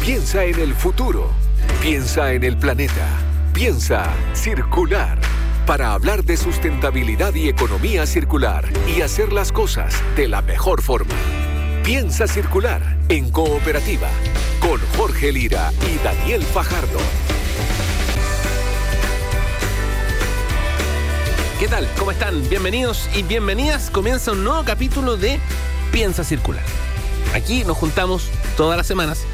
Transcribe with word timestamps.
Piensa 0.00 0.44
en 0.44 0.58
el 0.58 0.74
futuro. 0.74 1.28
Piensa 1.82 2.32
en 2.32 2.42
el 2.42 2.56
planeta. 2.56 3.06
Piensa 3.52 4.10
circular. 4.32 5.20
Para 5.66 5.92
hablar 5.92 6.24
de 6.24 6.38
sustentabilidad 6.38 7.34
y 7.34 7.50
economía 7.50 8.06
circular 8.06 8.64
y 8.88 9.02
hacer 9.02 9.30
las 9.30 9.52
cosas 9.52 10.02
de 10.16 10.26
la 10.26 10.40
mejor 10.40 10.80
forma. 10.80 11.14
Piensa 11.84 12.26
circular 12.26 12.80
en 13.10 13.30
cooperativa 13.30 14.08
con 14.58 14.80
Jorge 14.96 15.32
Lira 15.32 15.70
y 15.92 16.02
Daniel 16.02 16.42
Fajardo. 16.44 16.98
¿Qué 21.58 21.68
tal? 21.68 21.86
¿Cómo 21.98 22.10
están? 22.10 22.48
Bienvenidos 22.48 23.10
y 23.14 23.22
bienvenidas. 23.22 23.90
Comienza 23.90 24.32
un 24.32 24.44
nuevo 24.44 24.64
capítulo 24.64 25.18
de 25.18 25.38
Piensa 25.92 26.24
Circular. 26.24 26.64
Aquí 27.34 27.64
nos 27.64 27.76
juntamos 27.76 28.30
todas 28.56 28.78
las 28.78 28.86
semanas 28.86 29.26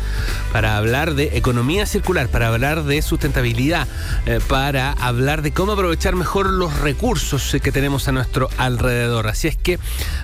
para 0.56 0.78
hablar 0.78 1.12
de 1.12 1.36
economía 1.36 1.84
circular, 1.84 2.28
para 2.28 2.48
hablar 2.48 2.84
de 2.84 3.02
sustentabilidad, 3.02 3.86
eh, 4.24 4.40
para 4.48 4.92
hablar 4.92 5.42
de 5.42 5.52
cómo 5.52 5.72
aprovechar 5.72 6.16
mejor 6.16 6.48
los 6.48 6.80
recursos 6.80 7.54
que 7.62 7.72
tenemos 7.72 8.08
a 8.08 8.12
nuestro 8.12 8.48
alrededor. 8.56 9.26
Así 9.26 9.48
es 9.48 9.56
que 9.58 9.78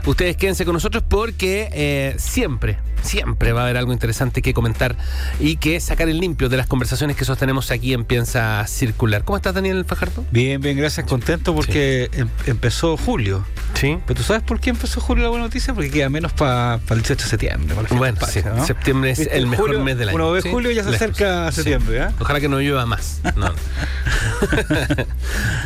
ustedes 0.07 0.39
quédense 0.39 0.65
con 0.65 0.73
nosotros 0.73 1.05
porque 1.07 1.69
eh, 1.75 2.15
siempre, 2.17 2.79
siempre 3.03 3.53
va 3.53 3.61
a 3.61 3.65
haber 3.65 3.77
algo 3.77 3.93
interesante 3.93 4.43
que 4.43 4.55
comentar 4.55 4.97
y 5.41 5.57
que 5.57 5.79
sacar 5.81 6.09
el 6.09 6.19
limpio 6.21 6.49
de 6.49 6.57
las 6.57 6.67
conversaciones 6.67 7.17
que 7.17 7.25
sostenemos 7.25 7.71
aquí 7.71 7.93
en 7.93 8.05
Piensa 8.05 8.67
Circular. 8.67 9.25
¿Cómo 9.25 9.37
estás, 9.37 9.55
Daniel 9.55 9.85
Fajardo? 9.85 10.25
Bien, 10.31 10.61
bien, 10.61 10.77
gracias. 10.77 11.07
Contento 11.07 11.55
porque 11.55 12.11
em- 12.15 12.29
empezó 12.47 12.97
julio. 12.97 13.45
Sí. 13.75 13.99
Pero 14.07 14.19
tú 14.19 14.23
sabes 14.25 14.43
por 14.43 14.61
qué 14.61 14.71
empezó 14.71 15.01
julio 15.01 15.25
la 15.25 15.31
buena 15.31 15.45
noticia? 15.47 15.75
Porque 15.75 15.91
queda 15.91 16.09
menos 16.09 16.33
para 16.33 16.75
el 16.75 16.99
18 17.03 17.25
de 17.25 17.31
septiembre. 17.31 17.75
Bueno, 17.75 18.17
sí, 18.19 18.21
patria, 18.21 18.53
¿no? 18.57 18.67
septiembre 18.67 19.11
es 19.11 19.19
el 19.31 19.47
mejor 19.47 19.69
Julio- 19.69 19.85
mes 19.85 19.99
del 19.99 20.09
año. 20.11 20.17
Uno 20.17 20.31
ve 20.33 20.43
Sí, 20.43 20.51
julio 20.51 20.71
y 20.71 20.75
ya 20.75 20.85
se 20.85 20.91
lejos. 20.91 21.03
acerca 21.07 21.47
a 21.49 21.51
Sí. 21.53 21.57
septiembre, 21.57 22.03
¿eh? 22.03 22.09
Ojalá 22.21 22.41
que 22.41 22.49
no 22.49 22.61
llueva 22.61 22.87
más. 22.87 23.21
No, 23.37 23.53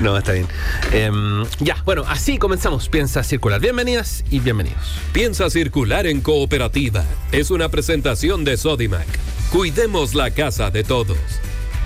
no 0.01 0.17
está 0.19 0.33
bien. 0.33 0.47
Em, 0.93 1.45
ya, 1.61 1.77
bueno, 1.85 2.05
así 2.09 2.39
comenzamos. 2.39 2.89
Piensa 2.89 3.23
circular. 3.23 3.61
Bienvenidas 3.61 4.25
y 4.31 4.41
bienvenidos. 4.41 4.99
Piensa 5.13 5.49
circular 5.51 6.07
en 6.07 6.21
cooperativa. 6.21 7.05
Es 7.33 7.51
una 7.51 7.69
presentación 7.69 8.45
de 8.45 8.57
Sodimac. 8.57 9.07
Cuidemos 9.51 10.15
la 10.15 10.31
casa 10.31 10.71
de 10.71 10.85
todos. 10.85 11.19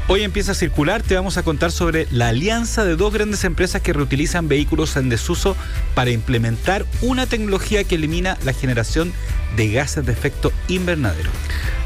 Hoy 0.06 0.22
empieza 0.22 0.52
a 0.52 0.54
circular, 0.54 1.02
te 1.02 1.14
vamos 1.14 1.38
a 1.38 1.42
contar 1.42 1.72
sobre 1.72 2.06
la 2.10 2.28
alianza 2.28 2.84
de 2.84 2.94
dos 2.94 3.12
grandes 3.12 3.44
empresas 3.44 3.80
que 3.80 3.94
reutilizan 3.94 4.48
vehículos 4.48 4.96
en 4.96 5.08
desuso 5.08 5.56
para 5.94 6.10
implementar 6.10 6.84
una 7.00 7.26
tecnología 7.26 7.84
que 7.84 7.94
elimina 7.94 8.36
la 8.44 8.52
generación 8.52 9.12
de 9.56 9.70
gases 9.72 10.04
de 10.04 10.12
efecto 10.12 10.52
invernadero. 10.68 11.30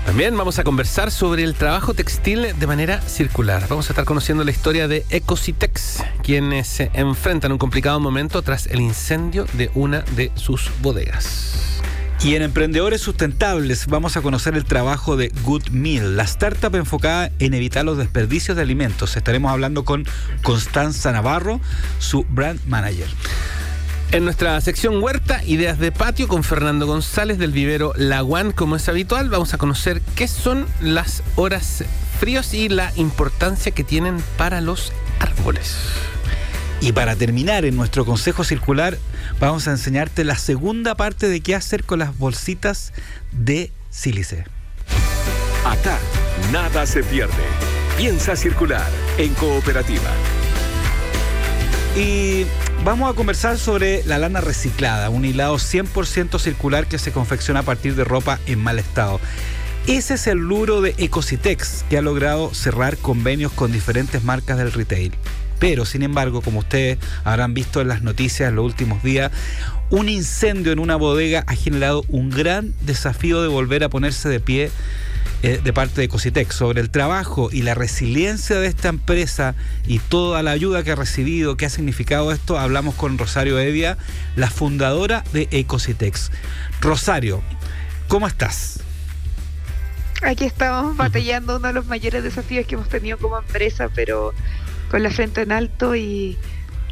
También 0.05 0.37
vamos 0.37 0.59
a 0.59 0.65
conversar 0.65 1.13
sobre 1.13 1.45
el 1.45 1.55
trabajo 1.55 1.95
textil 1.95 2.59
de 2.59 2.67
manera 2.67 3.01
circular. 3.03 3.67
Vamos 3.69 3.89
a 3.89 3.93
estar 3.93 4.05
conociendo 4.05 4.43
la 4.43 4.51
historia 4.51 4.89
de 4.89 5.05
Ecositex, 5.11 6.03
quienes 6.23 6.67
se 6.67 6.91
enfrentan 6.93 7.53
un 7.53 7.59
complicado 7.59 8.01
momento 8.01 8.43
tras 8.43 8.67
el 8.67 8.81
incendio 8.81 9.47
de 9.53 9.71
una 9.75 10.01
de 10.17 10.33
sus 10.35 10.71
bodegas. 10.83 11.74
Y 12.25 12.37
en 12.37 12.41
Emprendedores 12.41 13.03
Sustentables 13.03 13.87
vamos 13.87 14.17
a 14.17 14.23
conocer 14.23 14.55
el 14.55 14.65
trabajo 14.65 15.19
de 15.19 15.29
Good 15.43 15.69
Meal, 15.69 16.17
la 16.17 16.23
startup 16.23 16.75
enfocada 16.75 17.31
en 17.39 17.53
evitar 17.53 17.85
los 17.85 17.99
desperdicios 17.99 18.57
de 18.57 18.63
alimentos. 18.63 19.19
Estaremos 19.19 19.53
hablando 19.53 19.85
con 19.85 20.07
Constanza 20.43 21.13
Navarro, 21.13 21.61
su 21.99 22.25
brand 22.25 22.59
manager. 22.67 23.09
En 24.11 24.25
nuestra 24.25 24.59
sección 24.63 25.03
Huerta, 25.03 25.45
Ideas 25.45 25.79
de 25.79 25.93
Patio, 25.93 26.27
con 26.27 26.45
Fernando 26.45 26.87
González 26.87 27.37
del 27.37 27.53
vivero 27.53 27.93
Laguán, 27.95 28.53
como 28.53 28.77
es 28.77 28.89
habitual, 28.89 29.29
vamos 29.29 29.53
a 29.53 29.59
conocer 29.59 30.01
qué 30.17 30.27
son 30.27 30.67
las 30.81 31.23
horas 31.37 31.85
fríos 32.19 32.55
y 32.55 32.71
la 32.71 32.91
importancia 32.97 33.73
que 33.73 33.85
tienen 33.85 34.17
para 34.39 34.63
los 34.63 34.95
árboles. 35.21 35.77
Y 36.85 36.93
para 36.93 37.17
terminar, 37.17 37.65
en 37.65 37.77
nuestro 37.77 38.05
consejo 38.05 38.45
circular, 38.45 38.99
vamos 39.41 39.67
a 39.69 39.71
enseñarte 39.71 40.23
la 40.23 40.37
segunda 40.37 40.95
parte 40.95 41.31
de 41.31 41.41
qué 41.41 41.55
hacer 41.55 41.85
con 41.85 41.99
las 41.99 42.19
bolsitas 42.19 42.93
de 43.33 43.73
sílice. 43.89 44.45
Acá, 45.65 45.99
nada 46.53 46.85
se 46.85 47.03
pierde. 47.03 47.33
Piensa 47.97 48.37
circular 48.37 48.87
en 49.17 49.33
cooperativa. 49.33 50.11
Y 51.97 52.45
vamos 52.85 53.11
a 53.11 53.17
conversar 53.17 53.57
sobre 53.57 54.05
la 54.05 54.19
lana 54.19 54.43
reciclada, 54.43 55.09
un 55.09 55.25
hilado 55.25 55.55
100% 55.55 56.39
circular 56.39 56.87
que 56.87 56.99
se 56.99 57.13
confecciona 57.13 57.61
a 57.61 57.63
partir 57.63 57.95
de 57.95 58.05
ropa 58.05 58.41
en 58.45 58.63
mal 58.63 58.79
estado. 58.79 59.23
Ese 59.87 60.15
es 60.15 60.27
el 60.27 60.37
luro 60.37 60.83
de 60.83 60.95
Ecositex, 60.99 61.87
que 61.89 61.97
ha 61.97 62.03
logrado 62.03 62.53
cerrar 62.53 62.99
convenios 62.99 63.53
con 63.53 63.73
diferentes 63.73 64.23
marcas 64.23 64.59
del 64.59 64.71
retail. 64.71 65.15
Pero, 65.59 65.85
sin 65.85 66.03
embargo, 66.03 66.41
como 66.43 66.61
ustedes 66.61 66.99
habrán 67.25 67.55
visto 67.55 67.81
en 67.81 67.89
las 67.89 68.03
noticias 68.03 68.49
en 68.49 68.57
los 68.57 68.65
últimos 68.65 69.03
días, 69.03 69.33
un 69.91 70.09
incendio 70.09 70.73
en 70.73 70.79
una 70.79 70.97
bodega 70.97 71.45
ha 71.47 71.55
generado 71.55 72.05
un 72.09 72.31
gran 72.31 72.75
desafío 72.81 73.43
de 73.43 73.49
volver 73.49 73.85
a 73.85 73.89
ponerse 73.89 74.29
de 74.29 74.41
pie 74.41 74.71
eh, 75.43 75.61
de 75.63 75.73
parte 75.75 76.01
de 76.01 76.05
Ecositex 76.07 76.55
sobre 76.55 76.81
el 76.81 76.89
trabajo 76.89 77.51
y 77.53 77.61
la 77.61 77.75
resiliencia 77.75 78.57
de 78.57 78.67
esta 78.67 78.89
empresa 78.89 79.55
y 79.87 79.99
toda 79.99 80.43
la 80.43 80.53
ayuda 80.53 80.83
que 80.83 80.93
ha 80.93 80.97
recibido, 80.97 81.59
qué 81.59 81.67
ha 81.67 81.71
significado 81.71 82.33
esto, 82.33 82.59
hablamos 82.59 82.95
con 82.95 83.19
Rosario 83.19 83.59
Evia, 83.59 83.99
la 84.37 84.49
fundadora 84.49 85.23
de 85.35 85.49
Ecositex. 85.51 86.31
Rosario, 86.81 87.43
¿cómo 88.09 88.27
estás? 88.27 88.81
Aquí 90.23 90.47
estamos 90.47 90.97
batallando 90.97 91.59
uno 91.59 91.69
de 91.69 91.75
los 91.75 91.87
mayores 91.87 92.25
desafíos 92.25 92.67
que 92.67 92.77
hemos 92.77 92.89
tenido 92.89 93.19
como 93.19 93.39
empresa, 93.39 93.91
pero 93.95 94.33
con 94.91 95.03
la 95.03 95.11
frente 95.11 95.43
en 95.43 95.53
alto 95.53 95.97
y, 95.97 96.37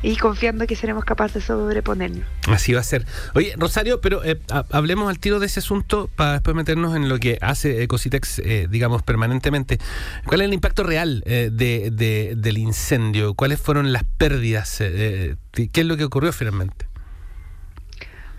y 0.02 0.16
confiando 0.16 0.66
que 0.66 0.74
seremos 0.74 1.04
capaces 1.04 1.34
de 1.34 1.40
sobreponernos. 1.42 2.24
Así 2.48 2.72
va 2.72 2.80
a 2.80 2.82
ser. 2.84 3.06
Oye, 3.34 3.54
Rosario, 3.56 4.00
pero 4.00 4.24
eh, 4.24 4.40
ha- 4.50 4.64
hablemos 4.72 5.08
al 5.08 5.18
tiro 5.20 5.38
de 5.38 5.46
ese 5.46 5.60
asunto 5.60 6.10
para 6.16 6.32
después 6.32 6.56
meternos 6.56 6.96
en 6.96 7.08
lo 7.08 7.18
que 7.18 7.38
hace 7.40 7.82
Ecositex, 7.84 8.40
eh, 8.40 8.66
digamos, 8.68 9.02
permanentemente. 9.02 9.78
¿Cuál 10.26 10.40
es 10.40 10.48
el 10.48 10.54
impacto 10.54 10.82
real 10.82 11.22
eh, 11.26 11.50
de, 11.52 11.90
de- 11.92 12.34
del 12.36 12.58
incendio? 12.58 13.34
¿Cuáles 13.34 13.60
fueron 13.60 13.92
las 13.92 14.02
pérdidas? 14.04 14.80
Eh, 14.80 15.36
eh, 15.56 15.68
¿Qué 15.72 15.80
es 15.82 15.86
lo 15.86 15.96
que 15.96 16.04
ocurrió 16.04 16.32
finalmente? 16.32 16.86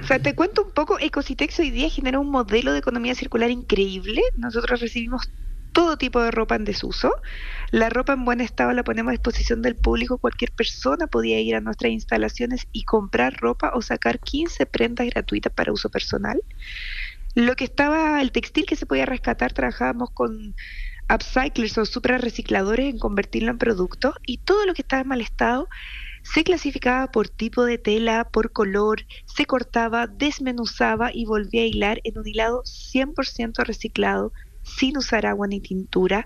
O 0.01 0.05
sea, 0.05 0.19
te 0.19 0.35
cuento 0.35 0.63
un 0.63 0.71
poco, 0.71 0.99
Ecositex 0.99 1.59
hoy 1.59 1.69
día 1.71 1.89
genera 1.89 2.19
un 2.19 2.29
modelo 2.29 2.73
de 2.73 2.79
economía 2.79 3.15
circular 3.15 3.49
increíble. 3.51 4.21
Nosotros 4.35 4.81
recibimos 4.81 5.29
todo 5.73 5.97
tipo 5.97 6.21
de 6.21 6.31
ropa 6.31 6.55
en 6.55 6.63
desuso. 6.63 7.13
La 7.71 7.89
ropa 7.89 8.13
en 8.13 8.23
buen 8.23 8.39
estado 8.39 8.71
la 8.71 8.83
ponemos 8.83 9.09
a 9.09 9.13
disposición 9.13 9.61
del 9.61 9.75
público. 9.75 10.17
Cualquier 10.17 10.51
persona 10.51 11.07
podía 11.07 11.39
ir 11.41 11.55
a 11.55 11.61
nuestras 11.61 11.91
instalaciones 11.91 12.67
y 12.71 12.83
comprar 12.83 13.35
ropa 13.37 13.71
o 13.73 13.81
sacar 13.81 14.19
15 14.19 14.65
prendas 14.67 15.07
gratuitas 15.09 15.51
para 15.51 15.73
uso 15.73 15.89
personal. 15.89 16.41
Lo 17.35 17.55
que 17.55 17.63
estaba, 17.63 18.21
el 18.21 18.31
textil 18.31 18.65
que 18.65 18.75
se 18.75 18.85
podía 18.85 19.05
rescatar, 19.05 19.53
trabajábamos 19.53 20.11
con 20.11 20.55
upcyclers 21.13 21.77
o 21.79 21.85
super 21.85 22.21
recicladores 22.21 22.85
en 22.85 22.99
convertirlo 22.99 23.51
en 23.51 23.57
producto 23.57 24.13
y 24.25 24.37
todo 24.37 24.65
lo 24.65 24.73
que 24.73 24.83
estaba 24.83 25.01
en 25.01 25.07
mal 25.09 25.21
estado 25.21 25.67
se 26.23 26.43
clasificaba 26.43 27.11
por 27.11 27.27
tipo 27.27 27.65
de 27.65 27.77
tela, 27.77 28.29
por 28.31 28.53
color, 28.53 29.01
se 29.25 29.45
cortaba, 29.45 30.07
desmenuzaba 30.07 31.11
y 31.13 31.25
volvía 31.25 31.63
a 31.63 31.65
hilar 31.65 31.99
en 32.05 32.17
un 32.17 32.27
hilado 32.27 32.63
100% 32.63 33.65
reciclado, 33.65 34.31
sin 34.63 34.97
usar 34.97 35.25
agua 35.25 35.47
ni 35.47 35.59
tintura, 35.59 36.25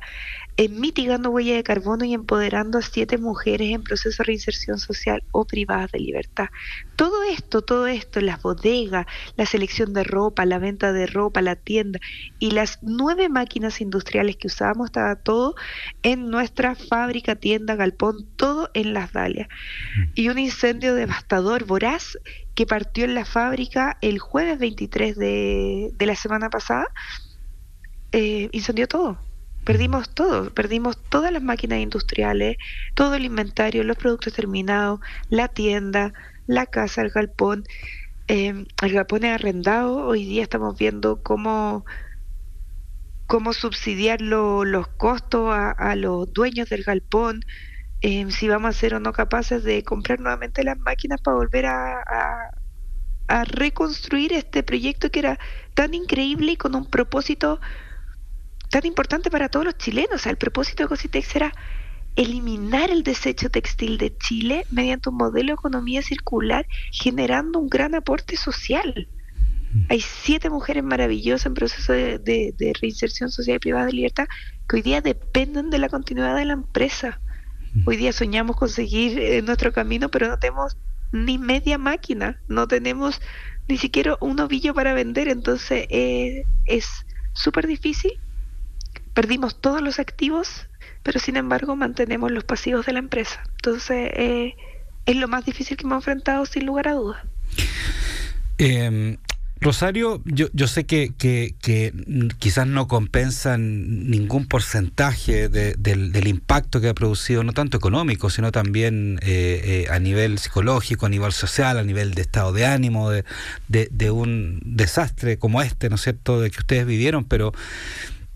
eh, 0.55 0.69
mitigando 0.69 1.29
huella 1.29 1.55
de 1.55 1.63
carbono 1.63 2.05
y 2.05 2.13
empoderando 2.13 2.79
a 2.79 2.81
siete 2.81 3.17
mujeres 3.17 3.73
en 3.73 3.83
proceso 3.83 4.23
de 4.23 4.27
reinserción 4.27 4.79
social 4.79 5.23
o 5.31 5.45
privadas 5.45 5.91
de 5.91 5.99
libertad. 5.99 6.47
Todo 6.95 7.23
esto, 7.23 7.61
todo 7.61 7.87
esto, 7.87 8.21
las 8.21 8.41
bodegas, 8.41 9.05
la 9.35 9.45
selección 9.45 9.93
de 9.93 10.03
ropa, 10.03 10.45
la 10.45 10.59
venta 10.59 10.93
de 10.93 11.05
ropa, 11.05 11.41
la 11.41 11.55
tienda 11.55 11.99
y 12.39 12.51
las 12.51 12.79
nueve 12.81 13.29
máquinas 13.29 13.81
industriales 13.81 14.37
que 14.37 14.47
usábamos, 14.47 14.88
estaba 14.88 15.15
todo 15.15 15.56
en 16.03 16.29
nuestra 16.29 16.75
fábrica, 16.75 17.35
tienda, 17.35 17.75
galpón, 17.75 18.27
todo 18.35 18.69
en 18.73 18.94
las 18.94 19.13
Dalias. 19.13 19.47
Y 20.15 20.29
un 20.29 20.39
incendio 20.39 20.95
devastador, 20.95 21.65
voraz, 21.65 22.17
que 22.56 22.65
partió 22.65 23.06
en 23.06 23.13
la 23.13 23.25
fábrica 23.25 24.00
el 24.01 24.17
jueves 24.17 24.57
23 24.57 25.15
de, 25.15 25.91
de 25.94 26.06
la 26.07 26.15
semana 26.15 26.50
pasada, 26.50 26.88
eh, 28.12 28.50
incendió 28.51 28.88
todo. 28.88 29.19
Perdimos 29.63 30.13
todo, 30.13 30.54
perdimos 30.54 30.98
todas 31.09 31.31
las 31.31 31.44
máquinas 31.44 31.80
industriales, 31.80 32.56
todo 32.95 33.15
el 33.15 33.25
inventario, 33.25 33.83
los 33.83 33.98
productos 33.98 34.33
terminados, 34.33 35.00
la 35.30 35.50
tienda, 35.50 36.13
la 36.45 36.65
casa, 36.68 37.01
el 37.01 37.09
galpón. 37.09 37.63
Eh, 38.27 38.65
el 38.83 38.94
galpón 38.94 39.25
es 39.25 39.33
arrendado, 39.36 40.06
hoy 40.07 40.25
día 40.25 40.44
estamos 40.44 40.77
viendo 40.77 41.24
cómo, 41.24 41.86
cómo 43.25 43.54
subsidiar 43.54 44.21
lo- 44.21 44.65
los 44.65 44.88
costos 44.98 45.50
a, 45.53 45.71
a 45.71 45.95
los 45.95 46.31
dueños 46.33 46.69
del 46.69 46.83
galpón, 46.83 47.42
eh, 48.01 48.31
si 48.31 48.48
vamos 48.50 48.71
a 48.75 48.80
ser 48.80 48.95
o 48.95 49.00
no 49.00 49.13
capaces 49.13 49.63
de 49.63 49.83
comprar 49.83 50.19
nuevamente 50.21 50.63
las 50.63 50.77
máquinas 50.80 51.21
para 51.21 51.38
volver 51.38 51.68
a, 51.68 52.00
a- 52.01 52.51
a 53.30 53.44
reconstruir 53.45 54.33
este 54.33 54.63
proyecto 54.63 55.12
que 55.12 55.19
era 55.19 55.39
tan 55.75 55.94
increíble 55.95 56.53
y 56.53 56.57
con 56.57 56.75
un 56.75 56.86
propósito 56.89 57.60
tan 58.69 58.85
importante 58.85 59.29
para 59.29 59.49
todos 59.49 59.65
los 59.65 59.77
chilenos. 59.77 60.13
O 60.13 60.17
sea, 60.17 60.31
el 60.31 60.37
propósito 60.37 60.83
de 60.83 60.85
Ecositex 60.85 61.35
era 61.35 61.53
eliminar 62.15 62.89
el 62.89 63.03
desecho 63.03 63.49
textil 63.49 63.97
de 63.97 64.15
Chile 64.17 64.65
mediante 64.71 65.09
un 65.09 65.17
modelo 65.17 65.47
de 65.47 65.53
economía 65.53 66.01
circular 66.01 66.65
generando 66.91 67.59
un 67.59 67.69
gran 67.69 67.95
aporte 67.95 68.35
social. 68.35 69.07
Hay 69.89 70.01
siete 70.01 70.49
mujeres 70.49 70.83
maravillosas 70.83 71.45
en 71.45 71.53
proceso 71.53 71.93
de, 71.93 72.75
reinserción 72.81 73.29
social 73.29 73.57
y 73.57 73.59
privada 73.59 73.85
de 73.85 73.93
libertad 73.93 74.27
que 74.67 74.77
hoy 74.77 74.81
día 74.81 75.01
dependen 75.01 75.69
de 75.69 75.77
la 75.77 75.89
continuidad 75.89 76.35
de 76.35 76.45
la 76.45 76.53
empresa. 76.53 77.19
Hoy 77.85 77.97
día 77.97 78.11
soñamos 78.11 78.55
conseguir 78.55 79.19
eh, 79.19 79.41
nuestro 79.43 79.71
camino, 79.71 80.09
pero 80.09 80.27
no 80.27 80.39
tenemos 80.39 80.75
ni 81.11 81.37
media 81.37 81.77
máquina, 81.77 82.41
no 82.47 82.67
tenemos 82.67 83.21
ni 83.67 83.77
siquiera 83.77 84.17
un 84.19 84.39
ovillo 84.39 84.73
para 84.73 84.93
vender, 84.93 85.27
entonces 85.27 85.85
eh, 85.89 86.43
es 86.65 86.87
súper 87.33 87.67
difícil. 87.67 88.13
Perdimos 89.17 89.59
todos 89.59 89.81
los 89.81 89.97
activos, 89.97 90.67
pero 91.01 91.19
sin 91.19 91.37
embargo 91.37 91.75
mantenemos 91.75 92.29
los 92.29 92.43
pasivos 92.43 92.85
de 92.85 92.93
la 92.93 92.99
empresa. 92.99 93.41
Entonces 93.55 94.11
eh, 94.13 94.55
es 95.07 95.15
lo 95.15 95.27
más 95.27 95.43
difícil 95.43 95.75
que 95.75 95.85
hemos 95.85 95.95
enfrentado 95.95 96.45
sin 96.45 96.67
lugar 96.67 96.87
a 96.87 96.93
dudas. 96.93 97.23
Em, 98.59 99.17
Rosario, 99.59 100.21
yo, 100.25 100.49
yo 100.53 100.67
sé 100.67 100.85
que, 100.85 101.15
que, 101.17 101.55
quizás 102.37 102.67
no 102.67 102.87
compensan 102.87 104.07
ningún 104.07 104.45
porcentaje 104.45 105.49
del, 105.49 106.27
impacto 106.27 106.79
que 106.79 106.89
ha 106.89 106.93
producido, 106.93 107.43
no 107.43 107.53
tanto 107.53 107.75
económico, 107.75 108.29
sino 108.29 108.51
también 108.51 109.17
eh, 109.23 109.85
eh, 109.87 109.91
a 109.91 109.97
nivel 109.97 110.37
psicológico, 110.37 111.07
a 111.07 111.09
nivel 111.09 111.31
social, 111.31 111.79
a 111.79 111.83
nivel 111.83 112.13
de 112.13 112.21
estado 112.21 112.53
de 112.53 112.67
ánimo, 112.67 113.09
de, 113.09 113.23
de 113.67 114.11
un 114.11 114.59
desastre 114.63 115.39
como 115.39 115.63
este, 115.63 115.89
¿no 115.89 115.95
es 115.95 116.01
cierto?, 116.01 116.39
de 116.39 116.51
que 116.51 116.59
ustedes 116.59 116.85
vivieron, 116.85 117.23
pero 117.25 117.51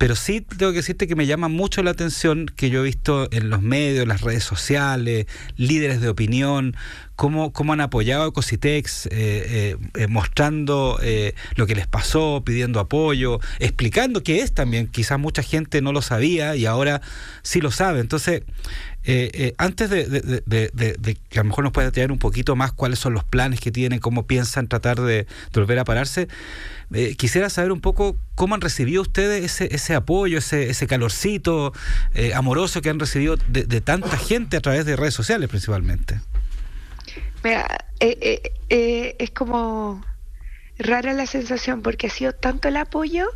pero 0.02 0.16
sí 0.16 0.42
tengo 0.42 0.72
que 0.72 0.80
decirte 0.80 1.06
que 1.06 1.16
me 1.16 1.28
llama 1.28 1.48
mucho 1.48 1.84
la 1.84 1.92
atención 1.92 2.48
que 2.48 2.72
yo 2.72 2.80
he 2.80 2.84
visto 2.86 3.32
en 3.32 3.52
los 3.52 3.62
medios, 3.62 4.08
las 4.08 4.22
redes 4.22 4.44
sociales, 4.44 5.28
líderes 5.58 6.02
de 6.02 6.10
opinión, 6.10 6.76
cómo, 7.16 7.54
cómo 7.54 7.74
han 7.74 7.82
apoyado 7.82 8.24
a 8.24 8.28
Ecositex, 8.30 9.06
eh, 9.06 9.10
eh, 9.12 9.78
eh, 9.94 10.08
mostrando 10.08 11.00
lo 11.56 11.68
que 11.68 11.76
les 11.76 11.86
pasó, 11.86 12.42
pidiendo 12.44 12.80
apoyo, 12.80 13.40
explicando 13.60 14.24
qué 14.24 14.40
es 14.40 14.56
también. 14.56 14.88
Quizás 14.88 15.20
mucha 15.20 15.44
gente 15.44 15.84
no 15.84 15.92
lo 15.92 16.02
sabía 16.02 16.56
y 16.56 16.66
ahora 16.66 17.04
sí 17.44 17.62
lo 17.62 17.70
sabe. 17.70 18.00
Entonces, 18.00 18.42
antes 19.58 19.90
de, 19.90 21.18
que 21.30 21.40
a 21.40 21.44
lo 21.44 21.50
mejor 21.50 21.64
nos 21.64 21.74
pueda 21.74 21.88
detallar 21.88 22.12
un 22.12 22.20
poquito 22.20 22.56
más 22.56 22.72
cuáles 22.72 23.00
son 23.00 23.14
los 23.14 23.24
planes 23.24 23.60
que 23.60 23.72
tienen, 23.72 24.00
cómo 24.00 24.28
piensan 24.28 24.68
tratar 24.68 25.02
de, 25.02 25.28
volver 25.54 25.80
a 25.80 25.86
pararse, 25.86 26.28
quisiera 27.18 27.50
saber 27.50 27.72
un 27.72 27.82
poco 27.82 28.16
cómo 28.36 28.56
han 28.56 28.62
recibido 28.62 29.02
ustedes 29.02 29.44
ese, 29.44 29.74
ese 29.74 29.96
apoyo, 29.96 30.38
ese, 30.38 30.70
ese 30.70 30.88
calorcito 30.88 31.74
amoroso 32.36 32.82
que 32.82 32.90
han 32.90 33.00
recibido 33.00 33.38
de 33.48 33.82
tanta 33.82 34.18
gente 34.18 34.58
a 34.58 34.62
través 34.62 34.86
de 34.86 34.96
redes 34.96 35.14
sociales 35.14 35.50
principalmente. 35.50 36.20
Mira, 37.44 37.86
eh, 38.00 38.18
eh, 38.22 38.54
eh, 38.70 39.16
es 39.20 39.32
como 39.32 40.04
rara 40.78 41.14
la 41.14 41.26
sensación 41.26 41.82
porque 41.82 42.08
ha 42.08 42.10
sido 42.10 42.34
tanto 42.34 42.68
el 42.68 42.78
apoyo, 42.78 43.28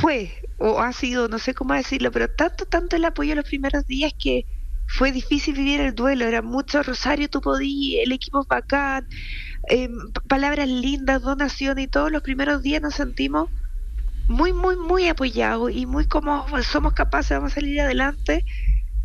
fue, 0.00 0.32
o 0.58 0.80
ha 0.80 0.92
sido, 0.92 1.28
no 1.28 1.38
sé 1.38 1.54
cómo 1.54 1.74
decirlo, 1.74 2.10
pero 2.10 2.28
tanto, 2.28 2.66
tanto 2.66 2.96
el 2.96 3.04
apoyo 3.04 3.34
los 3.34 3.44
primeros 3.44 3.86
días 3.86 4.12
que 4.18 4.46
fue 4.86 5.12
difícil 5.12 5.54
vivir 5.54 5.80
el 5.80 5.94
duelo, 5.94 6.24
era 6.26 6.42
mucho 6.42 6.82
Rosario, 6.82 7.28
tú 7.28 7.40
podías, 7.40 8.04
el 8.04 8.12
equipo 8.12 8.44
bacán, 8.48 9.06
palabras 10.28 10.68
lindas, 10.68 11.22
donaciones 11.22 11.84
y 11.84 11.88
todos 11.88 12.10
los 12.12 12.22
primeros 12.22 12.62
días 12.62 12.82
nos 12.82 12.94
sentimos 12.94 13.48
muy, 14.28 14.52
muy, 14.52 14.76
muy 14.76 15.08
apoyados 15.08 15.70
y 15.72 15.86
muy 15.86 16.06
como 16.06 16.46
somos 16.62 16.92
capaces, 16.94 17.36
vamos 17.36 17.52
a 17.52 17.54
salir 17.56 17.80
adelante 17.80 18.44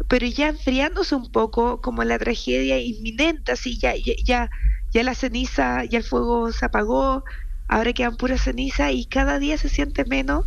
pero 0.08 0.28
ya 0.28 0.50
enfriándose 0.50 1.16
un 1.16 1.32
poco 1.32 1.82
como 1.82 2.04
la 2.04 2.20
tragedia 2.20 2.80
inminente, 2.80 3.52
así 3.54 3.80
ya, 3.80 3.94
ya, 4.26 4.50
ya 4.94 5.04
la 5.04 5.16
ceniza, 5.16 5.86
ya 5.86 6.00
el 6.00 6.04
fuego 6.04 6.52
se 6.52 6.66
apagó, 6.66 7.24
ahora 7.68 7.94
quedan 7.94 8.18
puras 8.18 8.42
ceniza 8.42 8.92
y 8.92 9.06
cada 9.06 9.40
día 9.40 9.58
se 9.58 9.70
siente 9.70 10.06
menos 10.06 10.46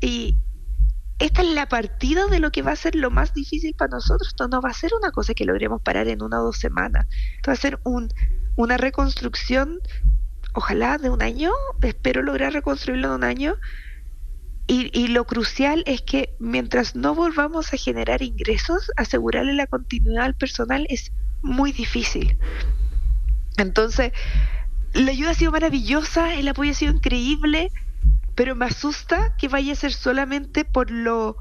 y 0.00 0.36
esta 1.18 1.42
es 1.42 1.48
la 1.48 1.68
partida 1.68 2.26
de 2.26 2.38
lo 2.38 2.52
que 2.52 2.62
va 2.62 2.72
a 2.72 2.76
ser 2.76 2.94
lo 2.94 3.10
más 3.10 3.34
difícil 3.34 3.74
para 3.74 3.90
nosotros. 3.90 4.28
Esto 4.28 4.46
no 4.46 4.60
va 4.60 4.70
a 4.70 4.74
ser 4.74 4.92
una 4.96 5.10
cosa 5.10 5.34
que 5.34 5.44
logremos 5.44 5.82
parar 5.82 6.06
en 6.06 6.22
una 6.22 6.40
o 6.40 6.44
dos 6.44 6.58
semanas. 6.58 7.06
Esto 7.36 7.50
va 7.50 7.54
a 7.54 7.56
ser 7.56 7.80
un, 7.84 8.08
una 8.54 8.76
reconstrucción, 8.76 9.80
ojalá 10.54 10.96
de 10.98 11.10
un 11.10 11.22
año, 11.22 11.50
espero 11.82 12.22
lograr 12.22 12.52
reconstruirlo 12.52 13.08
en 13.08 13.14
un 13.14 13.24
año, 13.24 13.56
y, 14.70 15.08
lo 15.08 15.24
crucial 15.24 15.82
es 15.86 16.02
que 16.02 16.36
mientras 16.38 16.94
no 16.94 17.14
volvamos 17.14 17.72
a 17.72 17.78
generar 17.78 18.20
ingresos, 18.20 18.90
asegurarle 18.96 19.54
la 19.54 19.66
continuidad 19.66 20.26
al 20.26 20.36
personal 20.36 20.86
es 20.90 21.10
muy 21.40 21.72
difícil. 21.72 22.38
Entonces, 23.56 24.12
la 24.94 25.10
ayuda 25.10 25.30
ha 25.30 25.34
sido 25.34 25.52
maravillosa, 25.52 26.34
el 26.34 26.48
apoyo 26.48 26.70
ha 26.70 26.74
sido 26.74 26.92
increíble, 26.92 27.70
pero 28.34 28.54
me 28.54 28.66
asusta 28.66 29.34
que 29.36 29.48
vaya 29.48 29.72
a 29.72 29.76
ser 29.76 29.92
solamente 29.92 30.64
por 30.64 30.90
lo, 30.90 31.36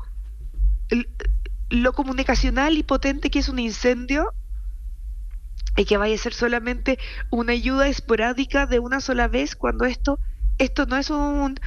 lo 1.70 1.94
comunicacional 1.94 2.78
y 2.78 2.84
potente 2.84 3.30
que 3.30 3.40
es 3.40 3.50
un 3.50 3.60
incendio 3.60 4.34
y 5.76 5.86
que 5.86 5.98
vaya 5.98 6.16
a 6.16 6.18
ser 6.18 6.34
solamente 6.34 6.98
una 7.30 7.54
ayuda 7.54 7.88
esporádica 7.88 8.66
de 8.66 8.80
una 8.80 9.00
sola 9.00 9.28
vez 9.28 9.56
cuando 9.56 9.86
esto 9.86 10.20
esto 10.58 10.88
no 10.88 10.98
es 10.98 11.12
un 11.12 11.60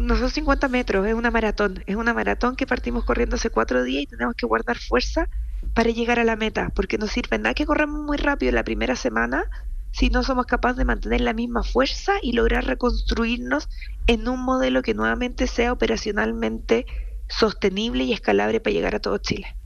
no 0.00 0.16
son 0.16 0.30
50 0.30 0.68
metros, 0.68 1.06
es 1.06 1.14
una 1.14 1.30
maratón. 1.30 1.82
Es 1.86 1.96
una 1.96 2.14
maratón 2.14 2.56
que 2.56 2.66
partimos 2.66 3.04
corriendo 3.04 3.36
hace 3.36 3.50
cuatro 3.50 3.82
días 3.82 4.04
y 4.04 4.06
tenemos 4.06 4.34
que 4.34 4.46
guardar 4.46 4.78
fuerza 4.78 5.28
para 5.74 5.90
llegar 5.90 6.18
a 6.20 6.24
la 6.24 6.36
meta, 6.36 6.70
porque 6.74 6.98
no 6.98 7.06
sirve 7.06 7.38
nada 7.38 7.54
que 7.54 7.66
corramos 7.66 8.00
muy 8.02 8.16
rápido 8.16 8.52
la 8.52 8.64
primera 8.64 8.96
semana 8.96 9.44
si 9.90 10.10
no 10.10 10.22
somos 10.22 10.46
capaces 10.46 10.76
de 10.76 10.84
mantener 10.84 11.20
la 11.20 11.32
misma 11.32 11.62
fuerza 11.62 12.14
y 12.22 12.32
lograr 12.32 12.64
reconstruirnos 12.64 13.68
en 14.06 14.28
un 14.28 14.40
modelo 14.40 14.82
que 14.82 14.94
nuevamente 14.94 15.46
sea 15.46 15.72
operacionalmente 15.72 16.86
sostenible 17.28 18.04
y 18.04 18.12
escalable 18.12 18.60
para 18.60 18.74
llegar 18.74 18.94
a 18.94 19.00
todo 19.00 19.18
Chile. 19.18 19.56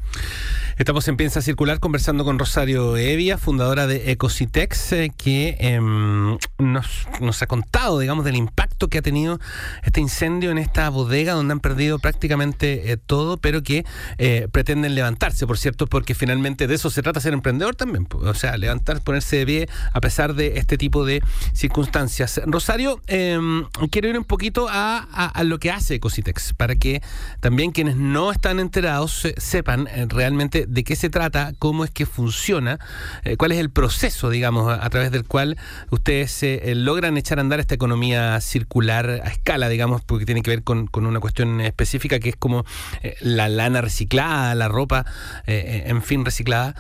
Estamos 0.79 1.07
en 1.07 1.19
Piensa 1.19 1.43
Circular 1.43 1.81
conversando 1.81 2.25
con 2.25 2.39
Rosario 2.39 2.97
Evia, 2.97 3.37
fundadora 3.37 3.87
de 3.87 4.11
Ecositex, 4.11 4.93
eh, 4.93 5.13
que 5.15 5.57
em, 5.61 6.39
nos, 6.59 7.43
ha 7.43 7.47
contado, 7.47 7.99
digamos, 7.99 8.25
del 8.25 8.37
impacto 8.37 8.89
que 8.89 8.97
ha 8.97 9.03
tenido 9.03 9.39
este 9.83 10.01
incendio 10.01 10.51
en 10.51 10.57
esta 10.57 10.89
bodega 10.89 11.35
donde 11.35 11.53
han 11.53 11.61
perdido 11.61 11.99
prácticamente 11.99 12.91
eh, 12.91 12.97
todo, 12.97 13.37
pero 13.37 13.63
que 13.63 13.85
eh, 14.17 14.49
pretenden 14.51 14.95
levantarse, 14.95 15.47
por 15.47 15.59
cierto, 15.59 15.87
porque 15.87 16.15
finalmente 16.15 16.67
de 16.67 16.75
eso 16.75 16.89
se 16.89 17.03
trata 17.03 17.21
ser 17.21 17.35
emprendedor 17.35 17.75
también. 17.77 18.09
O 18.11 18.35
sea, 18.35 18.57
levantar, 18.57 19.03
ponerse 19.03 19.37
de 19.37 19.47
pie 19.47 19.69
a 19.93 20.01
pesar 20.01 20.35
de 20.35 20.57
este 20.57 20.79
tipo 20.79 21.05
de 21.05 21.23
circunstancias. 21.53 22.41
Rosario, 22.47 23.03
em, 23.09 23.67
quiero 23.91 24.09
ir 24.09 24.19
un 24.19 24.25
poquito 24.25 24.69
a, 24.71 24.99
a, 24.99 25.45
lo 25.45 25.59
que 25.59 25.71
hace 25.71 25.97
Ecositex, 25.97 26.55
para 26.55 26.77
que 26.77 27.03
también 27.41 27.73
quienes 27.73 27.97
no 27.97 28.33
están 28.33 28.59
enterados 28.59 29.29
sepan 29.37 29.87
realmente 30.09 30.62
de 30.69 30.85
qué 30.85 30.97
se 30.97 31.11
trata, 31.11 31.53
cómo 31.59 31.85
es 31.85 31.91
que 31.91 32.07
funciona, 32.07 32.79
eh, 33.25 33.37
cuál 33.37 33.53
es 33.53 33.59
el 33.59 33.71
proceso, 33.71 34.31
digamos, 34.31 34.73
a, 34.73 34.89
través 34.91 35.11
del 35.11 35.25
cual 35.25 35.57
ustedes 35.91 36.43
eh, 36.43 36.75
logran 36.75 37.17
echar 37.17 37.39
a 37.39 37.41
andar 37.41 37.61
esta 37.61 37.75
economía 37.75 38.41
circular 38.41 39.09
a 39.09 39.29
escala, 39.29 39.69
digamos, 39.69 40.03
porque 40.03 40.27
tiene 40.27 40.43
que 40.43 40.51
ver 40.51 40.63
con, 40.63 40.89
una 40.93 41.21
cuestión 41.21 41.61
específica 41.61 42.19
que 42.19 42.31
es 42.31 42.37
como 42.37 42.65
eh, 43.03 43.17
la 43.21 43.49
lana 43.49 43.81
reciclada, 43.81 44.55
la 44.55 44.69
ropa, 44.69 45.05
en 45.47 46.03
fin, 46.03 46.25
reciclada. 46.25 46.75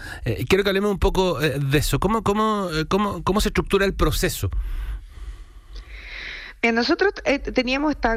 quiero 0.49 0.65
que 0.65 0.71
hablemos 0.71 0.91
un 0.91 0.99
poco 0.99 1.39
de 1.41 1.79
eso. 1.79 1.99
¿Cómo, 1.99 2.23
cómo, 2.23 2.69
cómo, 2.89 3.23
cómo 3.23 3.41
se 3.41 3.49
estructura 3.49 3.85
el 3.85 3.95
proceso? 3.95 4.51
nosotros 6.73 7.13
teníamos 7.55 7.93
esta, 7.93 8.17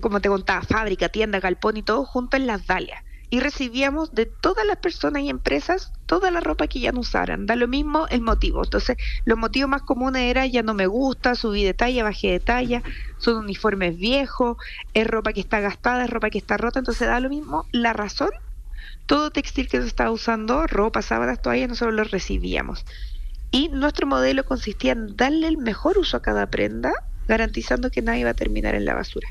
como 0.00 0.20
te 0.20 0.28
contaba, 0.28 0.62
fábrica, 0.62 1.08
tienda, 1.08 1.40
galpón 1.40 1.76
y 1.76 1.82
todo 1.82 2.04
junto 2.04 2.36
en 2.36 2.46
las 2.46 2.66
Dalias 2.66 3.02
y 3.30 3.38
recibíamos 3.38 4.12
de 4.12 4.26
todas 4.26 4.66
las 4.66 4.78
personas 4.78 5.22
y 5.22 5.30
empresas 5.30 5.92
toda 6.06 6.32
la 6.32 6.40
ropa 6.40 6.66
que 6.66 6.80
ya 6.80 6.90
no 6.90 7.00
usaran. 7.00 7.46
Da 7.46 7.54
lo 7.54 7.68
mismo 7.68 8.08
el 8.08 8.20
motivo. 8.20 8.64
Entonces, 8.64 8.96
los 9.24 9.38
motivos 9.38 9.70
más 9.70 9.82
comunes 9.82 10.22
era 10.22 10.46
ya 10.46 10.62
no 10.62 10.74
me 10.74 10.88
gusta, 10.88 11.36
subí 11.36 11.62
de 11.62 11.72
talla, 11.72 12.02
bajé 12.02 12.32
de 12.32 12.40
talla, 12.40 12.82
son 13.18 13.36
uniformes 13.36 13.96
viejos, 13.96 14.56
es 14.92 15.06
ropa 15.06 15.32
que 15.32 15.40
está 15.40 15.60
gastada, 15.60 16.04
es 16.04 16.10
ropa 16.10 16.30
que 16.30 16.38
está 16.38 16.56
rota. 16.56 16.80
Entonces, 16.80 17.06
da 17.06 17.20
lo 17.20 17.28
mismo 17.28 17.66
la 17.70 17.92
razón. 17.92 18.30
Todo 19.06 19.30
textil 19.30 19.68
que 19.68 19.80
se 19.80 19.86
estaba 19.86 20.10
usando, 20.10 20.66
ropa, 20.66 21.00
sábanas, 21.00 21.40
toallas, 21.40 21.68
nosotros 21.68 21.94
lo 21.94 22.04
recibíamos. 22.04 22.84
Y 23.52 23.68
nuestro 23.68 24.06
modelo 24.08 24.44
consistía 24.44 24.92
en 24.92 25.16
darle 25.16 25.46
el 25.46 25.58
mejor 25.58 25.98
uso 25.98 26.16
a 26.16 26.22
cada 26.22 26.48
prenda, 26.50 26.92
garantizando 27.28 27.90
que 27.90 28.02
nadie 28.02 28.20
iba 28.20 28.30
a 28.30 28.34
terminar 28.34 28.74
en 28.74 28.84
la 28.84 28.94
basura. 28.94 29.28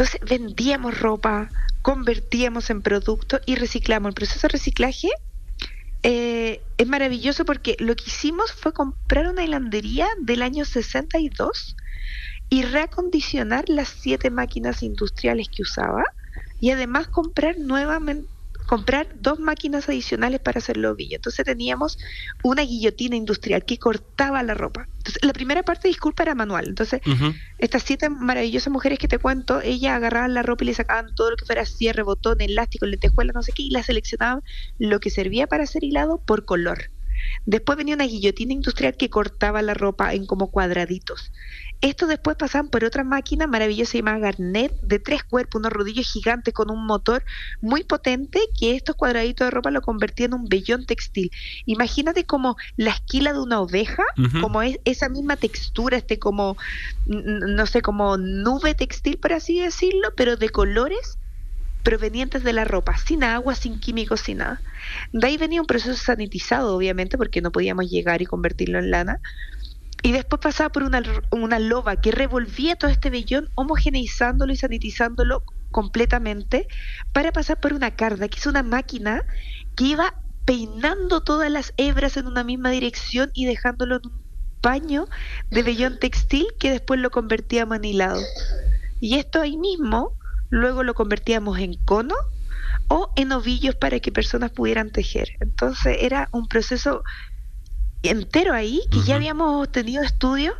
Entonces 0.00 0.26
vendíamos 0.26 0.98
ropa, 0.98 1.50
convertíamos 1.82 2.70
en 2.70 2.80
producto 2.80 3.38
y 3.44 3.56
reciclamos. 3.56 4.08
El 4.08 4.14
proceso 4.14 4.46
de 4.46 4.52
reciclaje 4.52 5.08
eh, 6.02 6.62
es 6.78 6.86
maravilloso 6.86 7.44
porque 7.44 7.76
lo 7.78 7.94
que 7.94 8.04
hicimos 8.06 8.50
fue 8.50 8.72
comprar 8.72 9.26
una 9.26 9.44
hilandería 9.44 10.08
del 10.22 10.40
año 10.40 10.64
62 10.64 11.76
y 12.48 12.62
reacondicionar 12.62 13.68
las 13.68 13.88
siete 13.88 14.30
máquinas 14.30 14.82
industriales 14.82 15.48
que 15.54 15.64
usaba 15.64 16.04
y 16.58 16.70
además 16.70 17.08
comprar 17.08 17.56
nuevamente 17.58 18.26
comprar 18.70 19.08
dos 19.16 19.40
máquinas 19.40 19.88
adicionales 19.88 20.38
para 20.38 20.58
hacer 20.58 20.78
ovillo. 20.86 21.16
Entonces 21.16 21.44
teníamos 21.44 21.98
una 22.44 22.62
guillotina 22.62 23.16
industrial 23.16 23.64
que 23.64 23.78
cortaba 23.78 24.44
la 24.44 24.54
ropa. 24.54 24.86
Entonces, 24.98 25.24
la 25.24 25.32
primera 25.32 25.64
parte, 25.64 25.88
disculpa, 25.88 26.22
era 26.22 26.36
manual. 26.36 26.68
Entonces, 26.68 27.00
estas 27.58 27.82
siete 27.82 28.08
maravillosas 28.08 28.72
mujeres 28.72 29.00
que 29.00 29.08
te 29.08 29.18
cuento, 29.18 29.60
ellas 29.60 29.94
agarraban 29.94 30.34
la 30.34 30.44
ropa 30.44 30.62
y 30.62 30.68
le 30.68 30.74
sacaban 30.74 31.12
todo 31.16 31.30
lo 31.30 31.36
que 31.36 31.46
fuera 31.46 31.64
cierre, 31.66 32.04
botón, 32.04 32.40
elástico, 32.40 32.86
lentejuela, 32.86 33.32
no 33.34 33.42
sé 33.42 33.50
qué, 33.52 33.64
y 33.64 33.70
la 33.70 33.82
seleccionaban 33.82 34.40
lo 34.78 35.00
que 35.00 35.10
servía 35.10 35.48
para 35.48 35.64
hacer 35.64 35.82
hilado 35.82 36.22
por 36.24 36.44
color. 36.44 36.92
Después 37.46 37.78
venía 37.78 37.94
una 37.94 38.06
guillotina 38.06 38.52
industrial 38.52 38.96
que 38.96 39.10
cortaba 39.10 39.62
la 39.62 39.74
ropa 39.74 40.14
en 40.14 40.26
como 40.26 40.50
cuadraditos. 40.50 41.32
Estos 41.80 42.10
después 42.10 42.36
pasaban 42.36 42.68
por 42.68 42.84
otra 42.84 43.04
máquina 43.04 43.46
maravillosa 43.46 43.96
llamada 43.96 44.18
Garnet, 44.18 44.78
de 44.82 44.98
tres 44.98 45.24
cuerpos, 45.24 45.60
unos 45.60 45.72
rodillos 45.72 46.12
gigantes 46.12 46.52
con 46.52 46.70
un 46.70 46.84
motor 46.84 47.24
muy 47.62 47.84
potente 47.84 48.38
que 48.58 48.76
estos 48.76 48.96
cuadraditos 48.96 49.46
de 49.46 49.50
ropa 49.50 49.70
lo 49.70 49.80
convertían 49.80 50.32
en 50.32 50.40
un 50.40 50.48
vellón 50.48 50.84
textil. 50.84 51.30
Imagínate 51.64 52.24
como 52.24 52.56
la 52.76 52.90
esquila 52.90 53.32
de 53.32 53.40
una 53.40 53.60
oveja, 53.60 54.04
como 54.42 54.60
es 54.60 54.78
esa 54.84 55.08
misma 55.08 55.36
textura, 55.36 55.96
este 55.96 56.18
como, 56.18 56.58
no 57.06 57.64
sé, 57.66 57.80
como 57.80 58.18
nube 58.18 58.74
textil, 58.74 59.16
por 59.16 59.32
así 59.32 59.60
decirlo, 59.60 60.12
pero 60.16 60.36
de 60.36 60.50
colores 60.50 61.18
provenientes 61.82 62.42
de 62.42 62.52
la 62.52 62.64
ropa, 62.64 62.96
sin 62.96 63.24
agua, 63.24 63.54
sin 63.54 63.80
químicos, 63.80 64.20
sin 64.20 64.38
nada. 64.38 64.60
De 65.12 65.26
ahí 65.26 65.36
venía 65.36 65.60
un 65.60 65.66
proceso 65.66 65.94
sanitizado, 65.94 66.76
obviamente, 66.76 67.16
porque 67.18 67.40
no 67.40 67.52
podíamos 67.52 67.90
llegar 67.90 68.22
y 68.22 68.26
convertirlo 68.26 68.78
en 68.78 68.90
lana 68.90 69.20
y 70.02 70.12
después 70.12 70.40
pasaba 70.40 70.70
por 70.70 70.82
una, 70.82 71.58
loba 71.58 71.96
que 71.96 72.10
revolvía 72.10 72.76
todo 72.76 72.90
este 72.90 73.10
vellón, 73.10 73.50
homogeneizándolo 73.54 74.52
y 74.52 74.56
sanitizándolo 74.56 75.42
completamente, 75.70 76.66
para 77.12 77.32
pasar 77.32 77.60
por 77.60 77.72
una 77.74 77.94
carda, 77.94 78.28
que 78.28 78.38
es 78.38 78.46
una 78.46 78.62
máquina 78.62 79.22
que 79.76 79.84
iba 79.84 80.14
peinando 80.44 81.20
todas 81.22 81.50
las 81.50 81.74
hebras 81.76 82.16
en 82.16 82.26
una 82.26 82.44
misma 82.44 82.70
dirección 82.70 83.30
y 83.34 83.44
dejándolo 83.44 83.96
en 83.96 84.06
un 84.06 84.22
paño 84.60 85.06
de 85.50 85.62
vellón 85.62 85.98
textil 85.98 86.46
que 86.58 86.70
después 86.70 86.98
lo 86.98 87.10
convertíamos 87.10 87.76
en 87.76 87.84
hilado. 87.84 88.20
Y 89.00 89.18
esto 89.18 89.40
ahí 89.40 89.56
mismo, 89.56 90.16
luego 90.50 90.82
lo 90.82 90.94
convertíamos 90.94 91.58
en 91.58 91.74
cono 91.84 92.14
o 92.88 93.12
en 93.16 93.32
ovillos 93.32 93.74
para 93.76 94.00
que 94.00 94.12
personas 94.12 94.50
pudieran 94.50 94.90
tejer. 94.90 95.30
Entonces 95.40 95.96
era 96.00 96.28
un 96.32 96.48
proceso 96.48 97.02
entero 98.02 98.54
ahí, 98.54 98.82
que 98.90 99.00
ya 99.02 99.16
habíamos 99.16 99.70
tenido 99.70 100.02
estudios 100.02 100.54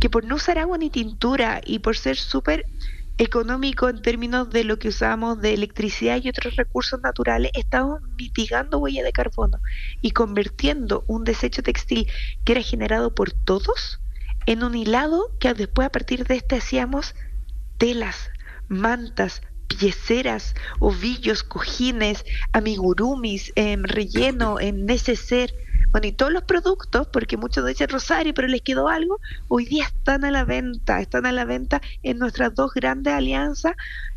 que 0.00 0.10
por 0.10 0.24
no 0.24 0.36
usar 0.36 0.58
agua 0.58 0.78
ni 0.78 0.90
tintura 0.90 1.60
y 1.64 1.78
por 1.78 1.96
ser 1.96 2.16
súper 2.16 2.66
económico 3.18 3.88
en 3.88 4.02
términos 4.02 4.50
de 4.50 4.64
lo 4.64 4.78
que 4.78 4.88
usamos 4.88 5.40
de 5.40 5.54
electricidad 5.54 6.20
y 6.22 6.28
otros 6.28 6.56
recursos 6.56 7.00
naturales, 7.00 7.50
estamos 7.54 8.02
mitigando 8.18 8.78
huella 8.78 9.02
de 9.02 9.12
carbono 9.12 9.58
y 10.02 10.10
convirtiendo 10.10 11.04
un 11.06 11.24
desecho 11.24 11.62
textil 11.62 12.06
que 12.44 12.52
era 12.52 12.62
generado 12.62 13.14
por 13.14 13.32
todos 13.32 14.00
en 14.44 14.62
un 14.62 14.74
hilado 14.74 15.30
que 15.40 15.54
después 15.54 15.86
a 15.86 15.92
partir 15.92 16.26
de 16.26 16.36
este 16.36 16.56
hacíamos 16.56 17.14
telas, 17.78 18.30
mantas, 18.68 19.42
pieceras, 19.66 20.54
ovillos, 20.78 21.42
cojines, 21.42 22.24
amigurumis, 22.52 23.52
en 23.56 23.84
relleno, 23.84 24.60
en 24.60 24.86
neceser, 24.86 25.52
bueno, 25.92 26.08
y 26.08 26.12
todos 26.12 26.32
los 26.32 26.44
productos, 26.44 27.06
porque 27.06 27.36
muchos 27.36 27.66
dicen 27.66 27.88
Rosario, 27.88 28.34
pero 28.34 28.48
les 28.48 28.60
quedó 28.62 28.88
algo, 28.88 29.20
hoy 29.48 29.64
día 29.64 29.84
están 29.84 30.24
a 30.24 30.30
la 30.30 30.44
venta, 30.44 31.00
están 31.00 31.26
a 31.26 31.32
la 31.32 31.44
venta 31.44 31.80
en 32.02 32.18
nuestras 32.18 32.54
dos 32.54 32.72
grandes 32.74 33.14
alianzas. 33.14 33.72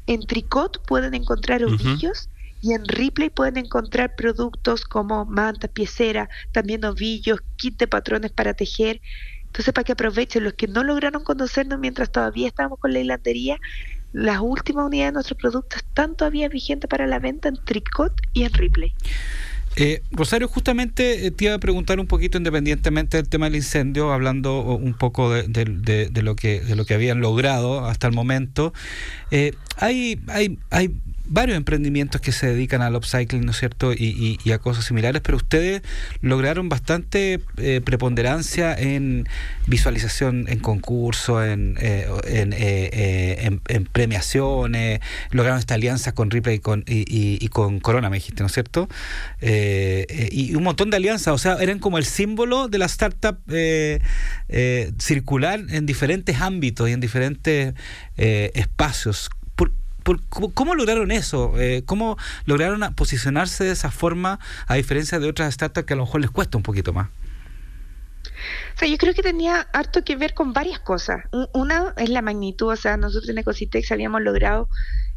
En 0.07 0.21
Tricot 0.21 0.85
pueden 0.85 1.13
encontrar 1.13 1.63
ovillos. 1.63 2.29
Y 2.61 2.73
en 2.73 2.85
Ripley 2.85 3.29
pueden 3.29 3.55
encontrar 3.55 4.15
productos 4.15 4.83
como 4.83 5.23
manta, 5.23 5.69
piecera, 5.69 6.29
también 6.51 6.83
ovillos, 6.83 7.39
kit 7.55 7.79
de 7.79 7.87
patrones 7.87 8.31
para 8.31 8.53
tejer. 8.53 8.99
Entonces, 9.45 9.73
para 9.73 9.85
que 9.85 9.93
aprovechen 9.93 10.43
los 10.43 10.55
que 10.55 10.67
no 10.67 10.83
lograron 10.83 11.23
conocernos 11.23 11.79
mientras 11.79 12.11
todavía 12.11 12.49
estábamos 12.49 12.79
con 12.79 12.91
la 12.91 12.99
hilandería, 12.99 13.57
las 14.13 14.39
últimas 14.39 14.85
unidades 14.85 15.09
de 15.09 15.13
nuestros 15.13 15.39
productos 15.39 15.81
están 15.81 16.15
todavía 16.15 16.49
vigentes 16.49 16.89
para 16.89 17.07
la 17.07 17.19
venta 17.19 17.49
en 17.49 17.57
Tricot 17.63 18.13
y 18.33 18.43
en 18.43 18.53
Ripley. 18.53 18.93
Eh, 19.75 20.01
Rosario, 20.11 20.47
justamente 20.47 21.27
eh, 21.27 21.31
te 21.31 21.45
iba 21.45 21.53
a 21.53 21.59
preguntar 21.59 21.99
un 21.99 22.07
poquito, 22.07 22.37
independientemente 22.37 23.17
del 23.17 23.29
tema 23.29 23.45
del 23.45 23.55
incendio, 23.55 24.11
hablando 24.11 24.61
un 24.61 24.93
poco 24.93 25.31
de, 25.31 25.41
lo, 26.21 26.35
que, 26.35 26.59
de 26.61 26.75
lo 26.75 26.85
que 26.85 26.93
habían 26.93 27.21
logrado 27.21 27.85
hasta 27.85 28.07
el 28.07 28.13
momento. 28.13 28.73
Eh, 29.31 29.53
hay, 29.77 30.19
hay, 30.27 30.59
hay 30.69 30.99
varios 31.29 31.57
emprendimientos 31.57 32.19
que 32.21 32.31
se 32.31 32.47
dedican 32.47 32.81
al 32.81 32.95
upcycling, 32.95 33.45
¿no 33.45 33.51
es 33.51 33.57
cierto? 33.57 33.93
Y, 33.93 34.39
a 34.51 34.57
cosas 34.57 34.85
similares, 34.85 35.21
pero 35.21 35.37
ustedes 35.37 35.83
lograron 36.21 36.69
bastante 36.69 37.39
eh, 37.57 37.81
preponderancia 37.85 38.73
en 38.73 39.27
visualización 39.67 40.45
en 40.49 40.57
concursos, 40.59 41.45
en, 41.45 41.77
eh, 41.79 42.07
eh, 42.25 43.59
en, 43.67 43.85
premiaciones, 43.85 45.01
lograron 45.29 45.59
esta 45.59 45.75
alianza 45.75 46.13
con 46.13 46.31
Ripley 46.31 46.55
y 46.55 46.59
con, 46.59 46.83
y, 46.87 47.47
con 47.49 47.79
Corona, 47.79 48.09
me 48.09 48.17
dijiste, 48.17 48.41
¿no 48.41 48.47
es 48.47 48.53
cierto? 48.53 48.89
y 49.39 50.55
un 50.55 50.63
montón 50.63 50.89
de 50.89 50.97
alianzas, 50.97 51.33
o 51.33 51.37
sea, 51.37 51.57
eran 51.61 51.77
como 51.77 51.99
el 51.99 52.05
símbolo 52.05 52.67
de 52.67 52.79
la 52.79 52.85
startup 52.85 53.37
circular 54.97 55.61
en 55.69 55.85
diferentes 55.85 56.41
ámbitos 56.41 56.89
y 56.89 56.93
en 56.93 56.99
diferentes 56.99 57.75
espacios 58.17 59.29
¿Cómo 60.53 60.75
lograron 60.75 61.11
eso? 61.11 61.53
Eh, 61.57 61.83
¿Cómo 61.85 62.17
lograron 62.45 62.93
posicionarse 62.95 63.63
de 63.63 63.71
esa 63.71 63.91
forma 63.91 64.39
a 64.67 64.75
diferencia 64.75 65.19
de 65.19 65.29
otras 65.29 65.53
startups 65.53 65.85
que 65.85 65.93
a 65.93 65.97
lo 65.97 66.05
mejor 66.05 66.21
les 66.21 66.31
cuesta 66.31 66.57
un 66.57 66.63
poquito 66.63 66.93
más? 66.93 67.09
O 68.75 68.79
sea, 68.79 68.87
yo 68.87 68.97
creo 68.97 69.13
que 69.13 69.21
tenía 69.21 69.67
harto 69.73 70.03
que 70.03 70.15
ver 70.15 70.33
con 70.33 70.53
varias 70.53 70.79
cosas. 70.79 71.25
Una 71.53 71.93
es 71.97 72.09
la 72.09 72.21
magnitud, 72.21 72.71
o 72.71 72.75
sea, 72.75 72.97
nosotros 72.97 73.29
en 73.29 73.37
Ecositex 73.39 73.91
habíamos 73.91 74.21
logrado 74.21 74.69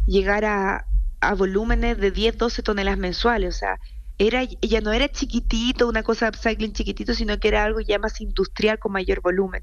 llegar 0.06 0.44
a, 0.44 0.86
a 1.20 1.34
volúmenes 1.34 1.98
de 1.98 2.10
10, 2.10 2.38
12 2.38 2.62
toneladas 2.62 2.98
mensuales, 2.98 3.54
o 3.54 3.58
sea, 3.58 3.78
era, 4.18 4.42
ya 4.44 4.80
no 4.80 4.92
era 4.92 5.08
chiquitito, 5.08 5.88
una 5.88 6.02
cosa 6.02 6.26
de 6.26 6.30
upcycling 6.30 6.72
chiquitito, 6.72 7.14
sino 7.14 7.38
que 7.38 7.48
era 7.48 7.64
algo 7.64 7.80
ya 7.80 7.98
más 7.98 8.20
industrial 8.20 8.78
con 8.78 8.92
mayor 8.92 9.20
volumen 9.20 9.62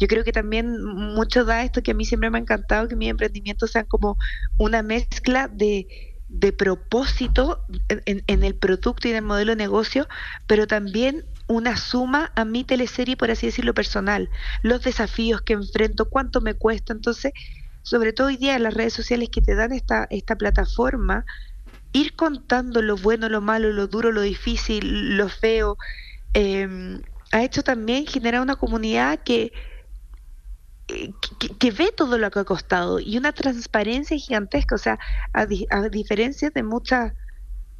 yo 0.00 0.08
creo 0.08 0.24
que 0.24 0.32
también 0.32 0.82
mucho 0.82 1.44
da 1.44 1.62
esto 1.62 1.82
que 1.82 1.90
a 1.90 1.94
mí 1.94 2.06
siempre 2.06 2.30
me 2.30 2.38
ha 2.38 2.40
encantado, 2.40 2.88
que 2.88 2.96
mis 2.96 3.10
emprendimientos 3.10 3.72
sean 3.72 3.84
como 3.84 4.16
una 4.56 4.82
mezcla 4.82 5.46
de, 5.46 5.86
propósito 6.56 7.66
en, 7.88 8.24
en, 8.26 8.42
el 8.42 8.54
producto 8.54 9.06
y 9.06 9.10
en 9.10 9.18
el 9.18 9.22
modelo 9.22 9.52
de 9.52 9.56
negocio, 9.56 10.08
pero 10.46 10.66
también 10.66 11.26
una 11.48 11.76
suma 11.76 12.32
a 12.34 12.46
mi 12.46 12.64
teleserie, 12.64 13.16
por 13.16 13.30
así 13.30 13.46
decirlo, 13.46 13.74
personal, 13.74 14.30
los 14.62 14.82
desafíos 14.82 15.42
que 15.42 15.52
enfrento, 15.52 16.08
cuánto 16.08 16.40
me 16.40 16.54
cuesta. 16.54 16.94
Entonces, 16.94 17.32
sobre 17.82 18.14
todo 18.14 18.28
hoy 18.28 18.38
día 18.38 18.58
las 18.58 18.72
redes 18.72 18.94
sociales 18.94 19.28
que 19.30 19.42
te 19.42 19.54
dan 19.54 19.72
esta, 19.72 20.06
esta 20.08 20.36
plataforma, 20.36 21.26
ir 21.92 22.16
contando 22.16 22.80
lo 22.80 22.96
bueno, 22.96 23.28
lo 23.28 23.42
malo, 23.42 23.70
lo 23.70 23.86
duro, 23.86 24.12
lo 24.12 24.22
difícil, 24.22 25.18
lo 25.18 25.28
feo, 25.28 25.76
eh, 26.32 27.00
ha 27.32 27.44
hecho 27.44 27.62
también 27.62 28.06
generar 28.06 28.40
una 28.40 28.56
comunidad 28.56 29.20
que 29.24 29.52
que, 31.58 31.70
ve 31.70 31.92
todo 31.94 32.18
lo 32.18 32.30
que 32.30 32.40
ha 32.40 32.44
costado 32.44 33.00
y 33.00 33.16
una 33.16 33.32
transparencia 33.32 34.16
gigantesca. 34.16 34.74
O 34.74 34.78
sea, 34.78 34.98
a, 35.32 35.46
diferencia 35.46 36.50
de 36.50 36.62
muchas 36.62 37.12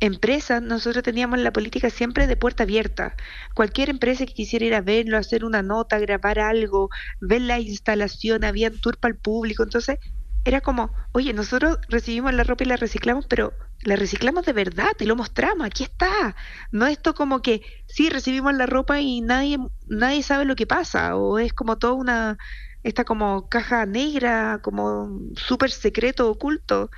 empresas, 0.01 0.63
nosotros 0.63 1.03
teníamos 1.05 1.39
la 1.41 1.53
política 1.53 1.91
siempre 1.91 2.27
de 2.27 2.37
puerta 2.37 2.63
abierta. 2.63 3.15
Cualquier 3.55 3.91
empresa 3.91 4.27
que 4.27 4.35
quisiera 4.35 4.65
ir 4.65 4.75
a 4.75 4.81
verlo, 4.81 5.19
hacer 5.19 5.45
una 5.45 5.63
nota, 5.63 5.99
grabar 5.99 6.39
algo, 6.39 6.91
ver 7.21 7.43
la 7.43 7.59
instalación, 7.59 8.45
había 8.45 8.71
tour 8.71 8.97
para 8.99 9.13
el 9.13 9.19
público. 9.19 9.63
Entonces, 9.63 9.99
era 10.45 10.61
como, 10.61 10.93
oye, 11.13 11.33
nosotros 11.35 11.79
recibimos 11.89 12.33
la 12.33 12.45
ropa 12.45 12.65
y 12.65 12.67
la 12.69 12.77
reciclamos, 12.77 13.27
pero 13.27 13.53
la 13.83 13.97
reciclamos 13.97 14.45
de 14.45 14.53
verdad 14.53 14.93
y 14.99 15.05
lo 15.05 15.17
mostramos, 15.17 15.67
aquí 15.67 15.85
está. 15.85 16.35
No 16.71 16.87
esto 16.87 17.15
como 17.15 17.43
que 17.43 17.63
sí 17.87 18.09
recibimos 18.09 18.55
la 18.55 18.67
ropa 18.67 19.01
y 19.01 19.21
nadie 19.21 19.59
nadie 19.87 20.23
sabe 20.23 20.45
lo 20.45 20.57
que 20.57 20.67
pasa 20.67 21.17
o 21.17 21.39
es 21.39 21.53
como 21.53 21.79
toda 21.79 21.95
una 21.95 22.39
esta 22.83 23.05
como 23.05 23.49
caja 23.49 23.87
negra, 23.87 24.61
como 24.63 25.21
súper 25.37 25.71
secreto, 25.71 26.31
oculto. 26.31 26.91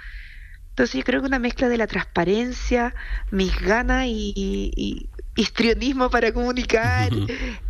Entonces 0.71 0.97
yo 0.97 1.05
creo 1.05 1.21
que 1.21 1.27
una 1.27 1.39
mezcla 1.39 1.69
de 1.69 1.77
la 1.77 1.87
transparencia, 1.87 2.95
mis 3.31 3.59
ganas 3.61 4.07
y, 4.07 5.11
histrionismo 5.37 6.11
para 6.11 6.33
comunicar, 6.33 7.11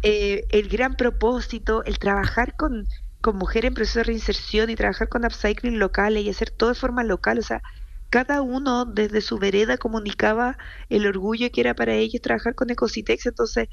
eh, 0.03 0.47
el 0.51 0.69
gran 0.69 0.95
propósito, 0.95 1.85
el 1.85 1.99
trabajar 1.99 2.55
con, 2.57 2.87
con 3.21 3.37
mujeres 3.37 3.69
en 3.69 3.75
proceso 3.75 4.01
de 4.01 4.05
reinserción 4.05 4.71
y 4.71 4.77
trabajar 4.77 5.09
con 5.09 5.25
upcycling 5.25 5.79
locales 5.79 6.25
y 6.25 6.31
hacer 6.31 6.51
todo 6.51 6.71
de 6.71 6.75
forma 6.75 7.05
local, 7.05 7.39
o 7.39 7.43
sea, 7.43 7.63
cada 8.11 8.43
uno 8.43 8.85
desde 8.85 9.23
su 9.23 9.39
vereda 9.39 9.79
comunicaba 9.79 10.59
el 10.91 11.07
orgullo 11.07 11.51
que 11.51 11.63
era 11.63 11.75
para 11.75 11.95
ellos 11.95 12.21
trabajar 12.21 12.55
con 12.55 12.69
Ecositex, 12.69 13.27
entonces 13.27 13.69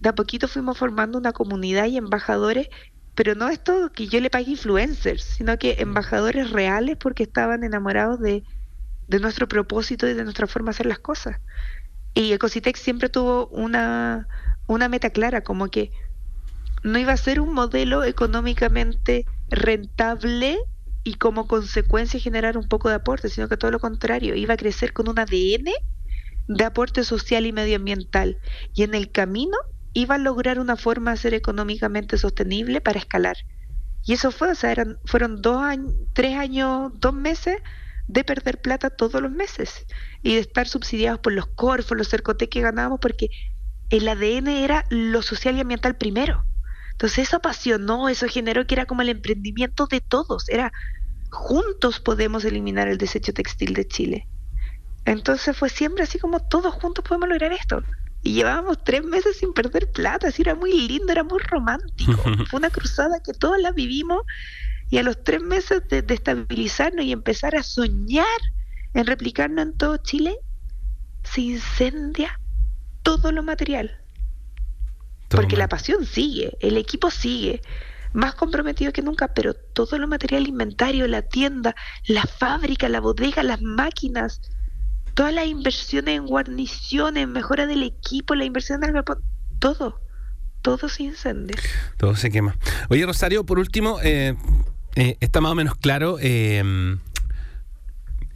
de 0.00 0.08
a 0.08 0.14
poquito 0.14 0.48
fuimos 0.48 0.78
formando 0.78 1.18
una 1.18 1.32
comunidad 1.32 1.86
y 1.86 1.98
embajadores 1.98 2.68
pero 3.14 3.34
no 3.34 3.48
esto 3.48 3.92
que 3.92 4.08
yo 4.08 4.20
le 4.20 4.30
pague 4.30 4.50
influencers, 4.50 5.22
sino 5.22 5.58
que 5.58 5.76
embajadores 5.78 6.50
reales 6.50 6.96
porque 6.96 7.22
estaban 7.22 7.62
enamorados 7.62 8.20
de, 8.20 8.42
de 9.08 9.20
nuestro 9.20 9.46
propósito 9.48 10.08
y 10.08 10.14
de 10.14 10.24
nuestra 10.24 10.46
forma 10.46 10.70
de 10.70 10.76
hacer 10.76 10.86
las 10.86 10.98
cosas. 10.98 11.38
Y 12.14 12.32
Ecositex 12.32 12.80
siempre 12.80 13.08
tuvo 13.08 13.46
una, 13.48 14.28
una 14.66 14.88
meta 14.88 15.10
clara, 15.10 15.42
como 15.42 15.68
que 15.68 15.90
no 16.82 16.98
iba 16.98 17.12
a 17.12 17.16
ser 17.16 17.40
un 17.40 17.52
modelo 17.54 18.04
económicamente 18.04 19.24
rentable 19.48 20.58
y 21.02 21.14
como 21.14 21.46
consecuencia 21.46 22.20
generar 22.20 22.56
un 22.56 22.68
poco 22.68 22.88
de 22.88 22.96
aporte, 22.96 23.28
sino 23.28 23.48
que 23.48 23.56
todo 23.56 23.70
lo 23.70 23.78
contrario, 23.78 24.34
iba 24.34 24.54
a 24.54 24.58
crecer 24.58 24.92
con 24.92 25.08
un 25.08 25.18
ADN 25.18 25.70
de 26.46 26.64
aporte 26.64 27.04
social 27.04 27.46
y 27.46 27.52
medioambiental. 27.52 28.38
Y 28.74 28.82
en 28.82 28.94
el 28.94 29.10
camino 29.10 29.56
iba 29.94 30.16
a 30.16 30.18
lograr 30.18 30.58
una 30.58 30.76
forma 30.76 31.12
de 31.12 31.16
ser 31.16 31.34
económicamente 31.34 32.18
sostenible 32.18 32.80
para 32.80 32.98
escalar. 32.98 33.36
Y 34.04 34.12
eso 34.12 34.30
fue, 34.30 34.50
o 34.50 34.54
sea, 34.54 34.72
eran, 34.72 34.98
fueron 35.06 35.40
dos 35.40 35.62
años, 35.62 35.94
tres 36.12 36.36
años, 36.36 36.92
dos 36.96 37.14
meses 37.14 37.56
de 38.06 38.24
perder 38.24 38.60
plata 38.60 38.90
todos 38.90 39.22
los 39.22 39.30
meses 39.30 39.86
y 40.22 40.34
de 40.34 40.40
estar 40.40 40.68
subsidiados 40.68 41.20
por 41.20 41.32
los 41.32 41.46
Corfos, 41.46 41.96
los 41.96 42.08
Cercote 42.08 42.50
que 42.50 42.60
ganábamos, 42.60 42.98
porque 43.00 43.28
el 43.88 44.06
ADN 44.08 44.48
era 44.48 44.84
lo 44.90 45.22
social 45.22 45.56
y 45.56 45.60
ambiental 45.60 45.96
primero. 45.96 46.44
Entonces 46.92 47.26
eso 47.26 47.38
apasionó, 47.38 48.08
eso 48.08 48.26
generó 48.28 48.66
que 48.66 48.74
era 48.74 48.86
como 48.86 49.02
el 49.02 49.08
emprendimiento 49.08 49.86
de 49.86 50.00
todos, 50.00 50.48
era 50.48 50.72
juntos 51.30 51.98
podemos 51.98 52.44
eliminar 52.44 52.88
el 52.88 52.98
desecho 52.98 53.32
textil 53.32 53.74
de 53.74 53.86
Chile. 53.86 54.28
Entonces 55.04 55.56
fue 55.56 55.68
siempre 55.68 56.04
así 56.04 56.18
como 56.18 56.40
todos 56.40 56.74
juntos 56.74 57.04
podemos 57.06 57.28
lograr 57.28 57.52
esto. 57.52 57.82
Y 58.24 58.32
llevábamos 58.32 58.82
tres 58.82 59.04
meses 59.04 59.36
sin 59.36 59.52
perder 59.52 59.92
plata, 59.92 60.28
así 60.28 60.42
era 60.42 60.54
muy 60.54 60.72
lindo, 60.88 61.12
era 61.12 61.22
muy 61.22 61.38
romántico. 61.40 62.14
Fue 62.50 62.58
una 62.58 62.70
cruzada 62.70 63.22
que 63.22 63.34
todos 63.34 63.60
la 63.60 63.70
vivimos 63.70 64.22
y 64.90 64.98
a 64.98 65.02
los 65.02 65.22
tres 65.22 65.42
meses 65.42 65.82
de, 65.88 66.04
estabilizarnos 66.08 67.04
y 67.04 67.12
empezar 67.12 67.54
a 67.54 67.62
soñar 67.62 68.26
en 68.94 69.06
replicarnos 69.06 69.66
en 69.66 69.76
todo 69.76 69.98
Chile, 69.98 70.38
se 71.22 71.42
incendia 71.42 72.40
todo 73.02 73.30
lo 73.30 73.42
material. 73.42 74.00
Porque 75.28 75.56
la 75.56 75.68
pasión 75.68 76.06
sigue, 76.06 76.56
el 76.60 76.76
equipo 76.76 77.10
sigue, 77.10 77.60
más 78.12 78.36
comprometido 78.36 78.92
que 78.92 79.02
nunca, 79.02 79.34
pero 79.34 79.52
todo 79.52 79.98
lo 79.98 80.06
material 80.06 80.46
inventario, 80.46 81.08
la 81.08 81.22
tienda, 81.22 81.74
la 82.06 82.22
fábrica, 82.22 82.88
la 82.88 83.00
bodega, 83.00 83.42
las 83.42 83.60
máquinas, 83.60 84.40
todas 85.14 85.32
las 85.32 85.46
inversiones 85.46 86.16
en 86.16 86.26
guarniciones, 86.26 87.28
mejora 87.28 87.66
del 87.66 87.82
equipo, 87.82 88.34
la 88.34 88.44
inversión 88.44 88.80
del 88.80 88.92
todo, 89.58 90.00
todo 90.60 90.88
se 90.88 91.04
incendia. 91.04 91.56
Todo 91.96 92.16
se 92.16 92.30
quema. 92.30 92.56
Oye, 92.90 93.06
Rosario, 93.06 93.46
por 93.46 93.58
último, 93.58 93.98
eh, 94.02 94.34
eh, 94.96 95.16
está 95.20 95.40
más 95.40 95.52
o 95.52 95.54
menos 95.54 95.76
claro 95.76 96.18
eh, 96.20 96.58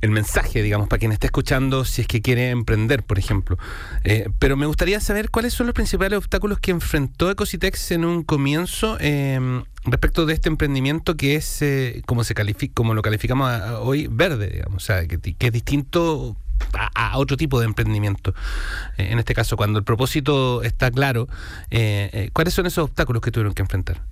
el 0.00 0.10
mensaje, 0.10 0.62
digamos, 0.62 0.88
para 0.88 1.00
quien 1.00 1.10
esté 1.10 1.26
escuchando 1.26 1.84
si 1.84 2.02
es 2.02 2.06
que 2.06 2.22
quiere 2.22 2.50
emprender, 2.50 3.02
por 3.02 3.18
ejemplo. 3.18 3.58
pero 4.38 4.56
me 4.56 4.66
gustaría 4.66 5.00
saber 5.00 5.30
cuáles 5.30 5.54
son 5.54 5.66
los 5.66 5.74
principales 5.74 6.16
obstáculos 6.16 6.60
que 6.60 6.70
enfrentó 6.70 7.28
Ecositex 7.28 7.90
en 7.90 8.04
un 8.04 8.22
comienzo 8.22 8.96
respecto 9.84 10.24
de 10.24 10.34
este 10.34 10.48
emprendimiento 10.48 11.16
que 11.16 11.34
es, 11.34 11.64
como 12.06 12.22
se 12.22 12.34
califica, 12.34 12.74
como 12.74 12.94
lo 12.94 13.02
calificamos 13.02 13.50
hoy, 13.80 14.06
verde, 14.08 14.50
digamos, 14.50 14.84
o 14.84 14.86
sea, 14.86 15.04
que 15.08 15.18
es 15.40 15.52
distinto 15.52 16.36
a, 16.94 17.18
otro 17.18 17.36
tipo 17.36 17.60
de 17.60 17.66
emprendimiento. 17.66 18.34
Eh, 18.96 19.08
en 19.10 19.18
este 19.18 19.34
caso, 19.34 19.56
cuando 19.56 19.78
el 19.78 19.84
propósito 19.84 20.62
está 20.62 20.90
claro, 20.90 21.28
eh, 21.70 22.10
eh, 22.12 22.30
¿cuáles 22.32 22.54
son 22.54 22.66
esos 22.66 22.84
obstáculos 22.84 23.22
que 23.22 23.30
tuvieron 23.30 23.54
que 23.54 23.62
enfrentar? 23.62 24.02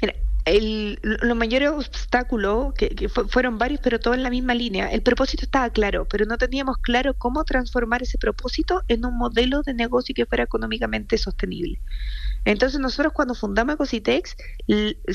Mira, 0.00 0.14
el, 0.44 0.98
los 1.02 1.36
mayores 1.36 1.70
obstáculos, 1.70 2.74
que, 2.74 3.08
fueron 3.08 3.58
varios, 3.58 3.80
pero 3.82 3.98
todos 3.98 4.16
en 4.16 4.22
la 4.22 4.30
misma 4.30 4.54
línea, 4.54 4.88
el 4.88 5.02
propósito 5.02 5.44
estaba 5.44 5.70
claro, 5.70 6.06
pero 6.08 6.26
no 6.26 6.36
teníamos 6.36 6.78
claro 6.78 7.14
cómo 7.14 7.44
transformar 7.44 8.02
ese 8.02 8.18
propósito 8.18 8.82
en 8.88 9.04
un 9.06 9.16
modelo 9.16 9.62
de 9.62 9.74
negocio 9.74 10.14
que 10.14 10.26
fuera 10.26 10.44
económicamente 10.44 11.16
sostenible. 11.16 11.80
Entonces 12.44 12.78
nosotros 12.78 13.12
cuando 13.12 13.34
fundamos 13.34 13.74
Ecositex 13.74 14.36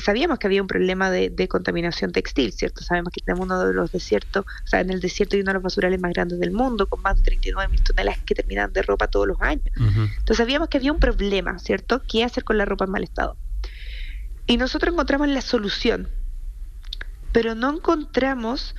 sabíamos 0.02 0.38
que 0.38 0.46
había 0.46 0.62
un 0.62 0.66
problema 0.66 1.10
de, 1.10 1.48
contaminación 1.48 2.12
textil, 2.12 2.52
¿cierto? 2.52 2.82
Sabemos 2.82 3.12
que 3.12 3.20
tenemos 3.20 3.46
uno 3.46 3.64
de 3.64 3.72
los 3.72 3.92
desiertos, 3.92 4.44
o 4.44 4.66
sea, 4.66 4.80
en 4.80 4.90
el 4.90 5.00
desierto 5.00 5.36
hay 5.36 5.42
uno 5.42 5.50
de 5.50 5.54
los 5.54 5.62
basurales 5.62 6.00
más 6.00 6.12
grandes 6.12 6.40
del 6.40 6.50
mundo, 6.50 6.86
con 6.88 7.02
más 7.02 7.16
de 7.16 7.22
39 7.22 7.70
mil 7.70 7.82
toneladas 7.82 8.20
que 8.24 8.34
terminan 8.34 8.72
de 8.72 8.82
ropa 8.82 9.06
todos 9.06 9.26
los 9.26 9.40
años. 9.40 9.64
Entonces 9.76 10.36
sabíamos 10.36 10.68
que 10.68 10.78
había 10.78 10.92
un 10.92 10.98
problema, 10.98 11.58
¿cierto? 11.58 12.02
¿Qué 12.06 12.24
hacer 12.24 12.44
con 12.44 12.58
la 12.58 12.64
ropa 12.64 12.84
en 12.84 12.90
mal 12.90 13.04
estado? 13.04 13.36
Y 14.46 14.56
nosotros 14.56 14.92
encontramos 14.92 15.28
la 15.28 15.40
solución, 15.40 16.08
pero 17.32 17.54
no 17.54 17.72
encontramos 17.72 18.74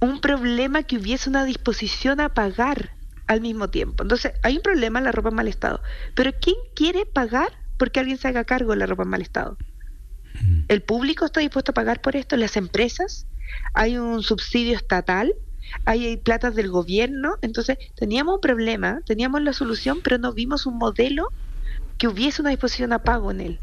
un 0.00 0.20
problema 0.20 0.84
que 0.84 0.96
hubiese 0.96 1.28
una 1.28 1.44
disposición 1.44 2.20
a 2.20 2.30
pagar 2.30 2.92
al 3.30 3.40
mismo 3.40 3.70
tiempo. 3.70 4.02
Entonces, 4.02 4.32
hay 4.42 4.56
un 4.56 4.62
problema 4.62 4.98
en 4.98 5.04
la 5.04 5.12
ropa 5.12 5.28
en 5.28 5.36
mal 5.36 5.46
estado, 5.46 5.80
pero 6.16 6.32
¿quién 6.40 6.56
quiere 6.74 7.06
pagar 7.06 7.52
porque 7.78 8.00
alguien 8.00 8.18
se 8.18 8.26
haga 8.26 8.42
cargo 8.42 8.72
de 8.72 8.78
la 8.78 8.86
ropa 8.86 9.04
en 9.04 9.08
mal 9.08 9.22
estado? 9.22 9.56
Mm. 10.42 10.62
¿El 10.66 10.82
público 10.82 11.26
está 11.26 11.38
dispuesto 11.38 11.70
a 11.70 11.74
pagar 11.74 12.00
por 12.00 12.16
esto? 12.16 12.36
¿Las 12.36 12.56
empresas? 12.56 13.28
¿Hay 13.72 13.98
un 13.98 14.24
subsidio 14.24 14.76
estatal? 14.76 15.32
¿Hay 15.84 16.16
platas 16.16 16.56
del 16.56 16.70
gobierno? 16.72 17.36
Entonces, 17.40 17.78
teníamos 17.94 18.34
un 18.34 18.40
problema, 18.40 19.00
teníamos 19.06 19.42
la 19.42 19.52
solución, 19.52 20.00
pero 20.02 20.18
no 20.18 20.32
vimos 20.32 20.66
un 20.66 20.76
modelo 20.76 21.28
que 21.98 22.08
hubiese 22.08 22.42
una 22.42 22.50
disposición 22.50 22.92
a 22.92 23.04
pago 23.04 23.30
en 23.30 23.42
él. 23.42 23.60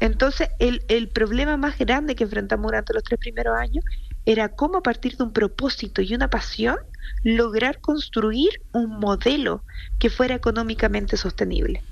Entonces, 0.00 0.48
el, 0.58 0.84
el 0.88 1.08
problema 1.08 1.56
más 1.56 1.78
grande 1.78 2.16
que 2.16 2.24
enfrentamos 2.24 2.66
durante 2.66 2.92
los 2.92 3.04
tres 3.04 3.20
primeros 3.20 3.56
años 3.56 3.84
era 4.26 4.48
cómo 4.50 4.78
a 4.78 4.82
partir 4.82 5.16
de 5.16 5.24
un 5.24 5.32
propósito 5.32 6.02
y 6.02 6.14
una 6.14 6.30
pasión 6.30 6.76
lograr 7.22 7.80
construir 7.80 8.62
un 8.72 8.98
modelo 8.98 9.62
que 9.98 10.10
fuera 10.10 10.34
económicamente 10.34 11.16
sostenible. 11.16 11.82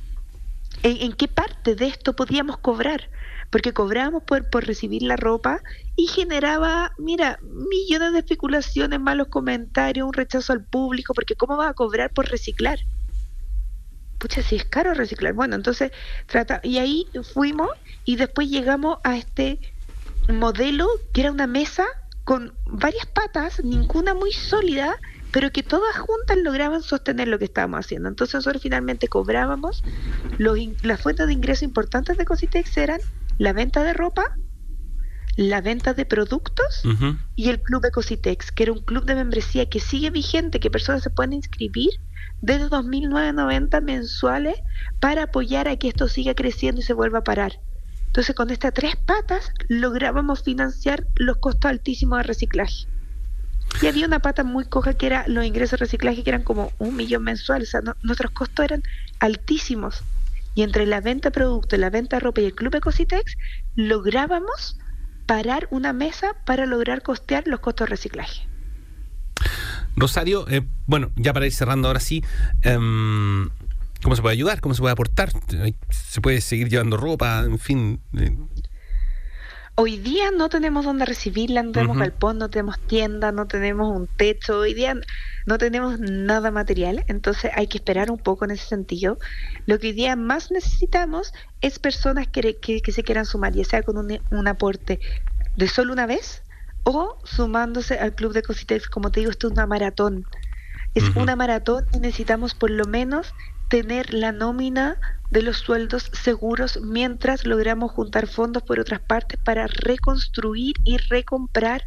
¿En, 0.83 1.13
qué 1.13 1.29
parte 1.29 1.77
de 1.77 1.87
esto 1.87 2.17
podíamos 2.17 2.57
cobrar? 2.59 3.09
Porque 3.51 3.73
cobrábamos 3.73 4.25
por, 4.25 4.65
recibir 4.65 5.03
la 5.03 5.17
ropa 5.17 5.63
y 5.95 6.07
generaba, 6.07 6.93
mira, 6.99 7.39
millones 7.43 8.13
de 8.13 8.21
especulaciones, 8.21 8.99
malos 8.99 9.29
comentarios, 9.29 10.07
un 10.07 10.15
rechazo 10.15 10.53
al 10.53 10.65
público, 10.65 11.15
porque 11.15 11.37
¿cómo 11.37 11.57
va 11.57 11.69
a 11.69 11.75
cobrar 11.75 12.13
por 12.13 12.29
reciclar? 12.29 12.79
pucha, 14.19 14.41
si 14.41 14.55
es 14.55 14.65
caro 14.65 14.95
reciclar. 14.95 15.33
Bueno, 15.33 15.57
entonces 15.57 15.91
trata, 16.27 16.61
y 16.63 16.79
ahí 16.79 17.09
fuimos 17.35 17.71
y 18.05 18.15
después 18.15 18.49
llegamos 18.49 18.99
a 19.03 19.17
este 19.17 19.59
modelo 20.29 20.87
que 21.13 21.23
era 21.23 21.33
una 21.33 21.49
mesa 21.49 21.85
con 22.25 22.55
varias 22.67 23.07
patas, 23.07 23.63
ninguna 23.65 24.15
muy 24.15 24.33
sólida, 24.33 24.95
pero 25.33 25.51
que 25.51 25.63
todas 25.63 25.97
juntas 25.97 26.37
lograban 26.39 26.83
sostener 26.83 27.29
lo 27.29 27.39
que 27.39 27.47
estábamos 27.47 27.81
haciendo. 27.81 28.09
Entonces 28.09 28.35
nosotros 28.35 28.63
finalmente 28.63 29.09
cobrábamos, 29.09 29.83
los, 30.39 30.59
las 30.83 31.01
fuentes 31.01 31.27
de 31.27 31.33
ingreso 31.33 31.65
importantes 31.65 32.17
de 32.17 32.25
Cositex 32.25 32.77
eran 32.77 33.01
la 33.39 33.53
venta 33.53 33.83
de 33.83 33.95
ropa, 33.95 34.37
la 35.37 35.63
venta 35.63 35.95
de 35.95 36.05
productos 36.05 36.83
y 37.37 37.49
el 37.49 37.63
club 37.63 37.83
de 37.83 37.91
Cositex, 37.91 38.53
que 38.53 38.65
era 38.65 38.73
un 38.73 38.85
club 38.85 39.05
de 39.07 39.15
membresía 39.15 39.69
que 39.69 39.81
sigue 39.81 40.11
vigente, 40.11 40.61
que 40.61 40.71
personas 40.71 41.03
se 41.03 41.11
pueden 41.11 41.33
inscribir 41.33 41.91
desde 42.43 42.69
2.990 42.69 43.83
mensuales 43.83 44.57
para 45.01 45.25
apoyar 45.25 45.69
a 45.69 45.77
que 45.77 45.89
esto 45.89 46.09
siga 46.09 46.35
creciendo 46.35 46.83
y 46.83 46.85
se 46.85 46.93
vuelva 46.93 47.21
a 47.21 47.25
parar. 47.25 47.61
Entonces, 48.13 48.37
con 48.37 48.51
estas 48.51 48.75
tres 48.75 48.95
patas 48.95 49.55
lográbamos 49.69 50.43
financiar 50.43 51.07
los 51.15 51.39
costos 51.39 51.71
altísimos 51.71 52.19
de 52.19 52.25
reciclaje. 52.25 52.87
Y 53.81 53.87
había 53.87 54.07
una 54.07 54.19
pata 54.19 54.45
muy 54.45 54.67
coja 54.67 54.93
que 54.93 55.07
era 55.07 55.27
los 55.29 55.47
ingresos 55.47 55.79
de 55.79 55.87
reciclaje, 55.87 56.23
que 56.23 56.29
eran 56.29 56.43
como 56.43 56.73
un 56.79 56.95
millón 56.95 57.23
mensual. 57.23 57.63
O 57.63 57.65
sea, 57.65 57.81
nuestros 58.03 58.31
costos 58.33 58.67
eran 58.67 58.83
altísimos. 59.19 60.05
Y 60.55 60.61
entre 60.61 60.85
la 60.85 61.01
venta 61.01 61.31
de 61.31 61.33
productos, 61.33 61.79
la 61.79 61.89
venta 61.89 62.17
de 62.17 62.21
ropa 62.21 62.43
y 62.43 62.45
el 62.45 62.55
club 62.55 62.75
Ecositex, 62.75 63.35
lográbamos 63.77 64.77
parar 65.25 65.67
una 65.71 65.95
mesa 65.95 66.37
para 66.45 66.67
lograr 66.67 67.01
costear 67.01 67.45
los 67.47 67.61
costos 67.61 67.87
de 67.87 67.93
reciclaje. 67.93 68.47
Rosario, 69.97 70.47
eh, 70.51 70.69
bueno, 70.87 71.13
ya 71.17 71.33
para 71.33 71.47
ir 71.47 71.53
cerrando 71.53 71.89
ahora 71.89 72.01
sí, 72.01 72.23
em, 72.61 73.49
¿cómo 74.03 74.17
se 74.17 74.23
puede 74.23 74.35
ayudar? 74.35 74.61
¿Cómo 74.61 74.75
se 74.75 74.81
puede 74.81 74.93
aportar? 74.93 75.31
¿Se 75.91 76.21
puede 76.21 76.41
seguir 76.41 76.69
llevando 76.69 76.97
ropa? 76.97 77.41
En 77.45 77.59
fin. 77.59 78.01
Eh. 78.17 78.37
Hoy 79.75 79.97
día 79.97 80.31
no 80.31 80.51
tenemos 80.51 80.85
donde 80.85 81.07
recibirla, 81.07 81.63
no 81.63 81.73
tenemos 81.73 81.97
galpón, 81.97 82.37
no 82.37 82.51
tenemos 82.51 82.79
tienda, 82.79 83.33
no 83.33 83.47
tenemos 83.47 83.97
un 83.97 84.07
techo, 84.07 84.59
hoy 84.59 84.75
día 84.75 84.95
no 85.47 85.57
tenemos 85.57 85.99
nada 85.99 86.51
material, 86.51 87.05
entonces 87.09 87.51
hay 87.55 87.69
que 87.69 87.79
esperar 87.79 88.11
un 88.11 88.19
poco 88.19 88.45
en 88.45 88.51
ese 88.51 88.67
sentido. 88.67 89.19
Lo 89.65 89.79
que 89.79 89.89
hoy 89.89 89.93
día 89.95 90.15
más 90.15 90.51
necesitamos 90.51 91.33
es 91.63 91.79
personas 91.79 92.29
que, 92.29 92.59
que, 92.59 92.93
se 92.93 93.03
quieran 93.03 93.25
sumar, 93.25 93.55
ya 93.55 93.65
sea 93.65 93.83
con 93.83 93.97
un, 93.97 94.21
un 94.31 94.47
aporte 94.47 95.01
de 95.57 95.69
solo 95.69 95.95
una 95.95 96.05
vez 96.05 96.43
o 96.85 97.17
sumándose 97.25 97.99
al 97.99 98.15
club 98.15 98.35
de 98.35 98.43
Cositex, 98.43 98.89
como 98.89 99.11
te 99.11 99.21
digo, 99.21 99.31
esto 99.31 99.47
es 99.47 99.55
una 99.55 99.67
maratón. 99.67 100.27
Es 100.95 101.17
una 101.17 101.37
maratón 101.37 101.87
y 101.95 102.01
necesitamos 102.01 102.55
por 102.55 102.71
lo 102.71 102.85
menos 102.85 103.35
tener 103.73 104.13
la 104.13 104.33
nómina 104.33 104.99
de 105.31 105.41
los 105.41 105.57
sueldos 105.57 106.11
seguros 106.13 106.79
mientras 106.83 107.47
logramos 107.47 107.91
juntar 107.91 108.27
fondos 108.27 108.63
por 108.63 108.79
otras 108.79 109.01
partes 109.01 109.41
para 109.43 109.67
reconstruir 109.67 110.75
y 110.85 110.99
recomprar 110.99 111.87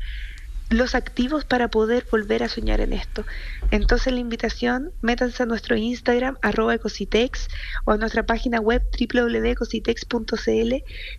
los 0.72 0.96
activos 0.96 1.46
para 1.46 1.68
poder 1.68 2.08
volver 2.10 2.42
a 2.42 2.50
soñar 2.50 2.82
en 2.82 2.92
esto. 2.92 3.24
Entonces 3.70 4.12
la 4.12 4.20
invitación, 4.20 4.94
métanse 5.04 5.44
a 5.44 5.46
nuestro 5.46 5.76
Instagram, 5.76 6.40
arroba 6.42 6.74
ecositex, 6.74 7.50
o 7.86 7.92
a 7.92 7.98
nuestra 7.98 8.26
página 8.26 8.60
web 8.60 8.82
www.ecositex.cl. 9.00 10.74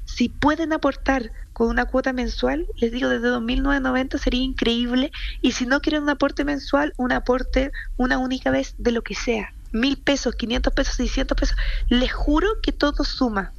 Si 0.04 0.28
pueden 0.28 0.72
aportar 0.72 1.30
con 1.52 1.68
una 1.68 1.84
cuota 1.84 2.12
mensual, 2.12 2.66
les 2.74 2.90
digo 2.90 3.08
desde 3.08 3.28
2.990 3.28 4.18
sería 4.18 4.42
increíble, 4.42 5.12
y 5.40 5.52
si 5.52 5.64
no 5.64 5.80
quieren 5.80 6.02
un 6.02 6.08
aporte 6.08 6.42
mensual, 6.44 6.92
un 6.96 7.12
aporte 7.12 7.70
una 7.96 8.18
única 8.18 8.50
vez 8.50 8.74
de 8.78 8.90
lo 8.90 9.02
que 9.02 9.14
sea, 9.14 9.52
mil 9.76 9.98
pesos, 9.98 10.34
500 10.34 10.72
pesos, 10.72 10.94
600 10.96 11.38
pesos, 11.38 11.56
les 11.88 12.12
juro 12.12 12.48
que 12.62 12.72
todo 12.72 13.04
suma. 13.04 13.52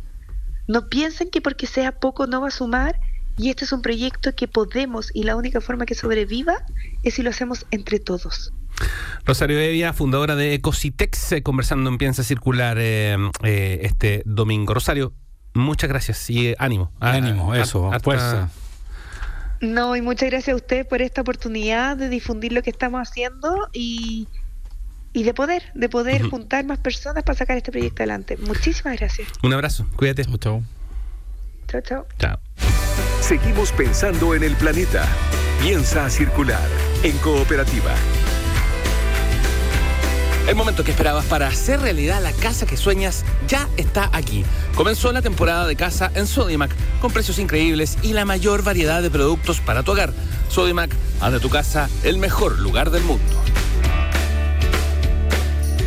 No 0.68 0.90
piensen 0.90 1.30
que 1.30 1.42
porque 1.42 1.68
sea 1.68 2.00
poco 2.00 2.28
no 2.28 2.42
va 2.42 2.50
a 2.50 2.52
sumar 2.52 3.00
y 3.38 3.50
este 3.50 3.66
es 3.66 3.72
un 3.72 3.82
proyecto 3.82 4.36
que 4.36 4.48
podemos 4.48 5.12
y 5.14 5.24
la 5.24 5.36
única 5.36 5.62
forma 5.62 5.86
que 5.86 5.96
sobreviva 5.96 6.56
es 7.04 7.14
si 7.14 7.24
lo 7.24 7.30
hacemos 7.30 7.66
entre 7.72 8.00
todos. 8.00 8.52
Rosario 9.26 9.60
Evia, 9.60 9.94
fundadora 9.94 10.36
de 10.36 10.56
Ecositex, 10.56 11.32
eh, 11.32 11.44
conversando 11.44 11.90
en 11.90 11.98
Piensa 11.98 12.24
Circular 12.24 12.78
eh, 12.80 13.16
eh, 13.44 13.80
este 13.84 14.24
domingo. 14.26 14.74
Rosario, 14.74 15.14
muchas 15.54 15.90
gracias 15.90 16.30
y 16.30 16.54
ánimo. 16.58 16.92
Ánimo, 17.00 17.56
eso, 17.56 17.92
fuerza. 18.04 18.50
No, 19.60 19.96
y 19.96 20.02
muchas 20.02 20.30
gracias 20.30 20.54
a 20.54 20.56
usted 20.56 20.88
por 20.88 21.02
esta 21.02 21.22
oportunidad 21.22 21.98
de 21.98 22.10
difundir 22.10 22.54
lo 22.54 22.62
que 22.62 22.70
estamos 22.70 23.02
haciendo 23.02 23.68
y, 23.74 24.28
y 25.18 25.24
de 25.24 25.34
poder, 25.34 25.64
de 25.74 25.90
poder 25.90 26.22
juntar 26.30 26.64
más 26.64 26.78
personas 26.78 27.24
para 27.24 27.36
sacar 27.36 27.58
este 27.58 27.72
proyecto 27.72 28.04
adelante. 28.04 28.38
Muchísimas 28.38 29.00
gracias. 29.00 29.28
Un 29.42 29.52
abrazo, 29.52 29.88
cuídate. 29.96 30.24
Chao. 30.38 30.64
Chao, 31.68 31.82
chao. 31.82 32.06
Chao. 32.20 32.38
Seguimos 33.20 33.72
pensando 33.72 34.36
en 34.36 34.44
el 34.44 34.56
planeta. 34.56 35.08
Piensa 35.60 36.08
circular 36.12 36.62
en 37.02 37.18
cooperativa. 37.18 37.96
El 40.48 40.56
momento 40.56 40.84
que 40.84 40.92
esperabas 40.92 41.26
para 41.26 41.48
hacer 41.48 41.80
realidad 41.80 42.22
la 42.22 42.32
casa 42.32 42.68
que 42.68 42.78
sueñas 42.78 43.26
ya 43.48 43.68
está 43.76 44.12
aquí. 44.14 44.46
Comenzó 44.76 45.12
la 45.12 45.24
temporada 45.24 45.66
de 45.66 45.76
casa 45.76 46.12
en 46.14 46.28
Sodimac 46.28 46.70
con 47.02 47.12
precios 47.12 47.40
increíbles 47.40 47.98
y 48.04 48.14
la 48.14 48.24
mayor 48.24 48.62
variedad 48.62 49.02
de 49.02 49.10
productos 49.10 49.62
para 49.62 49.82
tu 49.82 49.94
hogar. 49.94 50.14
Sodimac, 50.48 50.92
haz 51.22 51.34
de 51.34 51.40
tu 51.40 51.50
casa 51.50 51.90
el 52.04 52.20
mejor 52.20 52.60
lugar 52.60 52.92
del 52.92 53.02
mundo. 53.02 53.34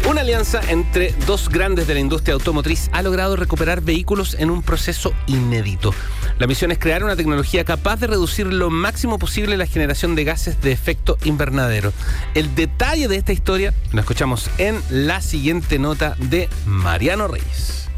Una 0.08 0.22
alianza 0.22 0.60
entre 0.68 1.14
dos 1.26 1.48
grandes 1.48 1.86
de 1.86 1.94
la 1.94 2.00
industria 2.00 2.34
automotriz 2.34 2.88
ha 2.92 3.02
logrado 3.02 3.36
recuperar 3.36 3.80
vehículos 3.80 4.34
en 4.38 4.50
un 4.50 4.62
proceso 4.62 5.12
inédito. 5.26 5.94
La 6.38 6.46
misión 6.46 6.72
es 6.72 6.78
crear 6.78 7.04
una 7.04 7.16
tecnología 7.16 7.64
capaz 7.64 7.96
de 8.00 8.06
reducir 8.06 8.46
lo 8.46 8.70
máximo 8.70 9.18
posible 9.18 9.56
la 9.56 9.66
generación 9.66 10.14
de 10.14 10.24
gases 10.24 10.60
de 10.62 10.72
efecto 10.72 11.18
invernadero. 11.24 11.92
El 12.34 12.54
detalle 12.54 13.08
de 13.08 13.16
esta 13.16 13.32
historia 13.32 13.74
lo 13.92 14.00
escuchamos 14.00 14.50
en 14.58 14.80
la 14.90 15.20
siguiente 15.20 15.78
nota 15.78 16.16
de 16.18 16.48
Mariano 16.66 17.28
Reyes. 17.28 17.88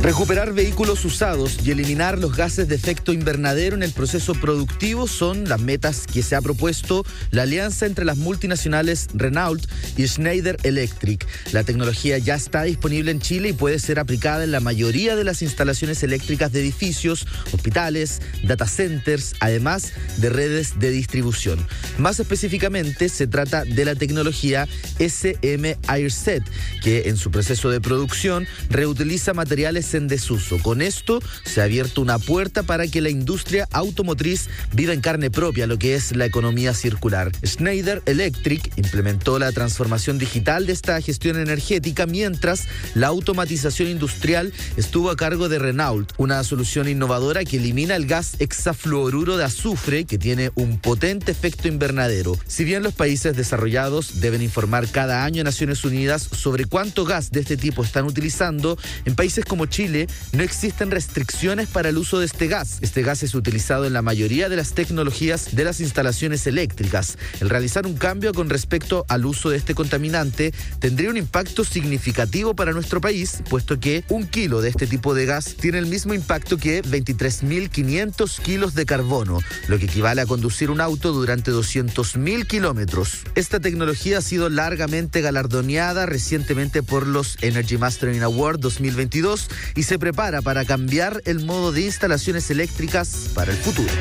Recuperar 0.00 0.52
vehículos 0.52 1.04
usados 1.04 1.58
y 1.64 1.70
eliminar 1.70 2.18
los 2.18 2.36
gases 2.36 2.66
de 2.66 2.74
efecto 2.74 3.12
invernadero 3.12 3.76
en 3.76 3.84
el 3.84 3.92
proceso 3.92 4.34
productivo 4.34 5.06
son 5.06 5.48
las 5.48 5.60
metas 5.60 6.06
que 6.12 6.22
se 6.22 6.34
ha 6.34 6.40
propuesto 6.40 7.04
la 7.30 7.42
alianza 7.42 7.86
entre 7.86 8.04
las 8.04 8.16
multinacionales 8.16 9.08
Renault 9.14 9.64
y 9.96 10.06
Schneider 10.06 10.56
Electric. 10.64 11.24
La 11.52 11.62
tecnología 11.62 12.18
ya 12.18 12.34
está 12.34 12.64
disponible 12.64 13.12
en 13.12 13.20
Chile 13.20 13.50
y 13.50 13.52
puede 13.52 13.78
ser 13.78 14.00
aplicada 14.00 14.42
en 14.42 14.50
la 14.50 14.60
mayoría 14.60 15.14
de 15.14 15.22
las 15.22 15.40
instalaciones 15.40 16.02
eléctricas 16.02 16.50
de 16.50 16.60
edificios, 16.60 17.26
hospitales, 17.52 18.22
data 18.42 18.66
centers, 18.66 19.34
además 19.38 19.92
de 20.16 20.30
redes 20.30 20.80
de 20.80 20.90
distribución. 20.90 21.64
Más 21.98 22.18
específicamente, 22.18 23.08
se 23.08 23.28
trata 23.28 23.64
de 23.64 23.84
la 23.84 23.94
tecnología 23.94 24.66
SM 24.98 25.76
AirSet, 25.86 26.42
que 26.82 27.08
en 27.08 27.16
su 27.16 27.30
proceso 27.30 27.70
de 27.70 27.80
producción 27.80 28.46
reutiliza 28.68 29.32
materiales 29.32 29.81
en 29.94 30.08
desuso. 30.08 30.58
Con 30.58 30.80
esto 30.80 31.20
se 31.44 31.60
ha 31.60 31.64
abierto 31.64 32.00
una 32.00 32.18
puerta 32.18 32.62
para 32.62 32.86
que 32.86 33.00
la 33.00 33.10
industria 33.10 33.68
automotriz 33.72 34.48
viva 34.72 34.92
en 34.92 35.00
carne 35.00 35.30
propia 35.30 35.66
lo 35.66 35.78
que 35.78 35.94
es 35.94 36.14
la 36.16 36.24
economía 36.24 36.72
circular. 36.72 37.32
Schneider 37.44 38.02
Electric 38.06 38.72
implementó 38.76 39.38
la 39.38 39.52
transformación 39.52 40.18
digital 40.18 40.66
de 40.66 40.72
esta 40.72 41.00
gestión 41.00 41.36
energética 41.36 42.06
mientras 42.06 42.66
la 42.94 43.08
automatización 43.08 43.88
industrial 43.88 44.52
estuvo 44.76 45.10
a 45.10 45.16
cargo 45.16 45.48
de 45.48 45.58
Renault, 45.58 46.12
una 46.16 46.42
solución 46.44 46.88
innovadora 46.88 47.44
que 47.44 47.56
elimina 47.56 47.96
el 47.96 48.06
gas 48.06 48.36
hexafluoruro 48.38 49.36
de 49.36 49.44
azufre 49.44 50.04
que 50.04 50.18
tiene 50.18 50.52
un 50.54 50.78
potente 50.78 51.32
efecto 51.32 51.68
invernadero. 51.68 52.38
Si 52.46 52.64
bien 52.64 52.82
los 52.82 52.94
países 52.94 53.36
desarrollados 53.36 54.20
deben 54.20 54.42
informar 54.42 54.88
cada 54.88 55.24
año 55.24 55.40
a 55.40 55.44
Naciones 55.44 55.84
Unidas 55.84 56.22
sobre 56.22 56.64
cuánto 56.64 57.04
gas 57.04 57.30
de 57.30 57.40
este 57.40 57.56
tipo 57.56 57.82
están 57.82 58.04
utilizando, 58.04 58.78
en 59.04 59.14
países 59.14 59.44
como 59.44 59.66
Chile 59.72 60.06
no 60.32 60.42
existen 60.42 60.90
restricciones 60.90 61.66
para 61.66 61.88
el 61.88 61.96
uso 61.96 62.20
de 62.20 62.26
este 62.26 62.46
gas. 62.46 62.76
Este 62.82 63.02
gas 63.02 63.22
es 63.22 63.34
utilizado 63.34 63.86
en 63.86 63.94
la 63.94 64.02
mayoría 64.02 64.50
de 64.50 64.56
las 64.56 64.74
tecnologías 64.74 65.56
de 65.56 65.64
las 65.64 65.80
instalaciones 65.80 66.46
eléctricas. 66.46 67.16
El 67.40 67.48
realizar 67.48 67.86
un 67.86 67.96
cambio 67.96 68.34
con 68.34 68.50
respecto 68.50 69.06
al 69.08 69.24
uso 69.24 69.48
de 69.48 69.56
este 69.56 69.74
contaminante 69.74 70.52
tendría 70.78 71.08
un 71.08 71.16
impacto 71.16 71.64
significativo 71.64 72.54
para 72.54 72.72
nuestro 72.72 73.00
país, 73.00 73.42
puesto 73.48 73.80
que 73.80 74.04
un 74.10 74.26
kilo 74.26 74.60
de 74.60 74.68
este 74.68 74.86
tipo 74.86 75.14
de 75.14 75.24
gas 75.24 75.56
tiene 75.58 75.78
el 75.78 75.86
mismo 75.86 76.12
impacto 76.12 76.58
que 76.58 76.82
23.500 76.82 78.42
kilos 78.42 78.74
de 78.74 78.84
carbono, 78.84 79.40
lo 79.68 79.78
que 79.78 79.86
equivale 79.86 80.20
a 80.20 80.26
conducir 80.26 80.70
un 80.70 80.82
auto 80.82 81.12
durante 81.12 81.50
200.000 81.50 82.46
kilómetros. 82.46 83.22
Esta 83.34 83.58
tecnología 83.58 84.18
ha 84.18 84.22
sido 84.22 84.50
largamente 84.50 85.22
galardoneada 85.22 86.04
recientemente 86.04 86.82
por 86.82 87.06
los 87.06 87.38
Energy 87.40 87.78
Mastering 87.78 88.22
Award 88.22 88.60
2022 88.60 89.48
y 89.74 89.82
se 89.84 89.98
prepara 89.98 90.42
para 90.42 90.64
cambiar 90.64 91.22
el 91.24 91.44
modo 91.44 91.72
de 91.72 91.82
instalaciones 91.82 92.50
eléctricas 92.50 93.30
para 93.34 93.52
el 93.52 93.58
futuro. 93.58 93.92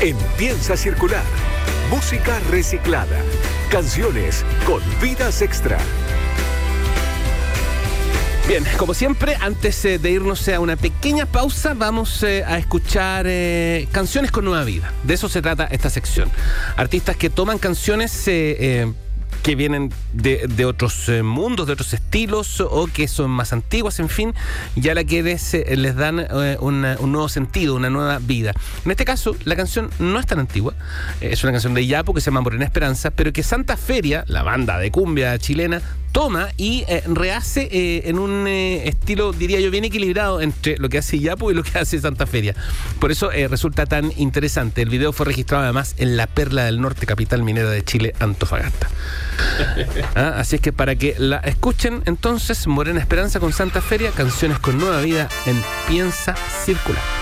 Empieza 0.00 0.76
Circular. 0.76 1.24
Música 1.90 2.38
reciclada. 2.50 3.16
Canciones 3.70 4.44
con 4.66 4.82
vidas 5.00 5.40
extra. 5.40 5.78
Bien, 8.48 8.64
como 8.76 8.94
siempre, 8.94 9.36
antes 9.40 9.84
eh, 9.84 9.98
de 9.98 10.10
irnos 10.12 10.48
a 10.48 10.60
una 10.60 10.76
pequeña 10.76 11.26
pausa, 11.26 11.74
vamos 11.74 12.22
eh, 12.22 12.44
a 12.46 12.58
escuchar 12.58 13.26
eh, 13.28 13.88
canciones 13.90 14.30
con 14.30 14.44
nueva 14.44 14.62
vida. 14.62 14.92
De 15.02 15.14
eso 15.14 15.28
se 15.28 15.42
trata 15.42 15.64
esta 15.64 15.90
sección. 15.90 16.30
Artistas 16.76 17.16
que 17.16 17.28
toman 17.28 17.58
canciones 17.58 18.12
que 19.46 19.54
vienen 19.54 19.92
de, 20.12 20.64
otros 20.64 21.08
eh, 21.08 21.22
mundos, 21.22 21.68
de 21.68 21.74
otros 21.74 21.94
estilos 21.94 22.60
o 22.60 22.88
que 22.88 23.06
son 23.06 23.30
más 23.30 23.52
antiguas, 23.52 24.00
en 24.00 24.08
fin, 24.08 24.34
ya 24.74 24.92
la 24.92 25.04
que 25.04 25.22
les, 25.22 25.54
eh, 25.54 25.76
les 25.76 25.94
dan 25.94 26.18
eh, 26.18 26.56
un 26.58 26.82
nuevo 26.82 27.28
sentido, 27.28 27.76
una 27.76 27.88
nueva 27.88 28.18
vida. 28.18 28.54
En 28.84 28.90
este 28.90 29.04
caso, 29.04 29.36
la 29.44 29.54
canción 29.54 29.88
no 30.00 30.18
es 30.18 30.26
tan 30.26 30.40
antigua, 30.40 30.74
es 31.20 31.44
una 31.44 31.52
canción 31.52 31.74
de 31.74 31.86
Yapo 31.86 32.12
que 32.12 32.20
se 32.20 32.24
llama 32.32 32.40
Morena 32.40 32.64
Esperanza, 32.64 33.12
pero 33.12 33.32
que 33.32 33.44
Santa 33.44 33.76
Feria, 33.76 34.24
la 34.26 34.42
banda 34.42 34.78
de 34.78 34.90
cumbia 34.90 35.38
chilena, 35.38 35.80
toma 36.16 36.48
y 36.56 36.82
eh, 36.88 37.02
rehace 37.08 37.68
eh, 37.70 38.08
en 38.08 38.18
un 38.18 38.46
eh, 38.48 38.88
estilo, 38.88 39.34
diría 39.34 39.60
yo, 39.60 39.70
bien 39.70 39.84
equilibrado 39.84 40.40
entre 40.40 40.78
lo 40.78 40.88
que 40.88 40.96
hace 40.96 41.18
Yapo 41.18 41.50
y 41.50 41.54
lo 41.54 41.62
que 41.62 41.78
hace 41.78 42.00
Santa 42.00 42.24
Feria. 42.24 42.54
Por 42.98 43.12
eso 43.12 43.28
resulta 43.28 43.84
tan 43.84 44.10
interesante. 44.16 44.80
El 44.80 44.88
video 44.88 45.12
fue 45.12 45.26
registrado 45.26 45.64
además 45.64 45.94
en 45.98 46.16
la 46.16 46.26
Perla 46.26 46.64
del 46.64 46.80
Norte, 46.80 47.04
capital 47.04 47.42
minera 47.42 47.68
de 47.68 47.84
Chile, 47.84 48.14
Antofagasta. 48.18 48.88
Ah, 50.14 50.36
así 50.38 50.56
es 50.56 50.62
que 50.62 50.72
para 50.72 50.96
que 50.96 51.14
la 51.18 51.36
escuchen, 51.38 52.02
entonces, 52.06 52.66
Morena 52.66 53.00
Esperanza 53.00 53.38
con 53.38 53.52
Santa 53.52 53.82
Feria, 53.82 54.10
canciones 54.12 54.58
con 54.58 54.78
nueva 54.78 55.02
vida 55.02 55.28
en 55.44 55.62
Piensa 55.86 56.34
Circular. 56.64 57.15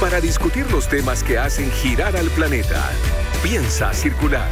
Para 0.00 0.20
discutir 0.20 0.70
los 0.72 0.88
temas 0.88 1.22
que 1.22 1.38
hacen 1.38 1.70
girar 1.70 2.16
al 2.16 2.28
planeta. 2.28 2.90
Piensa 3.42 3.92
circular. 3.92 4.48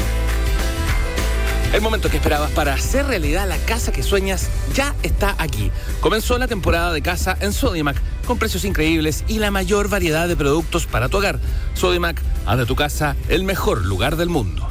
El 1.72 1.80
momento 1.80 2.10
que 2.10 2.18
esperabas 2.18 2.50
para 2.50 2.74
hacer 2.74 3.06
realidad 3.06 3.48
la 3.48 3.56
casa 3.56 3.90
que 3.90 4.02
sueñas 4.02 4.48
ya 4.74 4.94
está 5.02 5.34
aquí. 5.38 5.70
Comenzó 6.00 6.38
la 6.38 6.48
temporada 6.48 6.92
de 6.92 7.00
casa 7.00 7.36
en 7.40 7.54
Sodimac 7.54 7.96
con 8.26 8.38
precios 8.38 8.64
increíbles 8.64 9.24
y 9.26 9.38
la 9.38 9.50
mayor 9.50 9.88
variedad 9.88 10.28
de 10.28 10.36
productos 10.36 10.86
para 10.86 11.08
tu 11.08 11.16
hogar. 11.16 11.38
Sodimac, 11.74 12.20
haz 12.44 12.58
de 12.58 12.66
tu 12.66 12.76
casa 12.76 13.16
el 13.28 13.42
mejor 13.44 13.86
lugar 13.86 14.16
del 14.16 14.28
mundo. 14.28 14.68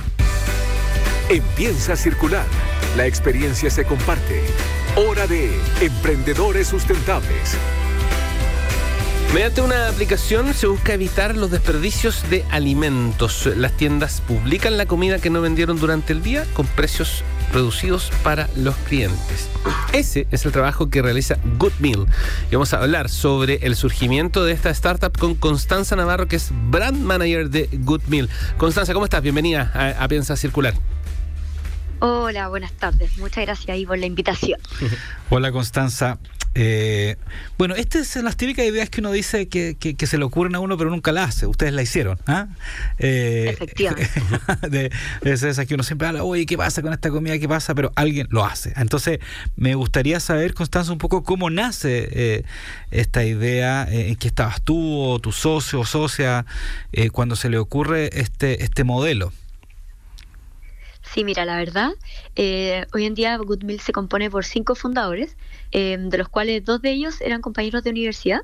En 1.29 1.41
Piensa 1.55 1.95
circular, 1.95 2.45
la 2.95 3.07
experiencia 3.07 3.71
se 3.71 3.83
comparte. 3.83 4.43
Hora 4.95 5.25
de 5.27 5.59
Emprendedores 5.81 6.67
Sustentables. 6.67 7.57
Mediante 9.33 9.61
una 9.61 9.89
aplicación 9.89 10.53
se 10.53 10.67
busca 10.67 10.93
evitar 10.93 11.35
los 11.35 11.51
desperdicios 11.51 12.29
de 12.29 12.45
alimentos. 12.49 13.45
Las 13.57 13.73
tiendas 13.73 14.21
publican 14.21 14.77
la 14.77 14.85
comida 14.85 15.19
que 15.19 15.29
no 15.29 15.41
vendieron 15.41 15.79
durante 15.79 16.13
el 16.13 16.23
día 16.23 16.45
con 16.53 16.65
precios 16.65 17.23
reducidos 17.51 18.09
para 18.23 18.49
los 18.55 18.75
clientes. 18.75 19.49
Ese 19.91 20.27
es 20.31 20.45
el 20.45 20.53
trabajo 20.53 20.89
que 20.89 21.01
realiza 21.01 21.37
Good 21.57 21.73
Meal. 21.79 22.05
Y 22.49 22.55
vamos 22.55 22.73
a 22.73 22.77
hablar 22.77 23.09
sobre 23.09 23.55
el 23.63 23.75
surgimiento 23.75 24.45
de 24.45 24.53
esta 24.53 24.69
startup 24.69 25.15
con 25.17 25.35
Constanza 25.35 25.95
Navarro, 25.97 26.27
que 26.27 26.37
es 26.37 26.51
brand 26.69 26.97
manager 26.97 27.49
de 27.49 27.69
Good 27.73 28.03
Meal. 28.07 28.29
Constanza, 28.57 28.93
¿cómo 28.93 29.05
estás? 29.05 29.21
Bienvenida 29.21 29.71
a, 29.73 30.03
a 30.03 30.07
Piensa 30.07 30.37
Circular. 30.37 30.73
Hola, 31.99 32.47
buenas 32.47 32.71
tardes. 32.71 33.17
Muchas 33.17 33.45
gracias 33.45 33.69
ahí 33.69 33.85
por 33.85 33.97
la 33.97 34.05
invitación. 34.05 34.59
Hola 35.29 35.51
Constanza. 35.51 36.17
Eh, 36.55 37.17
bueno, 37.57 37.75
estas 37.75 38.07
son 38.07 38.25
las 38.25 38.35
típicas 38.35 38.65
ideas 38.65 38.89
que 38.89 39.01
uno 39.01 39.11
dice 39.11 39.47
que, 39.47 39.75
que, 39.79 39.95
que, 39.95 40.07
se 40.07 40.17
le 40.17 40.23
ocurren 40.25 40.55
a 40.55 40.59
uno, 40.59 40.77
pero 40.77 40.89
nunca 40.89 41.11
las 41.11 41.29
hace. 41.29 41.47
Ustedes 41.47 41.73
la 41.73 41.81
hicieron. 41.81 42.17
¿ah? 42.25 42.47
Eh, 42.97 43.49
Efectivamente. 43.49 44.09
de, 44.69 44.91
de 45.21 45.31
esas 45.31 45.65
que 45.65 45.75
uno 45.75 45.83
siempre 45.83 46.07
habla, 46.07 46.23
oye, 46.23 46.45
¿qué 46.45 46.57
pasa 46.57 46.81
con 46.81 46.93
esta 46.93 47.09
comida? 47.09 47.37
¿Qué 47.37 47.47
pasa? 47.47 47.75
Pero 47.75 47.91
alguien 47.95 48.27
lo 48.31 48.45
hace. 48.45 48.73
Entonces, 48.75 49.19
me 49.55 49.75
gustaría 49.75 50.19
saber, 50.19 50.53
Constanza, 50.53 50.91
un 50.91 50.97
poco 50.97 51.23
cómo 51.23 51.49
nace 51.49 52.09
eh, 52.11 52.43
esta 52.91 53.23
idea, 53.23 53.87
eh, 53.91 54.09
en 54.09 54.15
qué 54.15 54.27
estabas 54.27 54.61
tú 54.61 54.99
o 54.99 55.19
tu 55.19 55.31
socio 55.31 55.81
o 55.81 55.85
socia 55.85 56.45
cuando 57.11 57.35
se 57.35 57.49
le 57.49 57.59
ocurre 57.59 58.09
este, 58.13 58.63
este 58.63 58.83
modelo. 58.83 59.31
Sí, 61.17 61.23
mira, 61.23 61.45
la 61.45 61.57
verdad, 61.57 61.93
eh, 62.35 62.85
hoy 62.93 63.05
en 63.05 63.15
día 63.15 63.35
Good 63.37 63.63
Meal 63.63 63.79
se 63.79 63.91
compone 63.91 64.29
por 64.29 64.45
cinco 64.45 64.75
fundadores, 64.75 65.35
eh, 65.71 65.97
de 65.99 66.15
los 66.15 66.29
cuales 66.29 66.63
dos 66.63 66.79
de 66.79 66.91
ellos 66.91 67.21
eran 67.21 67.41
compañeros 67.41 67.83
de 67.83 67.89
universidad, 67.89 68.41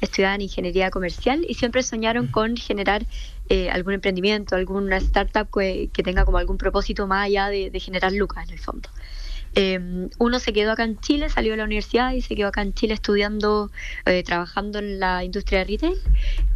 estudiaban 0.00 0.40
ingeniería 0.40 0.90
comercial 0.90 1.44
y 1.46 1.52
siempre 1.52 1.82
soñaron 1.82 2.28
con 2.28 2.56
generar 2.56 3.04
eh, 3.50 3.68
algún 3.68 3.92
emprendimiento, 3.92 4.56
alguna 4.56 4.96
startup 4.96 5.50
que, 5.52 5.90
que, 5.92 6.02
tenga 6.02 6.24
como 6.24 6.38
algún 6.38 6.56
propósito 6.56 7.06
más 7.06 7.26
allá 7.26 7.50
de, 7.50 7.68
de 7.68 7.80
generar 7.80 8.12
lucas 8.12 8.48
en 8.48 8.54
el 8.54 8.60
fondo. 8.60 8.88
Eh, 9.58 10.08
uno 10.18 10.38
se 10.38 10.52
quedó 10.52 10.72
acá 10.72 10.84
en 10.84 11.00
Chile, 11.00 11.30
salió 11.30 11.52
de 11.52 11.56
la 11.56 11.64
universidad 11.64 12.12
y 12.12 12.20
se 12.20 12.36
quedó 12.36 12.48
acá 12.48 12.60
en 12.60 12.74
Chile 12.74 12.92
estudiando, 12.92 13.70
eh, 14.04 14.22
trabajando 14.22 14.78
en 14.78 15.00
la 15.00 15.24
industria 15.24 15.60
de 15.60 15.64
retail, 15.64 15.98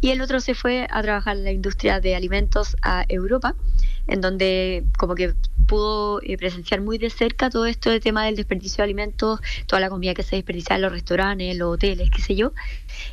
y 0.01 0.11
el 0.11 0.21
otro 0.21 0.39
se 0.39 0.53
fue 0.53 0.87
a 0.87 1.01
trabajar 1.01 1.35
en 1.35 1.43
la 1.43 1.51
industria 1.51 1.99
de 1.99 2.15
alimentos 2.15 2.77
a 2.83 3.03
Europa, 3.09 3.55
en 4.05 4.21
donde 4.21 4.85
como 4.99 5.15
que 5.15 5.33
pudo 5.71 6.19
eh, 6.21 6.35
presenciar 6.37 6.81
muy 6.81 6.97
de 6.97 7.09
cerca 7.09 7.49
todo 7.49 7.65
esto 7.65 7.89
de 7.89 8.01
tema 8.01 8.25
del 8.25 8.35
desperdicio 8.35 8.81
de 8.81 8.83
alimentos, 8.83 9.39
toda 9.67 9.79
la 9.79 9.89
comida 9.89 10.13
que 10.13 10.21
se 10.21 10.35
desperdicia 10.35 10.75
en 10.75 10.81
los 10.81 10.91
restaurantes, 10.91 11.55
los 11.55 11.75
hoteles, 11.75 12.09
qué 12.13 12.21
sé 12.21 12.35
yo. 12.35 12.51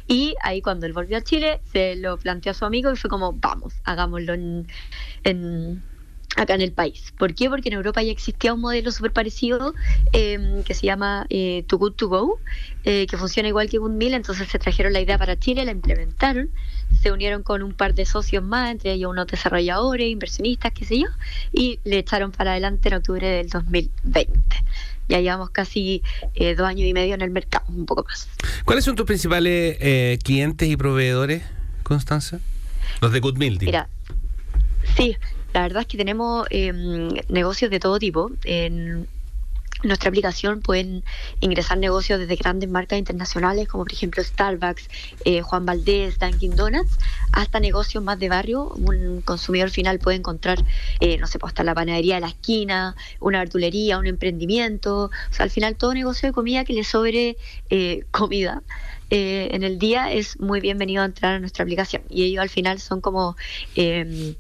Y 0.08 0.34
ahí 0.42 0.60
cuando 0.60 0.84
él 0.84 0.92
volvió 0.92 1.18
a 1.18 1.20
Chile, 1.20 1.60
se 1.72 1.94
lo 1.94 2.16
planteó 2.16 2.50
a 2.50 2.54
su 2.54 2.64
amigo 2.64 2.90
y 2.90 2.96
fue 2.96 3.08
como, 3.08 3.32
vamos, 3.32 3.74
hagámoslo 3.84 4.34
en, 4.34 4.66
en 5.22 5.84
acá 6.38 6.54
en 6.54 6.60
el 6.60 6.72
país. 6.72 7.12
¿Por 7.18 7.34
qué? 7.34 7.50
Porque 7.50 7.68
en 7.68 7.74
Europa 7.74 8.02
ya 8.02 8.12
existía 8.12 8.54
un 8.54 8.60
modelo 8.60 8.92
súper 8.92 9.12
parecido 9.12 9.74
eh, 10.12 10.62
que 10.64 10.74
se 10.74 10.86
llama 10.86 11.26
eh, 11.30 11.64
Too 11.66 11.78
Good 11.78 11.92
To 11.94 12.08
Go, 12.08 12.40
eh, 12.84 13.06
que 13.06 13.16
funciona 13.16 13.48
igual 13.48 13.68
que 13.68 13.78
Good 13.78 13.90
Meal, 13.90 14.14
entonces 14.14 14.48
se 14.48 14.58
trajeron 14.58 14.92
la 14.92 15.00
idea 15.00 15.18
para 15.18 15.38
Chile, 15.38 15.64
la 15.64 15.72
implementaron, 15.72 16.50
se 17.02 17.12
unieron 17.12 17.42
con 17.42 17.62
un 17.62 17.72
par 17.72 17.94
de 17.94 18.06
socios 18.06 18.42
más, 18.42 18.70
entre 18.70 18.92
ellos 18.92 19.10
unos 19.10 19.26
desarrolladores, 19.26 20.08
inversionistas, 20.08 20.72
qué 20.72 20.84
sé 20.84 21.00
yo, 21.00 21.08
y 21.52 21.80
le 21.84 21.98
echaron 21.98 22.30
para 22.32 22.52
adelante 22.52 22.88
en 22.88 22.94
octubre 22.94 23.26
del 23.26 23.48
2020 23.48 24.38
ya 25.08 25.20
llevamos 25.20 25.50
casi 25.50 26.02
eh, 26.34 26.54
dos 26.54 26.66
años 26.66 26.86
y 26.86 26.92
medio 26.92 27.14
en 27.14 27.22
el 27.22 27.30
mercado, 27.30 27.64
un 27.68 27.86
poco 27.86 28.04
más. 28.04 28.28
¿Cuáles 28.64 28.84
son 28.84 28.94
tus 28.94 29.06
principales 29.06 29.78
eh, 29.80 30.18
clientes 30.22 30.68
y 30.68 30.76
proveedores, 30.76 31.42
Constanza? 31.82 32.40
Los 33.00 33.12
de 33.12 33.20
Good 33.20 33.38
Meal, 33.38 33.56
digo. 33.56 33.70
Mira, 33.70 33.88
sí, 34.96 35.16
la 35.52 35.62
verdad 35.62 35.82
es 35.82 35.88
que 35.88 35.96
tenemos 35.96 36.46
eh, 36.50 36.72
negocios 37.28 37.70
de 37.70 37.80
todo 37.80 37.98
tipo. 37.98 38.30
En 38.44 39.08
nuestra 39.84 40.08
aplicación 40.08 40.60
pueden 40.60 41.04
ingresar 41.40 41.78
negocios 41.78 42.18
desde 42.18 42.34
grandes 42.34 42.68
marcas 42.68 42.98
internacionales 42.98 43.68
como 43.68 43.84
por 43.84 43.92
ejemplo 43.92 44.22
Starbucks, 44.24 44.88
eh, 45.24 45.42
Juan 45.42 45.66
Valdés, 45.66 46.18
Dunkin' 46.18 46.56
Donuts, 46.56 46.98
hasta 47.32 47.60
negocios 47.60 48.02
más 48.02 48.18
de 48.18 48.28
barrio. 48.28 48.68
Un 48.74 49.20
consumidor 49.22 49.70
final 49.70 49.98
puede 50.00 50.16
encontrar, 50.16 50.58
eh, 51.00 51.16
no 51.18 51.26
sé, 51.26 51.38
pues 51.38 51.52
hasta 51.52 51.62
la 51.62 51.74
panadería 51.74 52.16
de 52.16 52.22
la 52.22 52.28
esquina, 52.28 52.96
una 53.20 53.38
verdulería, 53.38 53.98
un 53.98 54.06
emprendimiento. 54.06 55.04
O 55.04 55.32
sea, 55.32 55.44
al 55.44 55.50
final 55.50 55.76
todo 55.76 55.94
negocio 55.94 56.28
de 56.28 56.32
comida 56.32 56.64
que 56.64 56.72
le 56.72 56.84
sobre 56.84 57.36
eh, 57.70 58.04
comida. 58.10 58.62
Eh, 59.10 59.48
en 59.52 59.62
el 59.62 59.78
día 59.78 60.12
es 60.12 60.38
muy 60.38 60.60
bienvenido 60.60 61.02
a 61.02 61.06
entrar 61.06 61.36
a 61.36 61.38
nuestra 61.40 61.62
aplicación 61.62 62.02
y 62.10 62.24
ellos 62.24 62.42
al 62.42 62.50
final 62.50 62.78
son 62.78 63.00
como 63.00 63.36
eh, 63.74 64.34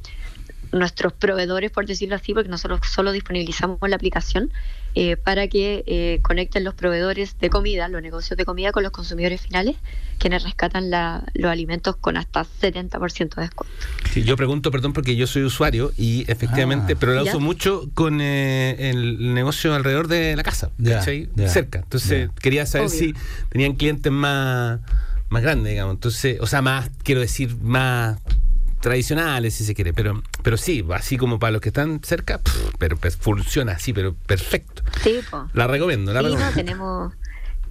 nuestros 0.72 1.12
proveedores, 1.12 1.70
por 1.70 1.86
decirlo 1.86 2.14
así, 2.16 2.34
porque 2.34 2.48
nosotros 2.48 2.80
solo 2.92 3.12
disponibilizamos 3.12 3.78
la 3.88 3.96
aplicación 3.96 4.50
eh, 4.94 5.16
para 5.16 5.48
que 5.48 5.84
eh, 5.86 6.18
conecten 6.22 6.64
los 6.64 6.74
proveedores 6.74 7.38
de 7.38 7.50
comida, 7.50 7.88
los 7.88 8.02
negocios 8.02 8.36
de 8.36 8.44
comida 8.44 8.72
con 8.72 8.82
los 8.82 8.92
consumidores 8.92 9.40
finales, 9.40 9.76
quienes 10.18 10.42
rescatan 10.42 10.90
la, 10.90 11.24
los 11.34 11.50
alimentos 11.50 11.96
con 11.96 12.16
hasta 12.16 12.44
70% 12.44 13.34
de 13.36 13.42
descuento. 13.42 13.76
Sí, 14.12 14.24
yo 14.24 14.36
pregunto, 14.36 14.70
perdón, 14.70 14.92
porque 14.92 15.14
yo 15.16 15.26
soy 15.26 15.42
usuario 15.44 15.92
y 15.96 16.24
efectivamente, 16.30 16.94
Ah. 16.94 16.96
pero 16.98 17.14
la 17.14 17.22
¿Ya? 17.24 17.30
uso 17.30 17.40
mucho 17.40 17.88
con 17.94 18.20
eh, 18.20 18.90
el 18.90 19.34
negocio 19.34 19.74
alrededor 19.74 20.08
de 20.08 20.36
la 20.36 20.42
casa, 20.42 20.70
Ya, 20.78 21.04
ya, 21.04 21.48
cerca. 21.48 21.78
Entonces, 21.80 22.28
ya. 22.28 22.34
quería 22.42 22.66
saber 22.66 22.88
Obvio. 22.88 22.98
si 22.98 23.14
tenían 23.50 23.74
clientes 23.74 24.10
más, 24.12 24.80
más 25.28 25.42
grandes, 25.42 25.70
digamos. 25.72 25.94
Entonces, 25.94 26.38
o 26.40 26.46
sea, 26.46 26.62
más, 26.62 26.90
quiero 27.04 27.20
decir, 27.20 27.56
más 27.62 28.18
tradicionales, 28.80 29.54
si 29.54 29.64
se 29.64 29.74
quiere, 29.74 29.92
pero 29.92 30.22
pero 30.42 30.56
sí, 30.56 30.84
así 30.94 31.16
como 31.16 31.38
para 31.38 31.52
los 31.52 31.60
que 31.60 31.68
están 31.68 32.00
cerca, 32.02 32.38
pff, 32.38 32.74
pero 32.78 32.96
pues, 32.96 33.16
funciona 33.16 33.72
así, 33.72 33.92
pero 33.92 34.14
perfecto. 34.14 34.82
Sí, 35.02 35.20
po. 35.30 35.48
La 35.54 35.66
recomiendo, 35.66 36.12
la 36.12 36.20
Sí, 36.20 36.26
no, 36.26 36.30
recomiendo. 36.32 36.54
tenemos 36.64 37.12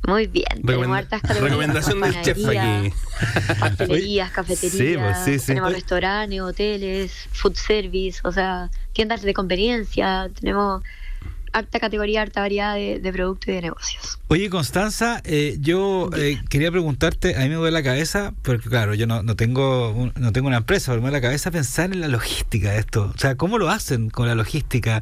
muy 0.07 0.27
bien, 0.27 0.61
tenemos 0.65 0.95
hartas 0.97 1.21
recomendación 1.39 1.99
del 1.99 2.21
chef 2.21 2.37
aquí. 2.47 2.93
Pastelerías, 3.59 4.31
cafeterías, 4.31 4.71
Sí, 4.77 4.95
pues, 4.97 5.17
sí, 5.25 5.39
sí. 5.39 5.47
tenemos 5.47 5.69
Oye. 5.69 5.75
restaurantes, 5.77 6.39
hoteles, 6.39 7.27
food 7.31 7.55
service, 7.55 8.19
o 8.23 8.31
sea, 8.31 8.69
tiendas 8.93 9.21
de 9.23 9.33
conveniencia, 9.33 10.29
tenemos 10.39 10.83
harta 11.57 11.79
categoría, 11.79 12.21
harta 12.21 12.41
variedad 12.41 12.75
de, 12.75 12.99
de 12.99 13.13
productos 13.13 13.49
y 13.49 13.51
de 13.53 13.61
negocios. 13.61 14.19
Oye, 14.27 14.49
Constanza, 14.49 15.21
eh, 15.25 15.57
yo 15.59 16.09
eh, 16.15 16.39
quería 16.49 16.71
preguntarte, 16.71 17.35
a 17.35 17.39
mí 17.39 17.49
me 17.49 17.55
duele 17.55 17.71
la 17.71 17.83
cabeza, 17.83 18.33
porque 18.43 18.69
claro, 18.69 18.93
yo 18.93 19.07
no, 19.07 19.23
no 19.23 19.35
tengo 19.35 19.91
un- 19.91 20.13
no 20.15 20.31
tengo 20.31 20.47
una 20.47 20.57
empresa, 20.57 20.91
pero 20.91 21.01
me 21.01 21.09
duele 21.09 21.17
la 21.17 21.27
cabeza 21.27 21.51
pensar 21.51 21.91
en 21.91 22.01
la 22.01 22.07
logística 22.07 22.71
de 22.71 22.79
esto. 22.79 23.11
O 23.15 23.17
sea, 23.19 23.35
¿cómo 23.35 23.57
lo 23.57 23.69
hacen 23.69 24.09
con 24.09 24.27
la 24.27 24.35
logística 24.35 25.01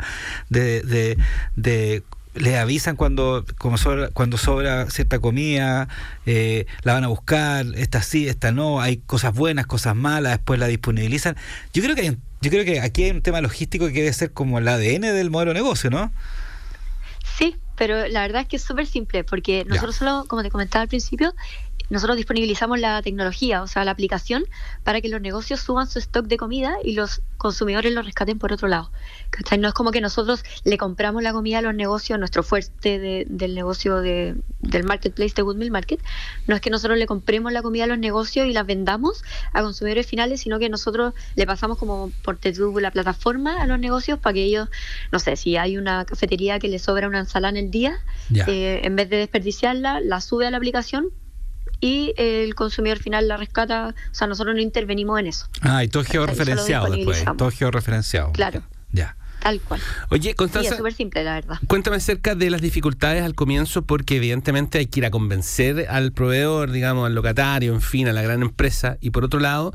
de, 0.49 0.81
de, 0.81 1.17
de 1.55 2.03
les 2.35 2.55
avisan 2.55 2.97
cuando 2.97 3.45
como 3.57 3.77
sobra, 3.77 4.09
cuando 4.09 4.37
sobra 4.37 4.89
cierta 4.89 5.19
comida, 5.19 5.87
eh, 6.25 6.65
la 6.83 6.93
van 6.93 7.05
a 7.05 7.07
buscar, 7.07 7.65
esta 7.75 8.01
sí, 8.01 8.27
esta 8.27 8.51
no, 8.51 8.81
hay 8.81 8.97
cosas 8.97 9.33
buenas, 9.33 9.65
cosas 9.67 9.95
malas, 9.95 10.33
después 10.33 10.59
la 10.59 10.67
disponibilizan. 10.67 11.37
Yo 11.73 11.81
creo 11.81 11.95
que 11.95 12.01
hay 12.01 12.17
yo 12.41 12.51
creo 12.51 12.63
que 12.65 12.79
aquí 12.81 13.05
hay 13.05 13.11
un 13.11 13.21
tema 13.23 13.41
logístico 13.41 13.87
que 13.87 13.93
debe 13.93 14.13
ser 14.13 14.31
como 14.31 14.59
el 14.59 14.67
ADN 14.67 15.01
del 15.01 15.31
modelo 15.31 15.51
de 15.53 15.55
negocio, 15.61 15.89
¿no? 15.89 16.11
Sí, 17.37 17.57
pero 17.75 18.07
la 18.07 18.21
verdad 18.21 18.43
es 18.43 18.47
que 18.47 18.55
es 18.55 18.63
súper 18.63 18.85
simple, 18.85 19.23
porque 19.23 19.65
nosotros 19.65 19.95
solo, 19.95 20.25
como 20.27 20.43
te 20.43 20.49
comentaba 20.49 20.83
al 20.83 20.87
principio, 20.87 21.33
nosotros 21.89 22.17
disponibilizamos 22.17 22.79
la 22.79 23.01
tecnología, 23.01 23.61
o 23.61 23.67
sea, 23.67 23.85
la 23.85 23.91
aplicación, 23.91 24.43
para 24.83 25.01
que 25.01 25.09
los 25.09 25.21
negocios 25.21 25.59
suban 25.59 25.87
su 25.87 25.99
stock 25.99 26.25
de 26.27 26.37
comida 26.37 26.75
y 26.83 26.93
los 26.93 27.21
consumidores 27.37 27.93
lo 27.93 28.01
rescaten 28.01 28.39
por 28.39 28.51
otro 28.53 28.67
lado. 28.67 28.91
¿Cachai? 29.29 29.57
No 29.59 29.67
es 29.67 29.73
como 29.73 29.91
que 29.91 30.01
nosotros 30.01 30.43
le 30.63 30.77
compramos 30.77 31.21
la 31.21 31.33
comida 31.33 31.59
a 31.59 31.61
los 31.61 31.75
negocios, 31.75 32.17
nuestro 32.17 32.43
fuerte 32.43 32.97
de- 32.99 33.25
del 33.29 33.53
negocio 33.55 33.97
de, 34.01 34.35
del 34.59 34.83
marketplace 34.83 35.33
de 35.35 35.41
Good 35.43 35.55
Meal 35.57 35.71
Market, 35.71 36.01
no 36.47 36.55
es 36.55 36.61
que 36.61 36.69
nosotros 36.69 36.97
le 36.97 37.05
compremos 37.05 37.51
la 37.51 37.61
comida 37.61 37.83
a 37.83 37.87
los 37.87 37.99
negocios 37.99 38.47
y 38.47 38.53
las 38.53 38.65
vendamos 38.65 39.23
a 39.53 39.61
consumidores 39.61 40.07
finales, 40.07 40.41
sino 40.41 40.57
que 40.59 40.69
nosotros 40.69 41.13
le 41.35 41.45
pasamos 41.45 41.77
como 41.77 42.11
por 42.23 42.37
TTU 42.37 42.79
la 42.79 42.91
plataforma 42.91 43.61
a 43.61 43.67
los 43.67 43.79
negocios 43.79 44.19
para 44.19 44.33
que 44.33 44.43
ellos, 44.43 44.69
no 45.11 45.19
sé, 45.19 45.35
si 45.35 45.57
hay 45.57 45.77
una 45.77 46.05
cafetería 46.05 46.57
que 46.59 46.67
le 46.67 46.79
sobra 46.79 47.07
una 47.07 47.19
ensalada 47.19 47.57
en 47.57 47.65
el 47.65 47.71
día, 47.71 47.97
eh, 48.47 48.81
en 48.83 48.95
vez 48.95 49.09
de 49.09 49.17
desperdiciarla, 49.17 49.99
la 49.99 50.21
sube 50.21 50.47
a 50.47 50.51
la 50.51 50.57
aplicación 50.57 51.09
y 51.79 52.13
el 52.17 52.55
consumidor 52.55 52.99
final 52.99 53.27
la 53.27 53.37
rescata. 53.37 53.93
O 54.11 54.13
sea, 54.13 54.27
nosotros 54.27 54.55
no 54.55 54.61
intervenimos 54.61 55.19
en 55.19 55.27
eso. 55.27 55.47
Ah, 55.61 55.83
y 55.83 55.87
todo 55.87 56.03
georreferenciado 56.03 56.89
después. 56.89 57.23
Todo 57.37 57.51
georreferenciado. 57.51 58.31
Claro. 58.31 58.63
Ya. 58.91 59.15
Tal 59.45 59.61
cual. 59.61 59.79
Oye, 60.09 60.29
Sí, 60.31 60.33
Constanza, 60.33 60.71
es 60.71 60.77
súper 60.77 60.93
simple, 60.95 61.23
la 61.23 61.35
verdad. 61.35 61.59
Cuéntame 61.67 61.97
acerca 61.97 62.33
de 62.33 62.49
las 62.49 62.61
dificultades 62.61 63.21
al 63.21 63.35
comienzo, 63.35 63.83
porque 63.83 64.15
evidentemente 64.15 64.79
hay 64.79 64.87
que 64.87 65.01
ir 65.01 65.05
a 65.05 65.11
convencer 65.11 65.85
al 65.87 66.13
proveedor, 66.13 66.71
digamos, 66.71 67.05
al 67.05 67.13
locatario, 67.13 67.71
en 67.71 67.81
fin, 67.81 68.07
a 68.07 68.13
la 68.13 68.23
gran 68.23 68.41
empresa. 68.41 68.97
Y 69.01 69.11
por 69.11 69.23
otro 69.23 69.39
lado, 69.39 69.71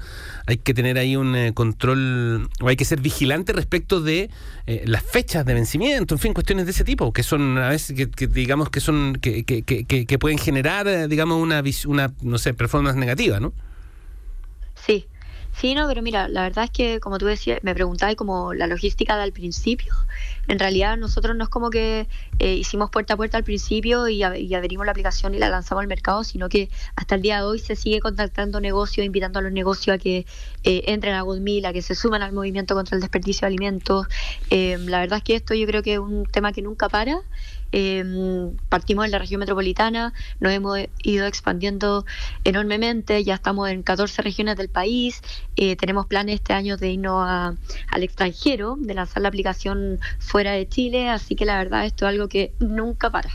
hay 0.46 0.56
que 0.56 0.74
tener 0.74 0.98
ahí 0.98 1.14
un 1.14 1.36
eh, 1.36 1.54
control, 1.54 2.48
o 2.60 2.66
hay 2.68 2.74
que 2.74 2.84
ser 2.84 3.00
vigilante 3.00 3.52
respecto 3.52 4.00
de 4.00 4.28
eh, 4.66 4.82
las 4.86 5.04
fechas 5.04 5.46
de 5.46 5.54
vencimiento, 5.54 6.16
en 6.16 6.18
fin, 6.18 6.34
cuestiones 6.34 6.64
de 6.66 6.72
ese 6.72 6.82
tipo, 6.82 7.12
que 7.12 7.22
son 7.22 7.56
a 7.56 7.68
veces, 7.68 7.94
que, 7.96 8.10
que 8.10 8.26
digamos, 8.26 8.70
que 8.70 8.80
son, 8.80 9.18
que, 9.22 9.44
que, 9.44 9.62
que, 9.62 9.84
que- 9.84 10.04
que 10.04 10.18
pueden 10.18 10.38
generar, 10.38 10.88
eh, 10.88 11.06
digamos, 11.06 11.40
una, 11.40 11.62
una, 11.86 12.12
no 12.22 12.38
sé, 12.38 12.54
performance 12.54 12.96
negativa, 12.98 13.38
¿no? 13.38 13.52
Sí, 14.84 15.06
sí, 15.52 15.74
no, 15.74 15.86
pero 15.88 16.02
mira, 16.02 16.28
la 16.28 16.42
verdad 16.42 16.64
es 16.64 16.70
que 16.70 17.00
como 17.00 17.18
tú 17.18 17.26
decías, 17.26 17.60
me 17.62 17.74
preguntabas 17.74 18.16
como 18.16 18.54
la 18.54 18.66
logística 18.66 19.16
del 19.18 19.32
principio. 19.32 19.92
En 20.48 20.58
realidad 20.58 20.96
nosotros 20.96 21.36
no 21.36 21.44
es 21.44 21.50
como 21.50 21.70
que 21.70 22.08
eh, 22.38 22.54
hicimos 22.54 22.90
puerta 22.90 23.14
a 23.14 23.16
puerta 23.16 23.36
al 23.36 23.44
principio 23.44 24.08
y, 24.08 24.22
y 24.24 24.54
adherimos 24.54 24.86
la 24.86 24.92
aplicación 24.92 25.34
y 25.34 25.38
la 25.38 25.48
lanzamos 25.48 25.82
al 25.82 25.88
mercado, 25.88 26.24
sino 26.24 26.48
que 26.48 26.70
hasta 26.96 27.14
el 27.14 27.22
día 27.22 27.36
de 27.38 27.42
hoy 27.44 27.58
se 27.58 27.76
sigue 27.76 28.00
contactando 28.00 28.60
negocios, 28.60 29.06
invitando 29.06 29.38
a 29.38 29.42
los 29.42 29.52
negocios 29.52 29.94
a 29.94 29.98
que 29.98 30.26
eh, 30.64 30.82
entren 30.86 31.14
a 31.14 31.22
Goodmeal, 31.22 31.66
a 31.66 31.72
que 31.72 31.82
se 31.82 31.94
suman 31.94 32.22
al 32.22 32.32
movimiento 32.32 32.74
contra 32.74 32.96
el 32.96 33.00
desperdicio 33.02 33.42
de 33.42 33.46
alimentos. 33.48 34.06
Eh, 34.50 34.78
la 34.78 35.00
verdad 35.00 35.18
es 35.18 35.24
que 35.24 35.34
esto 35.36 35.54
yo 35.54 35.66
creo 35.66 35.82
que 35.82 35.94
es 35.94 35.98
un 35.98 36.24
tema 36.26 36.52
que 36.52 36.62
nunca 36.62 36.88
para. 36.88 37.20
Eh, 37.72 38.04
partimos 38.68 39.04
en 39.04 39.10
la 39.10 39.18
región 39.18 39.38
metropolitana, 39.40 40.12
nos 40.40 40.52
hemos 40.52 40.78
ido 41.02 41.26
expandiendo 41.26 42.04
enormemente, 42.44 43.22
ya 43.24 43.34
estamos 43.34 43.68
en 43.70 43.82
14 43.82 44.22
regiones 44.22 44.56
del 44.56 44.68
país, 44.68 45.22
eh, 45.56 45.76
tenemos 45.76 46.06
planes 46.06 46.36
este 46.36 46.52
año 46.52 46.76
de 46.76 46.90
irnos 46.90 47.26
al 47.26 48.02
extranjero, 48.02 48.76
de 48.78 48.94
lanzar 48.94 49.22
la 49.22 49.28
aplicación 49.28 50.00
fuera 50.18 50.52
de 50.52 50.68
Chile, 50.68 51.08
así 51.08 51.36
que 51.36 51.44
la 51.44 51.58
verdad 51.58 51.86
esto 51.86 52.06
es 52.06 52.10
algo 52.10 52.28
que 52.28 52.52
nunca 52.58 53.10
para. 53.10 53.30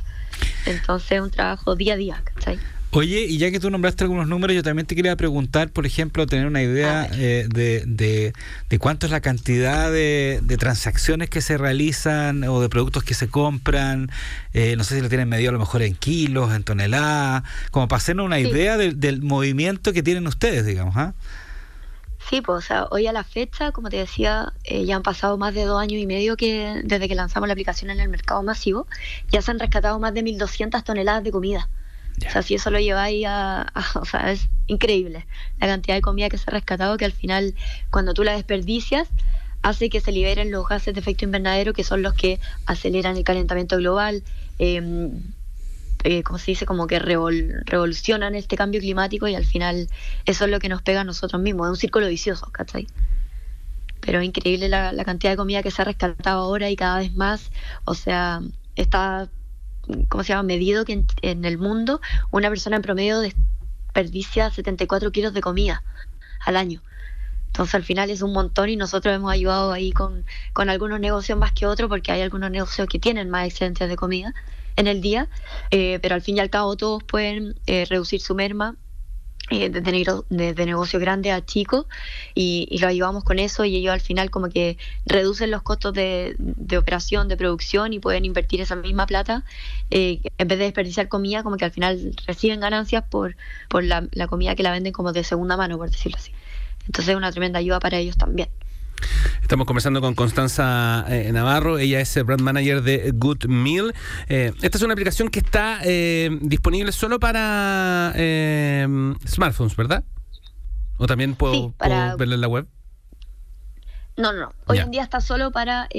Entonces 0.65 1.13
es 1.13 1.21
un 1.21 1.31
trabajo 1.31 1.75
día 1.75 1.93
a 1.93 1.97
día, 1.97 2.21
¿cachai? 2.23 2.59
Oye, 2.95 3.25
y 3.25 3.37
ya 3.37 3.51
que 3.51 3.59
tú 3.59 3.69
nombraste 3.69 4.05
algunos 4.05 4.27
números, 4.29 4.55
yo 4.55 4.63
también 4.63 4.85
te 4.85 4.95
quería 4.95 5.17
preguntar, 5.17 5.69
por 5.69 5.85
ejemplo, 5.85 6.25
tener 6.27 6.47
una 6.47 6.61
idea 6.63 7.09
eh, 7.11 7.45
de, 7.49 7.83
de, 7.85 8.31
de 8.69 8.79
cuánto 8.79 9.05
es 9.05 9.11
la 9.11 9.19
cantidad 9.19 9.91
de, 9.91 10.39
de 10.41 10.57
transacciones 10.57 11.29
que 11.29 11.41
se 11.41 11.57
realizan 11.57 12.45
o 12.45 12.61
de 12.61 12.69
productos 12.69 13.03
que 13.03 13.13
se 13.13 13.27
compran. 13.27 14.09
eh, 14.53 14.75
no 14.77 14.85
sé 14.85 14.95
si 14.95 15.01
lo 15.01 15.09
tienen 15.09 15.27
medido 15.27 15.49
a 15.49 15.53
lo 15.53 15.59
mejor 15.59 15.81
en 15.81 15.93
kilos, 15.93 16.53
en 16.53 16.63
toneladas, 16.63 17.43
como 17.71 17.89
para 17.89 17.97
hacernos 17.97 18.25
una 18.25 18.37
Sí. 18.37 18.47
idea 18.47 18.77
del, 18.77 18.97
del 18.97 19.21
movimiento 19.21 19.91
que 19.91 20.01
tienen 20.01 20.25
ustedes, 20.25 20.65
digamos. 20.65 20.95
¿ah? 20.95 21.13
Sí, 22.29 22.39
pues 22.41 22.57
o 22.57 22.61
sea, 22.61 22.87
hoy 22.91 23.07
a 23.07 23.11
la 23.11 23.23
fecha, 23.25 23.71
como 23.73 23.89
te 23.89 23.97
decía, 23.97 24.53
eh, 24.63 24.85
ya 24.85 24.95
han 24.95 25.03
pasado 25.03 25.37
más 25.37 25.53
de 25.53 25.65
dos 25.65 25.79
años 25.81 25.99
y 26.01 26.07
medio 26.07 26.37
que 26.37 26.81
desde 26.85 27.07
que 27.09 27.15
lanzamos 27.15 27.47
la 27.47 27.53
aplicación 27.53 27.91
en 27.91 27.99
el 27.99 28.07
mercado 28.09 28.41
masivo, 28.41 28.87
ya 29.31 29.41
se 29.41 29.51
han 29.51 29.59
rescatado 29.59 29.99
más 29.99 30.13
de 30.13 30.23
1.200 30.23 30.81
toneladas 30.83 31.23
de 31.23 31.31
comida. 31.31 31.69
O 32.27 32.29
sea, 32.29 32.41
si 32.43 32.55
eso 32.55 32.71
lo 32.71 32.79
lleváis 32.79 33.25
a, 33.27 33.61
a- 33.63 33.85
O 34.01 34.05
sea, 34.05 34.31
es 34.31 34.49
increíble 34.67 35.27
la 35.59 35.67
cantidad 35.67 35.95
de 35.95 36.01
comida 36.01 36.29
que 36.29 36.37
se 36.37 36.45
ha 36.49 36.53
rescatado, 36.53 36.97
que 36.97 37.05
al 37.05 37.11
final, 37.13 37.55
cuando 37.91 38.13
tú 38.13 38.23
la 38.23 38.33
desperdicias, 38.33 39.13
hace 39.61 39.89
que 39.89 40.01
se 40.01 40.11
liberen 40.11 40.51
los 40.51 40.67
gases 40.67 40.93
de 40.93 40.99
efecto 41.01 41.25
invernadero, 41.25 41.73
que 41.73 41.83
son 41.83 42.01
los 42.03 42.13
que 42.13 42.39
aceleran 42.65 43.17
el 43.17 43.23
calentamiento 43.23 43.77
global. 43.77 44.23
eh, 44.59 44.81
eh, 46.03 46.23
como 46.23 46.39
se 46.39 46.51
dice, 46.51 46.65
como 46.65 46.87
que 46.87 46.99
revol- 47.01 47.63
revolucionan 47.65 48.35
este 48.35 48.55
cambio 48.57 48.79
climático 48.81 49.27
y 49.27 49.35
al 49.35 49.45
final 49.45 49.89
eso 50.25 50.45
es 50.45 50.51
lo 50.51 50.59
que 50.59 50.69
nos 50.69 50.81
pega 50.83 51.01
a 51.01 51.03
nosotros 51.03 51.41
mismos, 51.41 51.67
es 51.67 51.71
un 51.71 51.77
círculo 51.77 52.07
vicioso, 52.07 52.51
¿cachai? 52.51 52.87
Pero 53.99 54.19
es 54.19 54.25
increíble 54.25 54.69
la, 54.69 54.91
la 54.93 55.03
cantidad 55.05 55.31
de 55.33 55.37
comida 55.37 55.63
que 55.63 55.71
se 55.71 55.81
ha 55.81 55.85
rescatado 55.85 56.41
ahora 56.41 56.69
y 56.69 56.75
cada 56.75 56.99
vez 56.99 57.13
más, 57.15 57.51
o 57.85 57.93
sea, 57.95 58.41
está, 58.75 59.31
¿cómo 60.09 60.23
se 60.23 60.29
llama? 60.29 60.43
Medido 60.43 60.85
que 60.85 61.03
en, 61.21 61.45
el 61.45 61.57
mundo 61.57 62.01
una 62.31 62.49
persona 62.49 62.75
en 62.75 62.81
promedio 62.81 63.19
desperdicia 63.19 64.49
74 64.49 65.11
kilos 65.11 65.33
de 65.33 65.41
comida 65.41 65.83
al 66.45 66.57
año. 66.57 66.81
Entonces 67.47 67.75
al 67.75 67.83
final 67.83 68.09
es 68.09 68.21
un 68.21 68.33
montón 68.33 68.69
y 68.69 68.75
nosotros 68.75 69.15
hemos 69.15 69.31
ayudado 69.31 69.71
ahí 69.71 69.91
con, 69.91 70.25
con 70.53 70.69
algunos 70.69 70.99
negocios 70.99 71.37
más 71.37 71.53
que 71.53 71.65
otros 71.65 71.89
porque 71.89 72.11
hay 72.11 72.21
algunos 72.21 72.51
negocios 72.51 72.87
que 72.87 72.99
tienen 72.99 73.29
más 73.29 73.47
excedentes 73.47 73.87
de 73.87 73.95
comida 73.95 74.33
en 74.75 74.87
el 74.87 75.01
día, 75.01 75.29
eh, 75.71 75.99
pero 76.01 76.15
al 76.15 76.21
fin 76.21 76.37
y 76.37 76.39
al 76.41 76.49
cabo 76.49 76.75
todos 76.75 77.03
pueden 77.03 77.55
eh, 77.65 77.85
reducir 77.89 78.19
su 78.19 78.35
merma 78.35 78.75
eh, 79.51 79.69
desde, 79.69 79.91
negro- 79.91 80.25
desde 80.29 80.65
negocios 80.65 80.99
grandes 80.99 81.31
a 81.33 81.45
chicos 81.45 81.85
y, 82.33 82.67
y 82.71 82.79
lo 82.79 82.87
ayudamos 82.87 83.23
con 83.23 83.37
eso 83.37 83.63
y 83.63 83.75
ellos 83.75 83.93
al 83.93 84.01
final 84.01 84.31
como 84.31 84.49
que 84.49 84.77
reducen 85.05 85.51
los 85.51 85.61
costos 85.61 85.93
de, 85.93 86.35
de 86.39 86.77
operación, 86.77 87.27
de 87.27 87.37
producción 87.37 87.93
y 87.93 87.99
pueden 87.99 88.25
invertir 88.25 88.61
esa 88.61 88.75
misma 88.75 89.05
plata 89.05 89.45
eh, 89.91 90.21
en 90.37 90.47
vez 90.47 90.57
de 90.57 90.65
desperdiciar 90.65 91.07
comida 91.09 91.43
como 91.43 91.57
que 91.57 91.65
al 91.65 91.71
final 91.71 92.15
reciben 92.25 92.59
ganancias 92.59 93.03
por, 93.07 93.35
por 93.69 93.83
la, 93.83 94.07
la 94.11 94.27
comida 94.27 94.55
que 94.55 94.63
la 94.63 94.71
venden 94.71 94.93
como 94.93 95.13
de 95.13 95.23
segunda 95.23 95.57
mano, 95.57 95.77
por 95.77 95.91
decirlo 95.91 96.17
así. 96.17 96.31
Entonces 96.87 97.09
es 97.09 97.15
una 97.17 97.31
tremenda 97.31 97.59
ayuda 97.59 97.79
para 97.79 97.97
ellos 97.97 98.17
también. 98.17 98.49
Estamos 99.41 99.67
conversando 99.67 100.01
con 100.01 100.15
Constanza 100.15 101.05
eh, 101.07 101.31
Navarro, 101.31 101.77
ella 101.77 101.99
es 101.99 102.15
eh, 102.17 102.23
brand 102.23 102.41
manager 102.41 102.81
de 102.81 103.11
Good 103.13 103.45
Meal. 103.45 103.93
Eh, 104.27 104.51
esta 104.61 104.77
es 104.77 104.83
una 104.83 104.93
aplicación 104.93 105.29
que 105.29 105.39
está 105.39 105.79
eh, 105.83 106.35
disponible 106.41 106.91
solo 106.91 107.19
para 107.19 108.11
smartphones, 109.27 109.75
¿verdad? 109.75 110.03
¿O 110.97 111.05
también 111.07 111.35
puedo, 111.35 111.53
Sí, 111.53 111.73
para- 111.77 112.05
puedo 112.05 112.17
verla 112.17 112.35
en 112.35 112.41
la 112.41 112.47
web? 112.47 112.67
No, 114.17 114.31
no, 114.31 114.39
no. 114.39 114.53
Hoy 114.65 114.77
Ya. 114.77 114.83
en 114.83 114.91
día 114.91 115.03
está 115.03 115.19
solo 115.19 115.51
para 115.51 115.89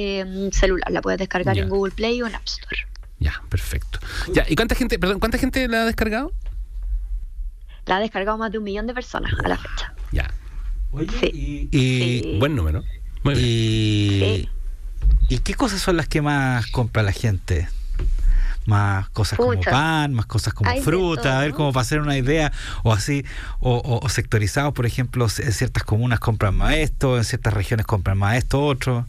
celular. 0.52 0.90
La 0.90 1.02
puedes 1.02 1.18
descargar 1.18 1.54
Ya. 1.54 1.62
en 1.62 1.68
Google 1.68 1.92
Play 1.94 2.22
o 2.22 2.26
en 2.26 2.34
App 2.34 2.46
Store. 2.46 2.78
Ya, 3.18 3.42
perfecto. 3.48 3.98
Ya, 4.32 4.44
¿y 4.48 4.56
cuánta 4.56 4.74
gente, 4.74 4.98
perdón, 4.98 5.20
cuánta 5.20 5.38
gente 5.38 5.68
la 5.68 5.82
ha 5.82 5.84
descargado? 5.84 6.32
La 7.86 7.96
ha 7.96 8.00
descargado 8.00 8.36
más 8.38 8.50
de 8.50 8.58
un 8.58 8.64
millón 8.64 8.86
de 8.86 8.94
personas 8.94 9.32
a 9.44 9.48
la 9.48 9.56
fecha. 9.56 9.94
Ya, 10.12 10.30
Oye, 10.92 11.08
Sí. 11.20 11.68
y, 11.70 11.76
y- 11.78 12.20
Sí. 12.22 12.36
buen 12.38 12.54
número. 12.56 12.82
Muy 13.22 13.34
bien. 13.34 13.44
y, 13.46 14.20
Sí. 14.20 14.48
¿y 15.34 15.38
qué 15.38 15.54
cosas 15.54 15.80
son 15.80 15.96
las 15.96 16.06
que 16.08 16.22
más 16.22 16.66
compra 16.68 17.02
la 17.02 17.12
gente? 17.12 17.68
Más 18.66 19.08
cosas 19.10 19.36
como 19.38 19.60
pan, 19.60 20.12
más 20.12 20.26
cosas 20.26 20.52
como 20.52 20.68
Hay 20.70 20.80
fruta, 20.80 21.38
a 21.38 21.42
ver, 21.42 21.52
como 21.52 21.72
para 21.72 21.82
hacer 21.82 22.00
una 22.00 22.16
idea, 22.18 22.52
o 22.82 22.92
así, 22.92 23.24
o, 23.60 23.76
o- 23.76 24.04
o 24.04 24.08
sectorizados, 24.08 24.74
por 24.74 24.86
ejemplo, 24.86 25.24
en 25.38 25.52
ciertas 25.52 25.84
comunas 25.84 26.18
compran 26.18 26.56
más 26.56 26.74
esto, 26.74 27.16
en 27.16 27.24
ciertas 27.24 27.52
regiones 27.54 27.86
compran 27.86 28.18
más 28.18 28.36
esto, 28.36 28.64
otro. 28.64 29.06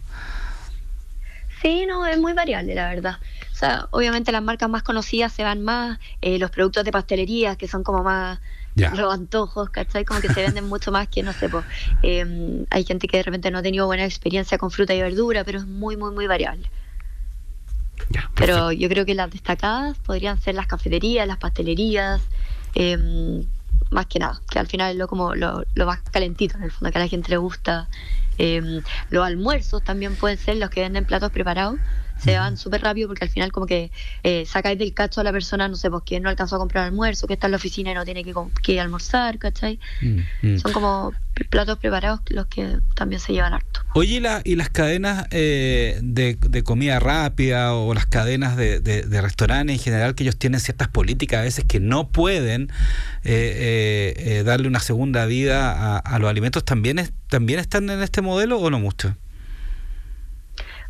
Sí, 1.61 1.85
no, 1.87 2.05
es 2.05 2.19
muy 2.19 2.33
variable, 2.33 2.75
la 2.75 2.87
verdad. 2.89 3.17
O 3.51 3.55
sea, 3.55 3.87
obviamente 3.89 4.31
las 4.31 4.43
marcas 4.43 4.69
más 4.69 4.83
conocidas 4.83 5.33
se 5.33 5.43
van 5.43 5.63
más, 5.63 5.97
eh, 6.21 6.37
los 6.37 6.51
productos 6.51 6.85
de 6.85 6.91
pastelería, 6.91 7.55
que 7.55 7.67
son 7.67 7.83
como 7.83 8.03
más 8.03 8.39
Los 8.77 9.13
antojos, 9.13 9.69
¿cachai? 9.69 10.05
Como 10.05 10.21
que 10.21 10.31
se 10.31 10.41
venden 10.41 10.65
mucho 10.69 10.91
más 10.91 11.07
que, 11.07 11.23
no 11.23 11.33
sé, 11.33 11.49
pues, 11.49 11.65
eh, 12.03 12.65
hay 12.69 12.83
gente 12.83 13.07
que 13.07 13.17
de 13.17 13.23
repente 13.23 13.49
no 13.51 13.59
ha 13.59 13.61
tenido 13.61 13.85
buena 13.87 14.05
experiencia 14.05 14.57
con 14.57 14.71
fruta 14.71 14.93
y 14.93 15.01
verdura, 15.01 15.43
pero 15.43 15.59
es 15.59 15.65
muy, 15.65 15.97
muy, 15.97 16.11
muy 16.11 16.27
variable. 16.27 16.69
Pero 18.35 18.71
yo 18.71 18.87
creo 18.89 19.05
que 19.05 19.15
las 19.15 19.31
destacadas 19.31 19.97
podrían 19.97 20.39
ser 20.39 20.55
las 20.55 20.67
cafeterías, 20.67 21.27
las 21.27 21.37
pastelerías, 21.37 22.21
eh, 22.75 23.43
más 23.89 24.05
que 24.05 24.19
nada, 24.19 24.39
que 24.49 24.59
al 24.59 24.67
final 24.67 24.91
es 24.91 24.97
lo, 24.97 25.07
como 25.07 25.35
lo, 25.35 25.63
lo 25.73 25.85
más 25.85 25.99
calentito, 26.11 26.57
en 26.57 26.63
el 26.63 26.71
fondo, 26.71 26.91
que 26.91 26.97
a 26.97 27.01
la 27.01 27.07
gente 27.07 27.29
le 27.29 27.37
gusta. 27.37 27.87
Eh, 28.37 28.81
los 29.09 29.25
almuerzos 29.25 29.83
también 29.83 30.15
pueden 30.15 30.37
ser 30.37 30.57
los 30.57 30.69
que 30.69 30.81
venden 30.81 31.05
platos 31.05 31.31
preparados. 31.31 31.79
Se 32.23 32.37
van 32.37 32.57
súper 32.57 32.81
rápido 32.81 33.07
porque 33.07 33.23
al 33.25 33.29
final 33.29 33.51
como 33.51 33.65
que 33.65 33.91
eh, 34.23 34.45
sacáis 34.45 34.77
del 34.79 34.93
cacho 34.93 35.21
a 35.21 35.23
la 35.23 35.31
persona, 35.31 35.67
no 35.67 35.75
sé, 35.75 35.89
pues 35.89 36.03
que 36.05 36.19
no 36.19 36.29
alcanzó 36.29 36.55
a 36.55 36.59
comprar 36.59 36.85
almuerzo, 36.85 37.27
que 37.27 37.33
está 37.33 37.47
en 37.47 37.51
la 37.51 37.57
oficina 37.57 37.91
y 37.91 37.93
no 37.93 38.03
tiene 38.05 38.23
que, 38.23 38.33
que 38.63 38.79
almorzar, 38.79 39.37
¿cachai? 39.37 39.79
Mm, 40.01 40.19
mm. 40.41 40.57
Son 40.57 40.71
como 40.73 41.13
platos 41.51 41.77
preparados 41.77 42.21
los 42.29 42.47
que 42.47 42.79
también 42.95 43.21
se 43.21 43.31
llevan 43.33 43.53
harto. 43.53 43.81
Oye, 43.93 44.15
¿y, 44.15 44.19
la- 44.19 44.41
y 44.43 44.55
las 44.55 44.69
cadenas 44.69 45.27
eh, 45.31 45.99
de, 46.01 46.35
de 46.35 46.63
comida 46.63 46.99
rápida 46.99 47.75
o 47.75 47.93
las 47.93 48.07
cadenas 48.07 48.57
de, 48.57 48.79
de- 48.79 49.03
de 49.03 49.21
restaurantes 49.21 49.75
en 49.77 49.83
general, 49.83 50.15
que 50.15 50.23
ellos 50.23 50.37
tienen 50.37 50.59
ciertas 50.59 50.87
políticas 50.87 51.39
a 51.39 51.43
veces 51.43 51.65
que 51.65 51.79
no 51.79 52.09
pueden 52.09 52.71
eh, 53.23 54.15
eh, 54.17 54.37
eh, 54.39 54.43
darle 54.43 54.67
una 54.67 54.79
segunda 54.79 55.25
vida 55.27 55.71
a, 55.71 55.97
a 55.97 56.19
los 56.19 56.29
alimentos, 56.29 56.65
¿también, 56.65 56.97
es, 56.99 57.13
¿también 57.29 57.59
están 57.59 57.89
en 57.89 58.01
este 58.01 58.21
modelo 58.21 58.57
o 58.59 58.69
no 58.71 58.79
mucho? 58.79 59.15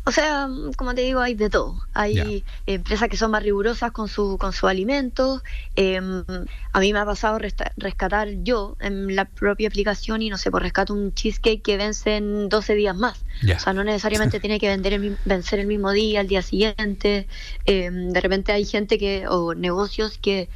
O 0.08 0.10
sea, 0.10 0.48
como 0.78 0.94
te 0.94 1.02
digo, 1.02 1.20
hay 1.20 1.34
de 1.34 1.50
todo. 1.50 1.78
Hay 1.92 2.42
empresas 2.64 3.10
que 3.10 3.18
son 3.18 3.30
más 3.30 3.42
rigurosas 3.42 3.92
con 3.92 4.08
su 4.08 4.38
con 4.38 4.54
sus 4.54 4.70
alimentos. 4.70 5.42
Em, 5.76 6.24
a 6.72 6.80
mí 6.80 6.94
me 6.94 6.98
ha 6.98 7.04
pasado 7.04 7.38
rescatar 7.76 8.28
yo 8.42 8.74
en 8.80 9.14
la 9.14 9.26
propia 9.26 9.68
aplicación 9.68 10.22
y 10.22 10.30
no 10.30 10.38
sé, 10.38 10.50
por 10.50 10.62
rescato 10.62 10.94
un 10.94 11.12
cheesecake 11.12 11.60
que 11.60 11.76
vence 11.76 12.16
en 12.16 12.48
12 12.48 12.74
días 12.74 12.96
más. 12.96 13.22
O 13.54 13.60
sea, 13.60 13.74
no 13.74 13.84
necesariamente 13.84 14.40
tiene 14.40 14.58
que 14.58 14.68
vender 14.68 14.94
el, 14.94 15.18
vencer 15.26 15.58
el 15.60 15.66
mismo 15.66 15.92
día, 15.92 16.22
el 16.22 16.28
día 16.28 16.40
siguiente. 16.40 17.26
Em, 17.66 18.08
de 18.08 18.20
repente 18.22 18.52
hay 18.52 18.64
gente 18.64 18.98
que 18.98 19.28
o 19.28 19.54
negocios 19.54 20.16
que 20.16 20.48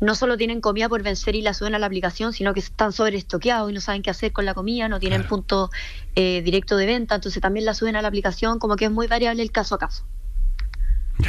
no 0.00 0.14
solo 0.14 0.36
tienen 0.36 0.60
comida 0.60 0.88
por 0.88 1.02
vencer 1.02 1.34
y 1.34 1.42
la 1.42 1.54
suben 1.54 1.74
a 1.74 1.78
la 1.78 1.86
aplicación, 1.86 2.32
sino 2.32 2.54
que 2.54 2.60
están 2.60 2.92
sobreestoqueados 2.92 3.70
y 3.70 3.74
no 3.74 3.80
saben 3.80 4.02
qué 4.02 4.10
hacer 4.10 4.32
con 4.32 4.46
la 4.46 4.54
comida, 4.54 4.88
no 4.88 4.98
tienen 4.98 5.24
punto 5.24 5.70
eh, 6.16 6.40
directo 6.42 6.76
de 6.76 6.86
venta, 6.86 7.14
entonces 7.16 7.40
también 7.42 7.66
la 7.66 7.74
suben 7.74 7.96
a 7.96 8.02
la 8.02 8.08
aplicación, 8.08 8.58
como 8.58 8.76
que 8.76 8.86
es 8.86 8.90
muy 8.90 9.06
variable 9.06 9.42
el 9.42 9.52
caso 9.52 9.74
a 9.74 9.78
caso. 9.78 10.04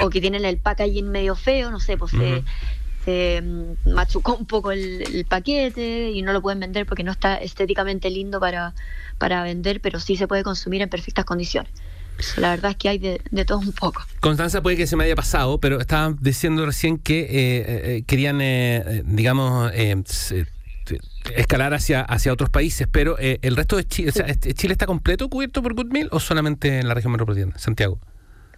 O 0.02 0.10
que 0.10 0.22
tienen 0.22 0.46
el 0.46 0.58
packaging 0.58 1.10
medio 1.10 1.36
feo, 1.36 1.70
no 1.70 1.82
sé, 1.82 1.98
pues 1.98 2.12
se, 2.12 2.44
se, 3.04 3.42
mm, 3.42 3.94
machucó 3.94 4.36
un 4.36 4.46
poco 4.46 4.72
el, 4.72 5.02
el 5.02 5.26
paquete 5.26 6.12
y 6.12 6.22
no 6.22 6.32
lo 6.32 6.42
pueden 6.42 6.62
vender 6.62 6.86
porque 6.86 7.04
no 7.04 7.12
está 7.12 7.36
estéticamente 7.36 8.10
lindo 8.10 8.40
para, 8.40 8.74
para 9.18 9.44
vender, 9.44 9.82
pero 9.82 10.00
sí 10.00 10.16
se 10.16 10.30
puede 10.30 10.44
consumir 10.44 10.82
en 10.82 10.90
perfectas 10.90 11.26
condiciones. 11.26 11.72
La 12.38 12.52
verdad 12.52 12.72
es 12.72 12.78
que 12.78 12.90
hay 12.90 13.00
de, 13.00 13.22
de 13.32 13.46
todo 13.46 13.60
un 13.60 13.72
poco. 13.74 14.02
Constanza 14.20 14.62
puede 14.62 14.78
que 14.78 14.88
se 14.88 14.96
me 14.96 15.04
haya 15.06 15.16
pasado, 15.16 15.60
pero 15.60 15.80
estaban 15.80 16.18
diciendo 16.22 16.66
recién 16.66 16.98
que 16.98 17.22
eh, 17.22 17.28
eh, 17.98 18.04
querían, 18.06 18.40
eh, 18.42 19.04
digamos, 19.06 19.72
eh, 19.74 19.96
escalar 21.36 21.74
hacia, 21.74 22.02
hacia 22.02 22.34
otros 22.34 22.50
países, 22.50 22.88
pero 22.92 23.18
el 23.20 23.56
resto 23.56 23.78
de 23.78 23.86
Chile, 23.88 24.10
o 24.10 24.12
sea, 24.14 24.26
este- 24.26 24.54
¿Chile 24.54 24.74
está 24.74 24.86
completo 24.86 25.30
cubierto 25.30 25.62
por 25.62 25.74
Good 25.74 25.92
Meal 25.92 26.10
o 26.12 26.20
solamente 26.20 26.80
en 26.80 26.88
la 26.88 26.94
región 26.94 27.12
metropolitana, 27.12 27.58
Santiago? 27.58 28.00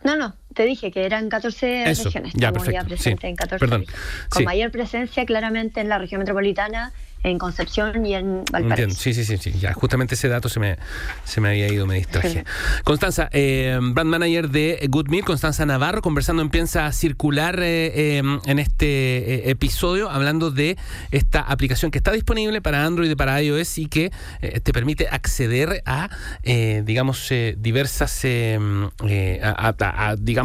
No, 0.03 0.15
no, 0.17 0.35
te 0.53 0.63
dije 0.65 0.91
que 0.91 1.05
eran 1.05 1.29
14 1.29 1.89
Eso, 1.89 2.03
regiones. 2.05 2.33
ya, 2.35 2.51
perfecto, 2.51 2.95
sí. 2.97 3.15
en 3.21 3.35
14 3.35 3.59
Perdón. 3.59 3.85
Con 4.29 4.39
sí. 4.39 4.45
mayor 4.45 4.71
presencia 4.71 5.25
claramente 5.25 5.81
en 5.81 5.89
la 5.89 5.97
región 5.97 6.19
metropolitana, 6.19 6.91
en 7.25 7.37
Concepción 7.37 8.05
y 8.05 8.15
en 8.15 8.43
Valparaíso. 8.51 8.69
Entiendo, 8.69 8.95
sí, 8.95 9.13
sí, 9.13 9.23
sí, 9.23 9.37
sí, 9.37 9.57
ya, 9.57 9.71
justamente 9.71 10.15
ese 10.15 10.27
dato 10.27 10.49
se 10.49 10.59
me, 10.59 10.77
se 11.23 11.39
me 11.39 11.47
había 11.49 11.69
ido, 11.71 11.87
me 11.87 11.95
distraje. 11.95 12.43
Constanza, 12.83 13.29
eh, 13.31 13.79
brand 13.81 14.09
manager 14.09 14.49
de 14.49 14.85
Good 14.89 15.07
Meal, 15.07 15.23
Constanza 15.23 15.65
Navarro, 15.65 16.01
conversando 16.01 16.41
en 16.41 16.49
Piensa 16.49 16.91
Circular 16.91 17.57
eh, 17.61 18.17
eh, 18.19 18.23
en 18.45 18.59
este 18.59 19.49
episodio, 19.49 20.09
hablando 20.09 20.51
de 20.51 20.75
esta 21.11 21.39
aplicación 21.39 21.91
que 21.91 21.97
está 21.99 22.11
disponible 22.11 22.61
para 22.61 22.83
Android 22.83 23.09
y 23.09 23.15
para 23.15 23.41
iOS 23.41 23.77
y 23.77 23.85
que 23.85 24.11
te 24.61 24.73
permite 24.73 25.07
acceder 25.07 25.81
a, 25.85 26.09
eh, 26.43 26.83
digamos, 26.85 27.31
eh, 27.31 27.55
diversas, 27.57 28.25
a, 28.25 29.69
a- 29.79 30.09
a, 30.09 30.15
digamos, 30.17 30.42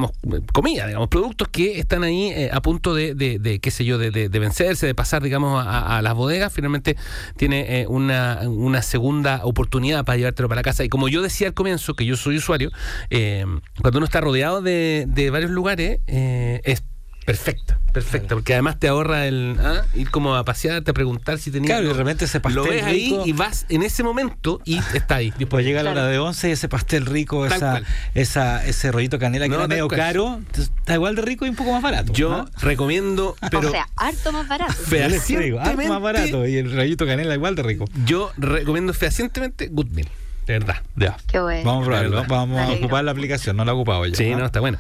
comida, 0.53 0.87
digamos, 0.87 1.09
productos 1.09 1.49
que 1.49 1.79
están 1.79 2.03
ahí 2.05 2.31
eh, 2.31 2.51
a 2.53 2.61
punto 2.61 2.95
de, 2.95 3.15
de- 3.15 3.61
qué 3.61 3.71
sé 3.71 3.85
yo, 3.85 3.99
de, 3.99 4.11
de- 4.11 4.29
vencerse, 4.39 4.87
de 4.87 4.95
pasar, 4.95 5.23
digamos, 5.23 5.65
a, 5.67 5.99
a 5.99 6.03
las 6.03 6.15
bodegas. 6.15 6.53
Finalmente 6.53 6.97
tiene 7.37 7.81
eh, 7.81 7.87
una, 7.89 8.41
una 8.47 8.83
segunda 8.83 9.41
oportunidad 9.45 10.05
para 10.05 10.17
llevártelo 10.17 10.49
para 10.49 10.61
la 10.61 10.63
casa. 10.63 10.85
Y 10.85 10.89
como 10.89 11.09
yo 11.09 11.23
decía 11.23 11.49
al 11.49 11.55
comienzo, 11.55 11.95
que 11.95 12.05
yo 12.05 12.17
soy 12.17 12.37
usuario, 12.37 12.71
eh, 13.11 13.45
cuando 13.81 13.99
uno 13.99 14.05
está 14.07 14.21
rodeado 14.21 14.63
de, 14.63 15.07
de 15.09 15.31
varios 15.31 15.51
lugares, 15.51 16.01
eh, 16.07 16.61
es 16.65 16.83
perfecta, 17.29 17.79
perfecta, 17.93 18.35
porque 18.35 18.55
además 18.55 18.79
te 18.79 18.89
ahorra 18.89 19.26
el 19.26 19.59
¿ah? 19.61 19.85
ir 19.93 20.11
como 20.11 20.35
a 20.35 20.47
pasearte, 20.47 20.93
a 20.93 20.95
preguntar 20.95 21.37
si 21.37 21.51
tenías... 21.51 21.68
Claro, 21.72 21.85
y 21.85 21.89
de 21.89 21.93
repente 21.95 22.24
ese 22.24 22.41
pastel 22.41 22.62
Lo 22.64 22.70
ves 22.70 22.83
ahí 22.83 23.11
rico. 23.11 23.22
y 23.26 23.33
vas 23.33 23.66
en 23.68 23.83
ese 23.83 24.03
momento 24.03 24.62
y 24.64 24.79
está 24.95 25.16
ahí. 25.16 25.31
Pues 25.47 25.66
llega 25.66 25.83
la 25.83 25.91
hora 25.91 26.07
de 26.07 26.18
11 26.18 26.49
y 26.49 26.53
ese 26.53 26.70
pastel 26.70 27.05
rico, 27.05 27.47
Tal 27.47 27.57
esa, 27.59 27.70
cual. 27.72 27.87
esa, 28.14 28.66
ese 28.66 28.91
rollito 28.93 29.18
canela 29.18 29.45
que 29.45 29.51
No, 29.51 29.57
era 29.59 29.68
medio 29.68 29.89
cual. 29.89 30.01
caro, 30.01 30.41
está 30.57 30.95
igual 30.95 31.16
de 31.16 31.22
rico 31.22 31.45
y 31.45 31.51
un 31.51 31.57
poco 31.57 31.70
más 31.72 31.83
barato. 31.83 32.14
Yo 32.14 32.31
¿no? 32.31 32.49
recomiendo, 32.62 33.37
pero 33.51 33.68
o 33.68 33.72
sea, 33.72 33.87
harto 33.97 34.33
más 34.33 34.49
barato. 34.49 34.72
Fehacientemente, 34.87 35.87
más 35.87 36.01
barato 36.01 36.47
y 36.47 36.57
el 36.57 36.74
rollito 36.74 37.05
canela 37.05 37.35
igual 37.35 37.55
de 37.57 37.62
rico. 37.62 37.85
yo 38.07 38.33
recomiendo 38.39 38.95
fehacientemente 38.95 39.68
Good 39.68 39.91
Meal, 39.91 40.09
de 40.47 40.59
verdad. 40.61 40.76
Ya. 40.97 41.18
Qué 41.31 41.41
bueno. 41.41 41.62
Vamos 41.62 41.83
a 41.83 41.91
probarlo, 41.91 42.24
vamos 42.26 42.59
a 42.59 42.72
ocupar 42.72 43.05
la 43.05 43.11
aplicación, 43.11 43.55
no 43.55 43.66
la 43.66 43.72
he 43.72 43.74
ocupado 43.74 44.07
yo. 44.07 44.14
Sí, 44.14 44.33
¿ah? 44.33 44.39
no, 44.39 44.47
está 44.47 44.61
bueno. 44.61 44.79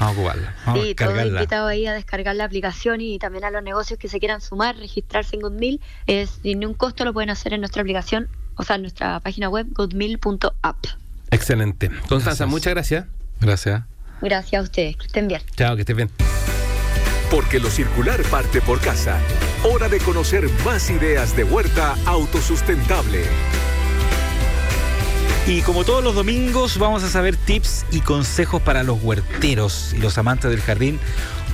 Vamos 0.00 0.16
a 0.16 0.20
ocuparla, 0.20 0.54
vamos 0.66 0.82
Sí, 0.82 0.90
a 0.90 0.94
todo 0.96 1.26
invitado 1.26 1.66
ahí 1.68 1.86
a 1.86 1.92
descargar 1.92 2.34
la 2.34 2.44
aplicación 2.44 3.00
y 3.00 3.18
también 3.18 3.44
a 3.44 3.50
los 3.50 3.62
negocios 3.62 3.98
que 3.98 4.08
se 4.08 4.18
quieran 4.18 4.40
sumar, 4.40 4.76
registrarse 4.76 5.36
en 5.36 5.42
Goodmill. 5.42 5.80
Es 6.06 6.40
sin 6.42 6.60
ningún 6.60 6.74
costo 6.74 7.04
lo 7.04 7.12
pueden 7.12 7.30
hacer 7.30 7.52
en 7.52 7.60
nuestra 7.60 7.82
aplicación, 7.82 8.28
o 8.56 8.64
sea, 8.64 8.76
en 8.76 8.82
nuestra 8.82 9.20
página 9.20 9.48
web 9.48 9.66
goodmill.app. 9.70 10.76
Excelente. 11.30 11.88
Constanza, 11.88 12.44
Gracias. 12.44 12.48
muchas 12.48 12.72
gracias. 12.74 13.06
Gracias. 13.40 13.82
Gracias 14.20 14.60
a 14.60 14.62
ustedes, 14.62 14.96
que 14.96 15.06
estén 15.06 15.28
bien. 15.28 15.40
Chao, 15.56 15.74
que 15.74 15.82
estés 15.82 15.96
bien. 15.96 16.10
Porque 17.30 17.58
lo 17.58 17.70
circular 17.70 18.22
parte 18.24 18.60
por 18.60 18.80
casa. 18.80 19.18
Hora 19.64 19.88
de 19.88 19.98
conocer 20.00 20.48
más 20.64 20.90
ideas 20.90 21.34
de 21.36 21.44
huerta 21.44 21.96
autosustentable. 22.04 23.22
Y 25.46 25.60
como 25.62 25.84
todos 25.84 26.04
los 26.04 26.14
domingos, 26.14 26.78
vamos 26.78 27.02
a 27.02 27.08
saber 27.08 27.36
tips 27.36 27.84
y 27.90 28.00
consejos 28.00 28.62
para 28.62 28.84
los 28.84 29.02
huerteros 29.02 29.92
y 29.92 29.98
los 29.98 30.16
amantes 30.16 30.48
del 30.50 30.60
jardín, 30.60 31.00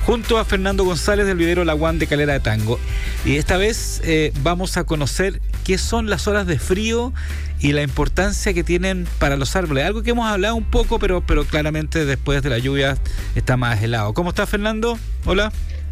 junto 0.05 0.37
a 0.37 0.45
Fernando 0.45 0.83
González 0.83 1.25
del 1.25 1.37
vivero 1.37 1.65
Laguán 1.65 1.97
de 1.97 2.05
Calera 2.05 2.33
de 2.33 2.39
Tango. 2.39 2.79
Y 3.25 3.37
esta 3.37 3.57
vez 3.57 3.99
eh, 4.05 4.31
vamos 4.43 4.77
a 4.77 4.83
conocer 4.83 5.41
qué 5.63 5.79
son 5.79 6.07
las 6.07 6.27
horas 6.27 6.45
de 6.45 6.59
frío 6.59 7.13
y 7.59 7.71
la 7.71 7.81
importancia 7.81 8.53
que 8.53 8.63
tienen 8.63 9.07
para 9.17 9.37
los 9.37 9.55
árboles. 9.55 9.85
Algo 9.85 10.03
que 10.03 10.11
hemos 10.11 10.29
hablado 10.29 10.55
un 10.55 10.65
poco, 10.65 10.99
pero, 10.99 11.21
pero 11.21 11.43
claramente 11.43 12.05
después 12.05 12.43
de 12.43 12.49
la 12.51 12.59
lluvia 12.59 12.95
está 13.33 13.57
más 13.57 13.81
helado. 13.81 14.13
¿Cómo 14.13 14.29
está 14.29 14.45
Fernando? 14.45 14.99
Hola. 15.25 15.51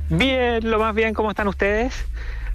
Bien, 0.10 0.70
lo 0.70 0.78
más 0.78 0.94
bien, 0.94 1.16
¿cómo 1.16 1.32
están 1.32 1.48
ustedes? 1.48 1.94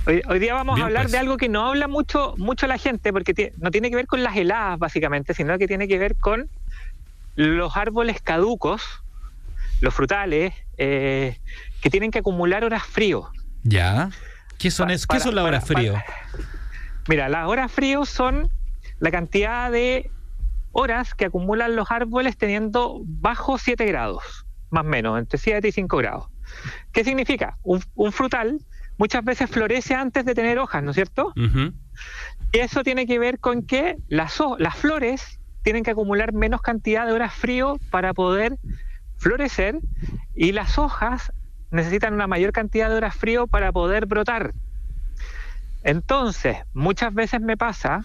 Hoy, 0.07 0.21
hoy 0.29 0.39
día 0.41 0.55
vamos 0.55 0.75
Bien, 0.75 0.85
a 0.85 0.87
hablar 0.89 1.05
pues. 1.05 1.13
de 1.13 1.19
algo 1.19 1.37
que 1.37 1.49
no 1.49 1.67
habla 1.69 1.87
mucho, 1.87 2.35
mucho 2.37 2.67
la 2.67 2.77
gente, 2.79 3.13
porque 3.13 3.53
no 3.59 3.71
tiene 3.71 3.89
que 3.91 3.97
ver 3.97 4.07
con 4.07 4.23
las 4.23 4.37
heladas, 4.37 4.79
básicamente, 4.79 5.33
sino 5.35 5.57
que 5.59 5.69
tiene 5.69 5.87
que 5.87 5.99
ver 5.99 6.17
con 6.17 6.49
los 7.37 7.77
árboles 7.77 8.21
caducos, 8.21 8.83
los 9.81 9.95
frutales, 9.95 10.53
eh, 10.77 11.39
que 11.81 11.91
tienen 11.91 12.11
que 12.11 12.19
acumular 12.19 12.65
horas 12.65 12.83
frío. 12.85 13.31
Ya. 13.63 14.11
¿Qué 14.59 14.71
son, 14.71 14.91
es- 14.91 15.07
¿qué 15.07 15.21
son 15.21 15.35
las 15.37 15.45
horas 15.45 15.65
frío? 15.67 15.93
para- 15.95 16.05
Mira, 17.09 17.29
las 17.29 17.47
horas 17.49 17.71
frío 17.71 18.05
son 18.05 18.49
la 18.99 19.11
cantidad 19.11 19.71
de 19.71 20.11
horas 20.73 21.15
que 21.15 21.27
acumulan 21.27 21.77
los 21.77 21.91
árboles 21.91 22.37
teniendo 22.37 23.01
bajo 23.05 23.57
7 23.59 23.85
grados, 23.87 24.47
más 24.71 24.85
o 24.85 24.89
menos, 24.89 25.19
entre 25.19 25.39
7 25.39 25.69
y 25.69 25.73
5 25.73 25.97
grados. 25.99 26.27
¿Qué 26.93 27.05
significa? 27.05 27.57
Un, 27.63 27.83
un 27.95 28.13
frutal 28.13 28.59
muchas 28.99 29.25
veces 29.25 29.51
florece 29.51 29.95
antes 29.95 30.25
de 30.25 30.35
tener 30.35 30.59
hojas, 30.59 30.83
¿no 30.83 30.91
es 30.91 30.95
cierto? 30.95 31.33
Y 32.53 32.59
eso 32.59 32.83
tiene 32.83 33.07
que 33.07 33.19
ver 33.19 33.39
con 33.39 33.63
que 33.63 33.97
las, 34.09 34.39
las 34.59 34.77
flores 34.77 35.41
tienen 35.63 35.85
que 35.85 35.93
acumular 35.93 36.33
menos 36.33 36.61
cantidad 36.61 37.07
de 37.07 37.13
horas 37.13 37.35
frío 37.35 37.79
para 37.91 38.15
poder 38.15 38.59
florecer 39.17 39.79
y 40.35 40.53
las 40.53 40.79
hojas 40.79 41.33
necesitan 41.71 42.15
una 42.15 42.27
mayor 42.27 42.53
cantidad 42.53 42.91
de 42.91 42.97
horas 42.97 43.17
frío 43.17 43.47
para 43.47 43.73
poder 43.73 44.07
brotar. 44.07 44.53
Entonces, 45.85 46.59
muchas 46.75 47.15
veces 47.15 47.41
me 47.41 47.57
pasa 47.57 48.05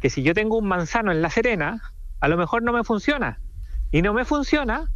que 0.00 0.10
si 0.10 0.22
yo 0.22 0.34
tengo 0.34 0.56
un 0.58 0.66
manzano 0.66 1.12
en 1.12 1.22
La 1.22 1.30
Serena, 1.30 1.82
a 2.20 2.28
lo 2.28 2.36
mejor 2.36 2.62
no 2.62 2.72
me 2.72 2.84
funciona. 2.84 3.40
Y 3.90 4.02
no 4.02 4.14
me 4.14 4.24
funciona 4.24 4.88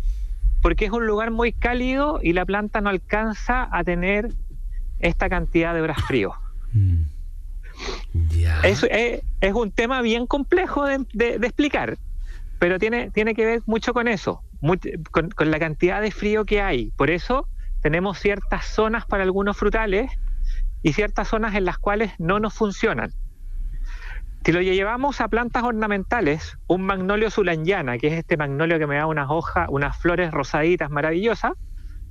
porque 0.62 0.86
es 0.86 0.90
un 0.90 1.06
lugar 1.06 1.30
muy 1.30 1.52
cálido 1.52 2.20
y 2.22 2.32
la 2.32 2.46
planta 2.46 2.80
no 2.80 2.90
alcanza 2.90 3.68
a 3.70 3.84
tener 3.84 4.30
esta 5.00 5.28
cantidad 5.28 5.74
de 5.74 5.80
horas 5.82 5.98
frío. 6.06 6.34
Mm. 6.72 7.02
Es, 8.64 8.82
es- 8.90 9.22
es 9.40 9.52
un 9.52 9.70
tema 9.70 10.00
bien 10.02 10.26
complejo 10.26 10.84
de, 10.86 11.04
de- 11.12 11.38
de 11.38 11.46
explicar, 11.46 11.98
pero 12.58 12.78
tiene, 12.78 13.10
tiene 13.10 13.34
que 13.34 13.44
ver 13.44 13.60
mucho 13.66 13.92
con 13.92 14.08
eso, 14.08 14.42
con, 15.10 15.30
con 15.30 15.50
la 15.50 15.58
cantidad 15.58 16.00
de 16.00 16.10
frío 16.10 16.44
que 16.46 16.62
hay. 16.62 16.90
Por 16.96 17.10
eso 17.10 17.46
tenemos 17.82 18.18
ciertas 18.18 18.64
zonas 18.66 19.04
para 19.04 19.24
algunos 19.24 19.56
frutales 19.56 20.10
y 20.82 20.92
ciertas 20.94 21.28
zonas 21.28 21.54
en 21.54 21.64
las 21.66 21.78
cuales 21.78 22.12
no 22.18 22.40
nos 22.40 22.54
funcionan. 22.54 23.10
Si 24.44 24.52
lo 24.52 24.62
llevamos 24.62 25.20
a 25.20 25.28
plantas 25.28 25.64
ornamentales, 25.64 26.56
un 26.68 26.82
magnolio 26.82 27.30
zulangiana, 27.32 27.98
que 27.98 28.06
es 28.06 28.12
este 28.14 28.36
magnolio 28.36 28.78
que 28.78 28.86
me 28.86 28.94
da 28.96 29.06
unas 29.06 29.26
hojas, 29.28 29.66
unas 29.70 29.96
flores 29.98 30.30
rosaditas 30.30 30.88
maravillosas, 30.88 31.52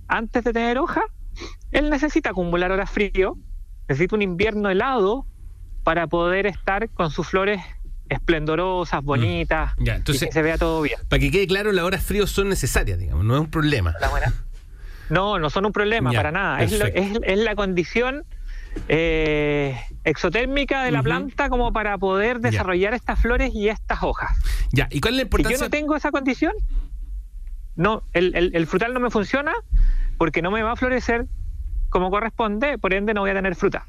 antes 0.10 0.44
de 0.44 0.52
tener 0.54 0.78
hoja, 0.78 1.02
él 1.72 1.90
necesita 1.90 2.30
acumular 2.32 2.72
horas 2.72 2.90
frío, 2.90 3.38
necesita 3.88 4.16
un 4.16 4.22
invierno 4.22 4.70
helado 4.70 5.26
para 5.84 6.08
poder 6.08 6.46
estar 6.48 6.90
con 6.90 7.12
sus 7.12 7.28
flores 7.28 7.62
esplendorosas, 8.10 9.04
bonitas, 9.04 9.74
Ya, 9.78 9.98
y 9.98 10.02
que 10.04 10.14
se 10.32 10.42
vea 10.42 10.58
todo 10.58 10.82
bien. 10.82 11.00
para 11.10 11.20
que 11.20 11.32
quede 11.32 11.48
claro, 11.48 11.72
las 11.72 11.86
horas 11.86 12.04
fríos 12.04 12.30
son 12.32 12.50
necesarias, 12.50 13.00
digamos, 13.00 13.24
no 13.26 13.34
es 13.36 13.42
un 13.42 13.50
problema. 13.50 13.94
No, 15.10 15.38
no 15.40 15.50
son 15.50 15.66
un 15.66 15.72
problema 15.72 16.12
Ya, 16.12 16.20
para 16.20 16.32
nada. 16.32 16.62
Es, 16.62 16.72
lo- 16.72 16.80
perfecto. 16.86 17.20
es- 17.26 17.34
es 17.34 17.40
la 17.44 17.56
condición 17.56 18.24
eh, 18.90 19.80
exotérmica 20.04 20.84
de 20.84 20.92
la 20.92 21.02
planta 21.02 21.48
como 21.50 21.72
para 21.72 21.98
poder 21.98 22.42
Ya. 22.42 22.50
desarrollar 22.52 22.94
estas 22.94 23.20
flores 23.20 23.52
y 23.54 23.70
estas 23.70 24.04
hojas. 24.04 24.38
Ya, 24.72 24.88
¿y 24.92 25.00
cuál 25.00 25.14
es 25.14 25.18
la 25.18 25.22
Si 25.22 25.26
importancia? 25.26 25.58
yo 25.58 25.64
no 25.64 25.70
tengo 25.70 25.96
esa 25.96 26.12
condición, 26.12 26.54
no, 27.76 28.04
el, 28.14 28.36
el- 28.36 28.56
el 28.56 28.68
frutal 28.68 28.94
no 28.94 29.00
me 29.00 29.10
funciona 29.10 29.54
porque 30.18 30.42
no 30.42 30.52
me 30.52 30.64
va 30.64 30.72
a 30.74 30.76
florecer 30.76 31.26
como 31.90 32.10
corresponde, 32.10 32.78
por 32.78 32.94
ende 32.94 33.14
no 33.14 33.22
voy 33.22 33.30
a 33.30 33.34
tener 33.34 33.56
fruta. 33.56 33.86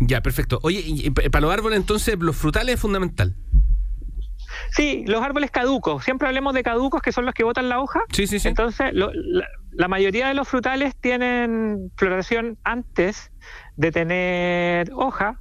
Ya, 0.00 0.20
perfecto. 0.22 0.58
Oye, 0.62 0.80
y, 0.84 1.06
y 1.06 1.10
para 1.10 1.40
los 1.42 1.52
árboles 1.52 1.78
entonces, 1.78 2.16
los 2.18 2.36
frutales 2.36 2.74
es 2.76 2.80
fundamental. 2.80 3.34
Sí, 4.70 5.04
los 5.06 5.22
árboles 5.22 5.50
caducos, 5.50 6.04
siempre 6.04 6.28
hablemos 6.28 6.54
de 6.54 6.62
caducos 6.62 7.02
que 7.02 7.12
son 7.12 7.24
los 7.24 7.34
que 7.34 7.44
botan 7.44 7.68
la 7.68 7.80
hoja. 7.80 8.00
Sí, 8.12 8.26
sí, 8.26 8.38
sí. 8.38 8.48
Entonces, 8.48 8.92
lo- 8.92 9.10
la- 9.12 9.46
la 9.72 9.88
mayoría 9.88 10.28
de 10.28 10.34
los 10.34 10.48
frutales 10.48 10.94
tienen 10.96 11.92
floración 11.96 12.56
antes 12.64 13.30
de 13.76 13.92
tener 13.92 14.90
hoja. 14.94 15.40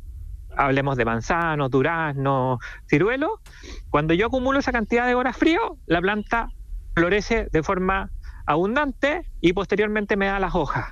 Hablemos 0.58 0.98
de 0.98 1.06
manzano, 1.06 1.70
durazno, 1.70 2.60
ciruelo. 2.90 3.40
Cuando 3.90 4.14
yo 4.14 4.28
acumulo 4.28 4.60
esa 4.60 4.72
cantidad 4.72 5.06
de 5.08 5.16
horas 5.16 5.38
frío, 5.38 5.78
la 5.86 6.02
planta 6.02 6.50
florece 6.96 7.48
de 7.52 7.64
forma 7.64 8.10
abundante 8.46 9.26
y 9.42 9.54
posteriormente 9.54 10.18
me 10.18 10.28
da 10.28 10.40
las 10.40 10.56
hojas. 10.56 10.86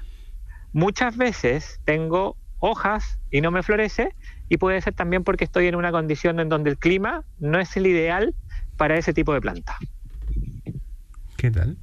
Muchas 0.72 1.18
veces 1.18 1.80
tengo 1.86 2.36
hojas 2.60 3.20
y 3.30 3.41
no 3.41 3.51
me 3.51 3.64
florece 3.64 4.16
y 4.49 4.58
puede 4.58 4.82
ser 4.82 4.93
también 4.93 5.24
porque 5.24 5.43
estoy 5.43 5.68
en 5.68 5.76
una 5.76 5.91
condición 5.91 6.39
en 6.39 6.49
donde 6.49 6.72
el 6.72 6.78
clima 6.78 7.24
no 7.39 7.60
es 7.60 7.76
el 7.78 7.88
ideal 7.88 8.34
para 8.78 8.97
ese 8.97 9.14
tipo 9.14 9.34
de 9.34 9.41
planta. 9.41 9.78
¿Qué 11.38 11.51
tal? 11.51 11.78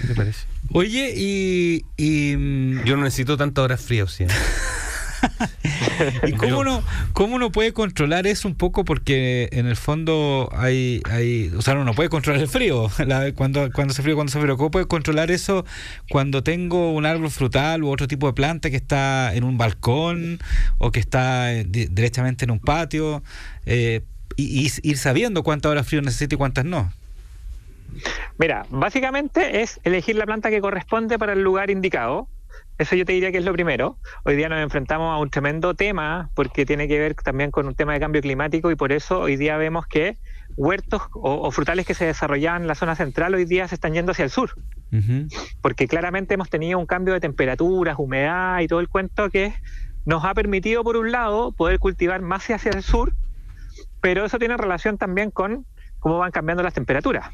¿Qué 0.00 0.06
te 0.08 0.14
parece? 0.14 0.46
Oye, 0.72 1.12
y, 1.16 1.84
y, 1.96 2.36
mm, 2.36 2.84
Yo 2.84 2.96
no 2.96 3.04
necesito 3.04 3.36
tantas 3.36 3.64
horas 3.64 3.80
frías, 3.80 4.10
sí. 4.10 4.26
¿Y 6.26 6.32
cómo 6.32 6.60
uno, 6.60 6.82
cómo 7.12 7.36
uno 7.36 7.50
puede 7.50 7.72
controlar 7.72 8.26
eso 8.26 8.46
un 8.48 8.54
poco? 8.54 8.84
Porque 8.84 9.48
en 9.52 9.66
el 9.66 9.76
fondo 9.76 10.48
hay, 10.52 11.00
hay 11.10 11.50
o 11.56 11.62
sea, 11.62 11.74
uno 11.74 11.84
no 11.84 11.94
puede 11.94 12.08
controlar 12.08 12.40
el 12.42 12.48
frío, 12.48 12.90
la- 13.06 13.32
cuando, 13.32 13.70
cuando 13.72 13.94
se 13.94 14.02
frío, 14.02 14.14
cuando 14.14 14.32
se 14.32 14.40
frío. 14.40 14.56
¿Cómo 14.56 14.70
puede 14.70 14.86
controlar 14.86 15.30
eso 15.30 15.64
cuando 16.10 16.42
tengo 16.42 16.92
un 16.92 17.06
árbol 17.06 17.30
frutal 17.30 17.82
u 17.82 17.90
otro 17.90 18.06
tipo 18.08 18.26
de 18.26 18.32
planta 18.32 18.70
que 18.70 18.76
está 18.76 19.34
en 19.34 19.44
un 19.44 19.58
balcón 19.58 20.38
o 20.78 20.90
que 20.92 21.00
está 21.00 21.52
eh, 21.52 21.64
di- 21.68 21.86
directamente 21.86 22.44
en 22.44 22.50
un 22.50 22.60
patio? 22.60 23.22
Eh, 23.66 24.02
y, 24.36 24.66
y 24.66 24.70
ir 24.90 24.96
sabiendo 24.98 25.42
cuántas 25.42 25.70
horas 25.70 25.86
frío 25.86 26.00
necesito 26.02 26.36
y 26.36 26.38
cuántas 26.38 26.64
no. 26.64 26.92
Mira, 28.38 28.66
básicamente 28.70 29.62
es 29.62 29.80
elegir 29.82 30.14
la 30.16 30.26
planta 30.26 30.50
que 30.50 30.60
corresponde 30.60 31.18
para 31.18 31.32
el 31.32 31.42
lugar 31.42 31.70
indicado. 31.70 32.28
Eso 32.78 32.94
yo 32.94 33.04
te 33.04 33.12
diría 33.12 33.32
que 33.32 33.38
es 33.38 33.44
lo 33.44 33.52
primero. 33.52 33.98
Hoy 34.24 34.36
día 34.36 34.48
nos 34.48 34.60
enfrentamos 34.60 35.12
a 35.12 35.18
un 35.18 35.30
tremendo 35.30 35.74
tema 35.74 36.30
porque 36.34 36.64
tiene 36.64 36.86
que 36.86 36.98
ver 36.98 37.14
también 37.16 37.50
con 37.50 37.66
un 37.66 37.74
tema 37.74 37.92
de 37.92 38.00
cambio 38.00 38.22
climático 38.22 38.70
y 38.70 38.76
por 38.76 38.92
eso 38.92 39.20
hoy 39.20 39.36
día 39.36 39.56
vemos 39.56 39.86
que 39.88 40.18
huertos 40.56 41.02
o, 41.12 41.40
o 41.46 41.50
frutales 41.50 41.86
que 41.86 41.94
se 41.94 42.04
desarrollaban 42.06 42.62
en 42.62 42.68
la 42.68 42.74
zona 42.76 42.94
central 42.94 43.34
hoy 43.34 43.44
día 43.46 43.66
se 43.66 43.74
están 43.74 43.94
yendo 43.94 44.12
hacia 44.12 44.24
el 44.24 44.30
sur. 44.30 44.52
Porque 45.60 45.88
claramente 45.88 46.34
hemos 46.34 46.48
tenido 46.50 46.78
un 46.78 46.86
cambio 46.86 47.14
de 47.14 47.20
temperaturas, 47.20 47.96
humedad 47.98 48.60
y 48.60 48.68
todo 48.68 48.78
el 48.80 48.88
cuento 48.88 49.28
que 49.28 49.54
nos 50.04 50.24
ha 50.24 50.32
permitido, 50.32 50.84
por 50.84 50.96
un 50.96 51.10
lado, 51.12 51.52
poder 51.52 51.78
cultivar 51.80 52.22
más 52.22 52.48
hacia 52.48 52.70
el 52.72 52.82
sur, 52.82 53.12
pero 54.00 54.24
eso 54.24 54.38
tiene 54.38 54.56
relación 54.56 54.96
también 54.98 55.30
con 55.32 55.66
cómo 55.98 56.18
van 56.18 56.30
cambiando 56.30 56.62
las 56.62 56.74
temperaturas. 56.74 57.26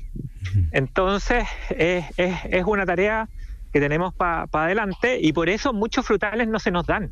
Entonces, 0.72 1.44
es, 1.68 2.06
es- 2.16 2.38
es 2.50 2.64
una 2.64 2.86
tarea 2.86 3.28
que 3.74 3.80
tenemos 3.80 4.14
para 4.14 4.46
adelante 4.52 5.18
y 5.20 5.32
por 5.32 5.48
eso 5.48 5.72
muchos 5.72 6.06
frutales 6.06 6.46
no 6.46 6.60
se 6.60 6.70
nos 6.70 6.86
dan. 6.86 7.10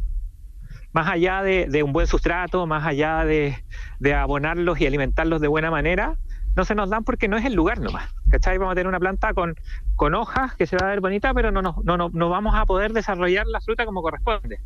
Más 0.92 1.08
allá 1.08 1.42
de, 1.42 1.66
de 1.68 1.82
un 1.82 1.92
buen 1.92 2.06
sustrato, 2.06 2.66
más 2.68 2.86
allá 2.86 3.24
de, 3.24 3.64
de 3.98 4.14
abonarlos 4.14 4.80
y 4.80 4.86
alimentarlos 4.86 5.40
de 5.40 5.48
buena 5.48 5.72
manera, 5.72 6.18
no 6.54 6.64
se 6.64 6.76
nos 6.76 6.88
dan 6.88 7.02
porque 7.02 7.26
no 7.26 7.36
es 7.36 7.44
el 7.44 7.54
lugar 7.54 7.80
nomás. 7.80 8.14
¿Cachai? 8.30 8.58
Vamos 8.58 8.72
a 8.72 8.74
tener 8.76 8.86
una 8.86 9.00
planta 9.00 9.34
con, 9.34 9.56
con 9.96 10.14
hojas 10.14 10.54
que 10.54 10.66
se 10.68 10.76
va 10.76 10.86
a 10.86 10.90
ver 10.90 11.00
bonita, 11.00 11.34
pero 11.34 11.50
no, 11.50 11.62
nos- 11.62 11.82
no, 11.84 11.96
no, 11.96 12.10
no 12.12 12.28
vamos 12.28 12.54
a 12.54 12.64
poder 12.64 12.92
desarrollar 12.92 13.46
la 13.48 13.60
fruta 13.60 13.84
como 13.84 14.00
corresponde. 14.00 14.60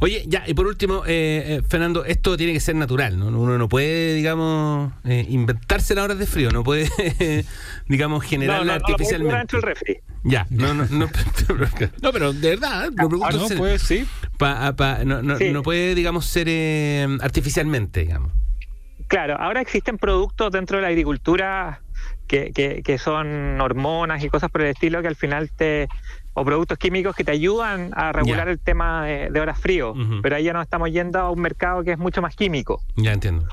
Oye, 0.00 0.24
ya, 0.26 0.44
y 0.46 0.54
por 0.54 0.66
último, 0.66 1.04
eh, 1.06 1.58
eh, 1.58 1.62
Fernando, 1.68 2.04
esto 2.04 2.36
tiene 2.36 2.52
que 2.52 2.60
ser 2.60 2.74
natural, 2.76 3.18
¿no? 3.18 3.26
Uno 3.26 3.58
no 3.58 3.68
puede, 3.68 4.14
digamos, 4.14 4.92
eh, 5.04 5.26
inventarse 5.28 5.94
las 5.94 6.04
horas 6.04 6.18
de 6.18 6.26
frío, 6.26 6.50
no 6.50 6.62
puede, 6.64 6.88
digamos, 7.88 8.22
No, 8.24 8.28
generarla 8.28 8.64
no, 8.64 8.78
no 8.78 8.86
artificialmente. 8.86 9.56
del 9.56 9.62
refri. 9.62 9.96
Ya, 10.24 10.46
no, 10.50 10.72
no, 10.74 10.86
no, 10.90 11.08
no, 12.02 12.12
pero 12.12 12.32
de 12.32 12.48
verdad, 12.50 12.90
lo 12.96 13.08
pregunto 13.08 13.26
Ah, 13.26 13.48
no, 13.50 13.56
pues 13.58 13.82
sí. 13.82 14.06
Pa- 14.38 14.66
a- 14.68 14.74
pa- 14.76 15.04
no, 15.04 15.22
no, 15.22 15.36
Sí. 15.38 15.50
no 15.50 15.62
puede, 15.62 15.94
digamos, 15.94 16.26
ser 16.26 16.46
eh, 16.48 17.06
artificialmente, 17.20 18.00
digamos. 18.00 18.32
Claro, 19.06 19.36
ahora 19.38 19.60
existen 19.60 19.98
productos 19.98 20.50
dentro 20.50 20.78
de 20.78 20.82
la 20.82 20.88
agricultura 20.88 21.82
que, 22.26 22.52
que, 22.54 22.82
que 22.82 22.96
son 22.98 23.60
hormonas 23.60 24.24
y 24.24 24.28
cosas 24.30 24.50
por 24.50 24.62
el 24.62 24.68
estilo 24.68 25.02
que 25.02 25.08
al 25.08 25.14
final 25.16 25.50
te 25.50 25.88
o 26.34 26.44
productos 26.44 26.78
químicos 26.78 27.14
que 27.16 27.24
te 27.24 27.30
ayudan 27.30 27.90
a 27.94 28.12
regular 28.12 28.48
el 28.48 28.58
tema 28.58 29.04
de, 29.04 29.30
de 29.30 29.40
horas 29.40 29.58
frío, 29.58 29.94
pero 30.22 30.36
ahí 30.36 30.44
ya 30.44 30.52
nos 30.52 30.64
estamos 30.64 30.90
yendo 30.90 31.18
a 31.18 31.30
un 31.30 31.40
mercado 31.40 31.82
que 31.82 31.92
es 31.92 31.98
mucho 31.98 32.20
más 32.20 32.34
químico. 32.34 32.82
Ya 32.96 33.12
entiendo. 33.12 33.46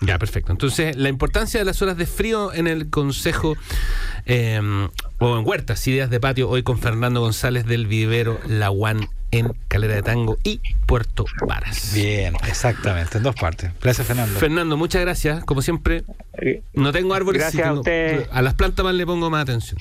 Ya, 0.00 0.18
perfecto. 0.18 0.52
Entonces, 0.52 0.96
la 0.96 1.08
importancia 1.08 1.58
de 1.58 1.64
las 1.64 1.82
horas 1.82 1.96
de 1.96 2.06
frío 2.06 2.52
en 2.52 2.68
el 2.68 2.88
Consejo 2.88 3.56
eh, 4.26 4.60
o 5.18 5.38
en 5.38 5.46
Huertas, 5.46 5.86
Ideas 5.88 6.08
de 6.08 6.20
Patio, 6.20 6.48
hoy 6.48 6.62
con 6.62 6.78
Fernando 6.78 7.20
González 7.20 7.66
del 7.66 7.88
Vivero 7.88 8.38
La 8.46 8.70
One 8.70 9.08
en 9.30 9.52
Calera 9.68 9.94
de 9.94 10.02
Tango 10.02 10.38
y 10.42 10.60
Puerto 10.86 11.24
Varas. 11.46 11.92
Bien, 11.94 12.34
exactamente, 12.46 13.18
en 13.18 13.24
dos 13.24 13.34
partes. 13.34 13.70
Gracias, 13.82 14.06
Fernando. 14.06 14.38
Fernando, 14.38 14.76
muchas 14.76 15.02
gracias. 15.02 15.44
Como 15.44 15.60
siempre, 15.62 16.04
Eh, 16.40 16.62
no 16.72 16.92
tengo 16.92 17.14
árboles. 17.14 17.42
Gracias 17.42 17.60
sí 17.62 17.62
a 17.62 17.70
tengo- 17.70 17.80
usted. 17.80 18.26
a 18.32 18.42
las 18.42 18.54
plantas 18.54 18.84
más 18.84 18.94
le 18.94 19.04
pongo 19.04 19.28
más 19.28 19.42
atención. 19.42 19.78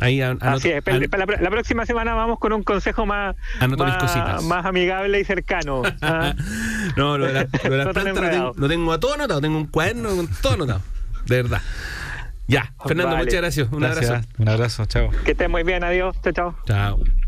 Ahí 0.00 0.20
an- 0.20 0.38
anoto- 0.40 0.56
Así 0.58 0.70
es, 0.70 0.86
an- 0.86 1.00
la, 1.10 1.26
la 1.40 1.50
próxima 1.50 1.84
semana 1.86 2.14
vamos 2.14 2.38
con 2.38 2.52
un 2.52 2.62
consejo 2.62 3.06
más, 3.06 3.34
más, 3.60 3.96
cositas. 3.98 4.42
más 4.44 4.64
amigable 4.66 5.18
y 5.20 5.24
cercano. 5.24 5.82
¿ah? 6.02 6.34
no, 6.96 7.18
lo 7.18 7.26
de, 7.26 7.32
la- 7.32 7.48
lo 7.64 7.70
de 7.70 7.76
las 7.78 7.86
No 7.86 7.92
plantas 7.92 8.14
lo 8.24 8.30
tengo, 8.30 8.52
lo 8.56 8.68
tengo 8.68 8.92
a 8.92 9.00
todo 9.00 9.14
anotado. 9.14 9.40
Tengo 9.40 9.56
un 9.58 9.66
cuaderno 9.66 10.14
con 10.14 10.28
todo 10.42 10.54
anotado. 10.54 10.80
De 11.26 11.42
verdad. 11.42 11.62
Ya, 12.46 12.74
Fernando, 12.86 13.12
Vale. 13.12 13.24
muchas 13.24 13.40
gracias. 13.40 13.68
Un 13.72 13.80
Gracias. 13.80 14.10
abrazo. 14.10 14.28
Un 14.38 14.48
abrazo, 14.48 14.84
chao. 14.86 15.10
Que 15.24 15.30
estés 15.32 15.48
muy 15.48 15.62
bien, 15.62 15.82
adiós, 15.82 16.14
chao, 16.22 16.32
chao. 16.32 16.54
Chao. 16.66 17.23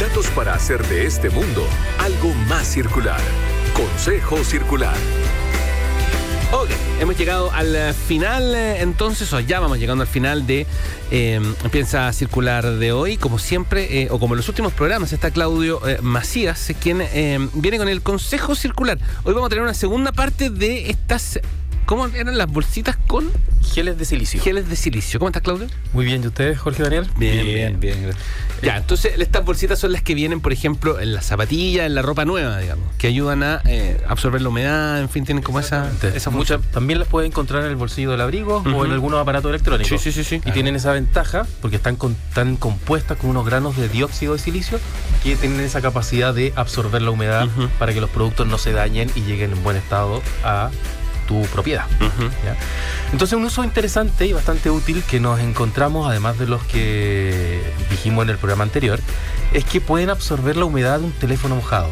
Datos 0.00 0.26
para 0.30 0.54
hacer 0.54 0.84
de 0.88 1.06
este 1.06 1.30
mundo 1.30 1.64
algo 2.00 2.34
más 2.48 2.66
circular. 2.66 3.20
Consejo 3.74 4.42
Circular. 4.42 4.96
Ok, 6.50 6.70
hemos 7.00 7.16
llegado 7.16 7.52
al 7.52 7.74
eh, 7.76 7.92
final 7.92 8.54
eh, 8.56 8.82
entonces, 8.82 9.32
o 9.32 9.38
ya 9.38 9.60
vamos 9.60 9.78
llegando 9.78 10.02
al 10.02 10.08
final 10.08 10.48
de 10.48 10.66
eh, 11.12 11.40
Piensa 11.70 12.12
Circular 12.12 12.64
de 12.64 12.90
hoy. 12.90 13.16
Como 13.16 13.38
siempre, 13.38 14.02
eh, 14.02 14.08
o 14.10 14.18
como 14.18 14.34
en 14.34 14.38
los 14.38 14.48
últimos 14.48 14.72
programas, 14.72 15.12
está 15.12 15.30
Claudio 15.30 15.80
Macías, 16.02 16.72
quien 16.80 17.00
eh, 17.00 17.48
viene 17.54 17.78
con 17.78 17.88
el 17.88 18.02
Consejo 18.02 18.56
Circular. 18.56 18.98
Hoy 19.22 19.32
vamos 19.32 19.46
a 19.46 19.50
tener 19.50 19.62
una 19.62 19.74
segunda 19.74 20.10
parte 20.10 20.50
de 20.50 20.90
estas... 20.90 21.38
¿Cómo 21.86 22.06
eran 22.06 22.38
las 22.38 22.46
bolsitas 22.50 22.96
con 23.06 23.30
Geles 23.74 23.98
de 23.98 24.04
silicio. 24.04 24.40
geles 24.42 24.68
de 24.68 24.76
silicio? 24.76 25.18
¿Cómo 25.18 25.28
estás, 25.28 25.42
Claudio? 25.42 25.66
Muy 25.92 26.04
bien, 26.04 26.22
¿y 26.22 26.26
ustedes, 26.28 26.58
Jorge 26.58 26.82
Daniel? 26.82 27.06
Bien, 27.16 27.78
bien, 27.80 28.02
gracias. 28.02 28.24
Ya, 28.62 28.76
entonces 28.76 29.12
estas 29.18 29.44
bolsitas 29.44 29.78
son 29.78 29.92
las 29.92 30.00
que 30.02 30.14
vienen, 30.14 30.40
por 30.40 30.52
ejemplo, 30.52 30.98
en 31.00 31.12
la 31.12 31.20
zapatilla, 31.22 31.84
en 31.84 31.94
la 31.94 32.00
ropa 32.02 32.24
nueva, 32.24 32.58
digamos, 32.58 32.86
que 32.96 33.08
ayudan 33.08 33.42
a 33.42 33.60
eh, 33.66 34.00
absorber 34.08 34.40
la 34.42 34.48
humedad, 34.48 35.00
en 35.00 35.08
fin, 35.10 35.24
tienen 35.24 35.42
como 35.42 35.60
esa, 35.60 35.90
esa 36.14 36.30
Muchas 36.30 36.60
también 36.72 36.98
las 37.00 37.08
pueden 37.08 37.30
encontrar 37.32 37.64
en 37.64 37.70
el 37.70 37.76
bolsillo 37.76 38.12
del 38.12 38.20
abrigo 38.22 38.58
o 38.74 38.84
en 38.86 38.92
algunos 38.92 39.20
aparatos 39.20 39.50
electrónicos. 39.50 40.00
Sí, 40.00 40.12
sí, 40.12 40.22
sí, 40.24 40.38
sí. 40.38 40.48
Y 40.48 40.52
tienen 40.52 40.76
esa 40.76 40.92
ventaja 40.92 41.46
porque 41.60 41.76
están, 41.76 41.96
con- 41.96 42.16
están 42.28 42.56
compuestas 42.56 43.18
con 43.18 43.30
unos 43.30 43.44
granos 43.44 43.76
de 43.76 43.88
dióxido 43.88 44.34
de 44.34 44.38
silicio 44.38 44.78
que 45.22 45.36
tienen 45.36 45.60
esa 45.60 45.82
capacidad 45.82 46.32
de 46.32 46.52
absorber 46.56 47.02
la 47.02 47.10
humedad 47.10 47.48
para 47.78 47.92
que 47.92 48.00
los 48.00 48.08
productos 48.10 48.46
no 48.46 48.56
se 48.56 48.72
dañen 48.72 49.10
y 49.14 49.20
lleguen 49.22 49.52
en 49.52 49.62
buen 49.64 49.76
estado 49.76 50.22
a 50.44 50.70
tu 51.26 51.42
propiedad. 51.46 51.86
Entonces 53.12 53.36
un 53.36 53.44
uso 53.44 53.64
interesante 53.64 54.26
y 54.26 54.32
bastante 54.32 54.70
útil 54.70 55.02
que 55.04 55.20
nos 55.20 55.40
encontramos, 55.40 56.08
además 56.08 56.38
de 56.38 56.46
los 56.46 56.62
que 56.64 57.62
dijimos 57.90 58.24
en 58.24 58.30
el 58.30 58.38
programa 58.38 58.64
anterior, 58.64 58.98
es 59.52 59.64
que 59.64 59.80
pueden 59.80 60.10
absorber 60.10 60.56
la 60.56 60.64
humedad 60.64 60.98
de 60.98 61.06
un 61.06 61.12
teléfono 61.12 61.56
mojado. 61.56 61.90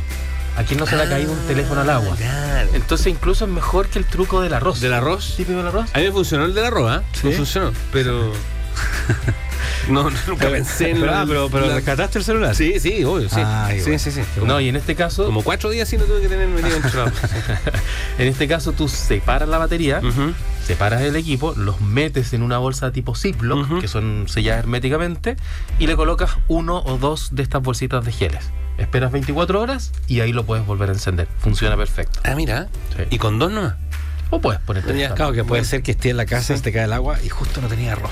¿A 0.56 0.64
quién 0.64 0.78
no 0.78 0.86
se 0.86 0.96
le 0.96 1.02
ha 1.04 1.08
caído 1.08 1.32
un 1.32 1.38
teléfono 1.46 1.80
al 1.80 1.88
agua? 1.88 2.14
Claro. 2.16 2.68
Entonces 2.74 3.06
incluso 3.06 3.46
es 3.46 3.50
mejor 3.50 3.88
que 3.88 3.98
el 3.98 4.04
truco 4.04 4.42
del 4.42 4.52
arroz. 4.52 4.80
¿Del 4.80 4.92
arroz? 4.92 5.34
¿Típico 5.36 5.56
del 5.58 5.68
arroz? 5.68 5.86
A 5.94 5.98
mí 5.98 6.04
me 6.04 6.12
funcionó 6.12 6.44
el 6.44 6.52
de 6.54 6.60
la 6.60 6.68
roba, 6.70 7.02
Sí. 7.12 7.28
me 7.28 7.32
funcionó, 7.34 7.72
pero. 7.90 8.32
No, 9.88 10.10
nunca 10.28 10.48
pensé 10.50 10.90
en 10.90 11.00
Pero, 11.00 11.12
la- 11.12 11.20
ah, 11.22 11.24
pero, 11.26 11.48
pero 11.50 11.66
la- 11.66 11.74
rescataste 11.76 12.18
el 12.18 12.24
celular. 12.24 12.54
Sí, 12.54 12.78
sí, 12.80 13.04
obvio, 13.04 13.28
sí. 13.28 13.40
Ah, 13.42 13.70
sí, 13.82 13.98
sí, 13.98 14.10
sí. 14.10 14.20
No, 14.44 14.60
y 14.60 14.68
en 14.68 14.76
este 14.76 14.94
caso, 14.94 15.24
Como 15.26 15.42
cuatro 15.42 15.70
días 15.70 15.88
sí 15.88 15.96
lo 15.98 16.04
tuve 16.04 16.20
que 16.22 16.28
tener 16.28 16.48
metido 16.48 16.76
en 16.76 16.82
en 18.18 18.28
este 18.28 18.48
caso 18.48 18.72
tú 18.72 18.88
separas 18.88 19.48
la 19.48 19.58
batería, 19.58 20.00
separas 20.66 21.02
el 21.02 21.16
equipo, 21.16 21.54
los 21.56 21.80
metes 21.80 22.32
en 22.32 22.42
una 22.42 22.58
bolsa 22.58 22.92
tipo 22.92 23.14
Ziploc, 23.14 23.80
que 23.80 23.88
son 23.88 24.24
selladas 24.28 24.60
herméticamente, 24.60 25.36
y 25.78 25.86
le 25.86 25.96
colocas 25.96 26.30
uno 26.48 26.82
o 26.84 26.98
dos 26.98 27.34
de 27.34 27.42
estas 27.42 27.62
bolsitas 27.62 28.04
de 28.04 28.12
geles. 28.12 28.50
Esperas 28.78 29.12
24 29.12 29.60
horas 29.60 29.92
y 30.08 30.20
ahí 30.20 30.32
lo 30.32 30.44
puedes 30.44 30.64
volver 30.66 30.88
a 30.88 30.92
encender. 30.92 31.28
Funciona 31.38 31.76
perfecto. 31.76 32.20
Ah, 32.24 32.34
mira. 32.34 32.68
Sí. 32.96 33.04
¿Y 33.10 33.18
con 33.18 33.38
dos 33.38 33.52
nomás? 33.52 33.74
O 34.34 34.40
puedes 34.40 34.62
ponerte 34.62 34.98
Ya, 34.98 35.14
Claro, 35.14 35.34
que 35.34 35.44
puede 35.44 35.62
ser 35.62 35.82
que 35.82 35.90
esté 35.90 36.08
en 36.08 36.16
la 36.16 36.24
casa, 36.24 36.56
se 36.56 36.62
te 36.62 36.72
cae 36.72 36.84
el 36.84 36.92
agua 36.94 37.18
y 37.22 37.28
justo 37.28 37.60
no 37.60 37.68
tenía 37.68 37.92
arroz. 37.92 38.10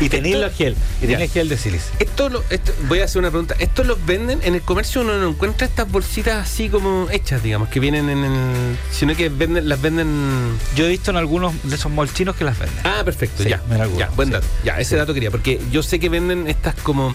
Y 0.00 0.08
tenía 0.08 0.34
Esto- 0.34 0.46
el 0.46 0.52
gel, 0.52 0.76
y 1.00 1.02
Ya. 1.06 1.10
tenía 1.12 1.28
gel 1.28 1.48
de 1.48 1.56
sílice. 1.56 1.90
Esto, 2.00 2.28
lo, 2.28 2.42
esto- 2.50 2.72
voy 2.88 2.98
a 3.00 3.04
hacer 3.04 3.20
una 3.20 3.30
pregunta. 3.30 3.54
¿Esto 3.60 3.84
los 3.84 4.04
venden 4.04 4.40
en 4.42 4.56
el 4.56 4.62
comercio? 4.62 5.02
Uno 5.02 5.16
no 5.16 5.28
encuentra 5.28 5.68
estas 5.68 5.88
bolsitas 5.88 6.34
así 6.42 6.68
como 6.68 7.06
hechas, 7.12 7.42
digamos, 7.44 7.68
que 7.68 7.78
vienen 7.78 8.08
en 8.10 8.24
el. 8.24 8.76
Sino 8.90 9.14
que 9.14 9.28
venden, 9.28 9.68
las 9.68 9.80
venden. 9.80 10.58
Yo 10.74 10.86
he 10.86 10.88
visto 10.88 11.12
en 11.12 11.18
algunos 11.18 11.54
de 11.62 11.76
esos 11.76 11.92
molchinos 11.92 12.34
que 12.34 12.42
las 12.44 12.58
venden. 12.58 12.80
Ah, 12.84 13.02
perfecto, 13.04 13.44
Sí, 13.44 13.50
ya. 13.50 13.62
algunos, 13.70 13.96
ya, 13.96 14.08
buen 14.16 14.28
sí. 14.28 14.32
dato. 14.32 14.46
Ya, 14.64 14.80
ese 14.80 14.90
Sí. 14.90 14.96
dato 14.96 15.14
quería, 15.14 15.30
porque 15.30 15.60
yo 15.70 15.84
sé 15.84 16.00
que 16.00 16.08
venden 16.08 16.48
estas 16.48 16.74
como. 16.74 17.14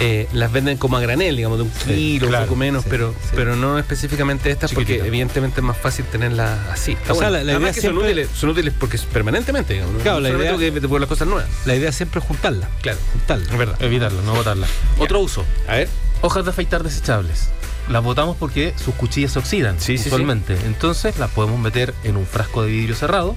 Eh, 0.00 0.28
las 0.32 0.50
venden 0.50 0.76
como 0.76 0.96
a 0.96 1.00
granel, 1.00 1.36
digamos, 1.36 1.58
de 1.58 1.64
un 1.64 1.70
Sí, 1.72 1.94
kilo, 1.94 2.28
claro, 2.28 2.44
un 2.44 2.48
poco 2.48 2.56
menos, 2.58 2.82
sí, 2.82 2.88
pero, 2.90 3.12
sí. 3.22 3.28
pero 3.34 3.54
no 3.56 3.78
específicamente 3.78 4.50
estas, 4.50 4.70
porque 4.72 4.86
Chiquititas. 4.86 5.06
evidentemente 5.08 5.60
es 5.60 5.64
más 5.64 5.76
fácil 5.76 6.04
tenerlas 6.06 6.58
así. 6.70 6.94
O 6.94 7.04
sea, 7.04 7.14
bueno. 7.14 7.30
la- 7.30 7.44
la 7.44 7.52
Además 7.52 7.60
idea 7.62 7.72
que 7.74 7.80
siempre- 7.80 8.00
son, 8.02 8.10
útiles, 8.10 8.28
son 8.36 8.50
útiles 8.50 8.74
porque 8.78 8.96
es 8.96 9.02
permanentemente, 9.04 9.74
digamos. 9.74 9.94
¿no? 9.96 10.00
Claro, 10.00 10.16
No 10.20 10.22
la 10.28 10.28
idea- 10.36 10.50
porque 10.52 10.72
te 10.72 10.80
ponen 10.88 11.00
las 11.02 11.08
cosas 11.08 11.28
nuevas. 11.28 11.48
La 11.64 11.74
idea 11.76 11.92
siempre 11.92 12.20
es 12.20 12.26
juntarla. 12.26 12.68
Claro, 12.82 12.98
Juntarla. 13.12 13.44
es 13.52 13.58
verdad. 13.58 13.82
Evitarlo, 13.82 14.22
no 14.22 14.34
botarla. 14.34 14.66
Otro 14.98 15.20
uso. 15.20 15.44
A 15.68 15.76
ver. 15.76 15.88
Hojas 16.22 16.44
de 16.44 16.50
afeitar 16.50 16.82
desechables. 16.82 17.48
Las 17.88 18.02
botamos 18.02 18.36
porque 18.38 18.72
sus 18.82 18.94
cuchillas 18.94 19.32
se 19.32 19.38
oxidan 19.38 19.78
Sí, 19.78 19.96
sí, 19.98 20.04
sí. 20.04 20.08
usualmente. 20.08 20.56
Entonces 20.64 21.18
las 21.18 21.30
podemos 21.30 21.60
meter 21.60 21.92
en 22.02 22.16
un 22.16 22.26
frasco 22.26 22.62
de 22.62 22.70
vidrio 22.70 22.94
cerrado. 22.96 23.36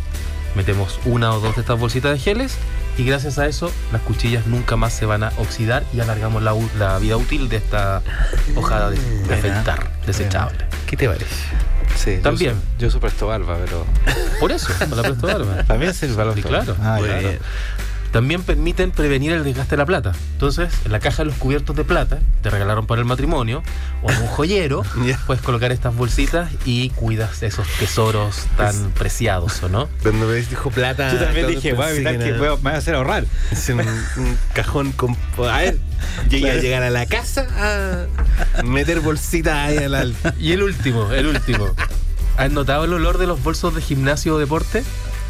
Metemos 0.55 0.99
una 1.05 1.33
o 1.33 1.39
dos 1.39 1.55
de 1.55 1.61
estas 1.61 1.77
bolsitas 1.77 2.13
de 2.13 2.19
geles 2.19 2.53
y 2.97 3.03
gracias 3.03 3.37
a 3.37 3.47
eso 3.47 3.71
las 3.91 4.01
cuchillas 4.01 4.47
nunca 4.47 4.75
más 4.75 4.93
se 4.93 5.05
van 5.05 5.23
a 5.23 5.31
oxidar 5.37 5.83
y 5.93 5.99
alargamos 5.99 6.41
la, 6.41 6.97
vida 6.99 7.17
útil 7.17 7.49
de 7.49 7.57
esta 7.57 8.01
hojada 8.55 8.89
de, 8.89 8.99
de 8.99 9.33
afeitar 9.33 9.91
desechable. 10.05 10.57
¿Qué 10.87 10.97
te 10.97 11.07
parece? 11.07 11.25
Sí, 11.95 12.15
yo 12.17 12.21
También. 12.21 12.53
uso- 12.53 12.63
Yo 12.79 12.87
uso 12.87 12.99
Presto 12.99 13.27
Barba, 13.27 13.57
pero. 13.65 13.85
Por 14.39 14.51
eso, 14.51 14.69
la 14.95 15.01
Presto 15.01 15.27
Barba. 15.27 15.63
También 15.63 15.93
sirve 15.93 16.13
para 16.13 16.25
los 16.27 16.35
Sí, 16.35 16.41
claro. 16.43 16.75
Ah, 16.81 16.99
claro. 17.01 17.29
También 18.11 18.43
permiten 18.43 18.91
prevenir 18.91 19.31
el 19.33 19.43
desgaste 19.43 19.71
de 19.71 19.77
la 19.77 19.85
plata. 19.85 20.13
Entonces, 20.33 20.73
en 20.85 20.91
la 20.91 20.99
caja 20.99 21.23
de 21.23 21.25
los 21.25 21.35
cubiertos 21.35 21.75
de 21.75 21.83
plata, 21.83 22.19
te 22.41 22.49
regalaron 22.49 22.87
para 22.87 23.01
el 23.01 23.05
matrimonio, 23.05 23.63
o 24.01 24.11
en 24.11 24.21
un 24.21 24.27
joyero, 24.27 24.83
puedes 25.27 25.43
colocar 25.43 25.71
estas 25.71 25.95
bolsitas 25.95 26.49
y 26.65 26.89
cuidas 26.91 27.43
esos 27.43 27.67
tesoros 27.79 28.45
tan 28.55 28.91
preciados, 28.91 29.61
¿o 29.63 29.69
no? 29.69 29.87
Cuando 30.01 30.27
me 30.27 30.35
dijo 30.35 30.69
plata. 30.71 31.11
Yo 31.11 31.19
también 31.19 31.47
dije, 31.47 31.73
voy 31.73 31.85
a 31.85 31.89
evitar 31.91 32.17
que 32.17 32.33
me 32.33 32.49
voy 32.49 32.71
a 32.71 32.77
hacer 32.77 32.95
ahorrar. 32.95 33.25
Es 33.51 33.69
un, 33.69 33.79
un 33.79 34.37
cajón 34.53 34.91
con. 34.91 35.15
A 35.37 35.57
ver, 35.57 35.79
llegué 36.29 36.51
a 36.51 36.55
llegar 36.55 36.83
a 36.83 36.89
la 36.89 37.05
casa 37.05 37.47
a 38.57 38.63
meter 38.63 38.99
bolsitas 39.01 39.55
ahí 39.55 39.77
al 39.77 39.95
alto. 39.95 40.31
Y 40.39 40.51
el 40.51 40.63
último, 40.63 41.11
el 41.11 41.27
último. 41.27 41.75
¿Has 42.37 42.51
notado 42.51 42.85
el 42.85 42.93
olor 42.93 43.17
de 43.17 43.25
los 43.25 43.41
bolsos 43.41 43.73
de 43.73 43.81
gimnasio 43.81 44.35
o 44.35 44.37
deporte? 44.37 44.83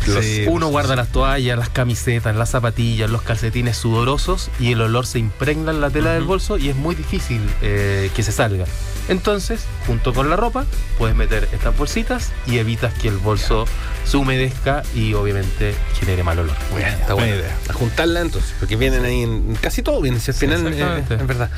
Los- 0.05 0.25
Uno 0.47 0.67
guarda 0.67 0.95
las 0.95 1.09
toallas, 1.11 1.57
las 1.57 1.69
camisetas, 1.69 2.35
las 2.35 2.49
zapatillas, 2.51 3.09
los 3.09 3.21
calcetines 3.23 3.77
sudorosos 3.77 4.49
y 4.59 4.71
el 4.71 4.81
olor 4.81 5.05
se 5.05 5.19
impregna 5.19 5.71
en 5.71 5.81
la 5.81 5.89
tela 5.89 6.13
del 6.13 6.23
bolso 6.23 6.57
y 6.57 6.69
es 6.69 6.75
muy 6.75 6.95
difícil 6.95 7.41
eh, 7.61 8.09
que 8.15 8.23
se 8.23 8.31
salga. 8.31 8.65
Entonces, 9.09 9.61
junto 9.85 10.13
con 10.13 10.29
la 10.29 10.35
ropa, 10.35 10.65
puedes 10.97 11.15
meter 11.15 11.47
estas 11.53 11.77
bolsitas 11.77 12.31
y 12.45 12.57
evitas 12.57 12.93
que 12.93 13.07
el 13.07 13.17
bolso 13.17 13.65
se 14.03 14.17
humedezca 14.17 14.83
y 14.93 15.13
obviamente 15.13 15.73
genere 15.99 16.23
mal 16.23 16.39
olor. 16.39 16.55
Está 16.77 17.13
Buena 17.13 17.35
idea. 17.35 17.57
A 17.69 17.73
juntarla 17.73 18.19
entonces, 18.21 18.53
porque 18.59 18.75
vienen 18.75 19.03
ahí 19.05 19.23
en 19.23 19.55
casi 19.61 19.81
todo, 19.81 20.01
vienen, 20.01 20.19
si 20.21 20.31
al 20.31 20.35
Sí, 20.35 20.41
final 20.45 20.67
eh, 20.67 20.69
exactamente. 20.71 21.15
es 21.15 21.27
verdad. 21.27 21.49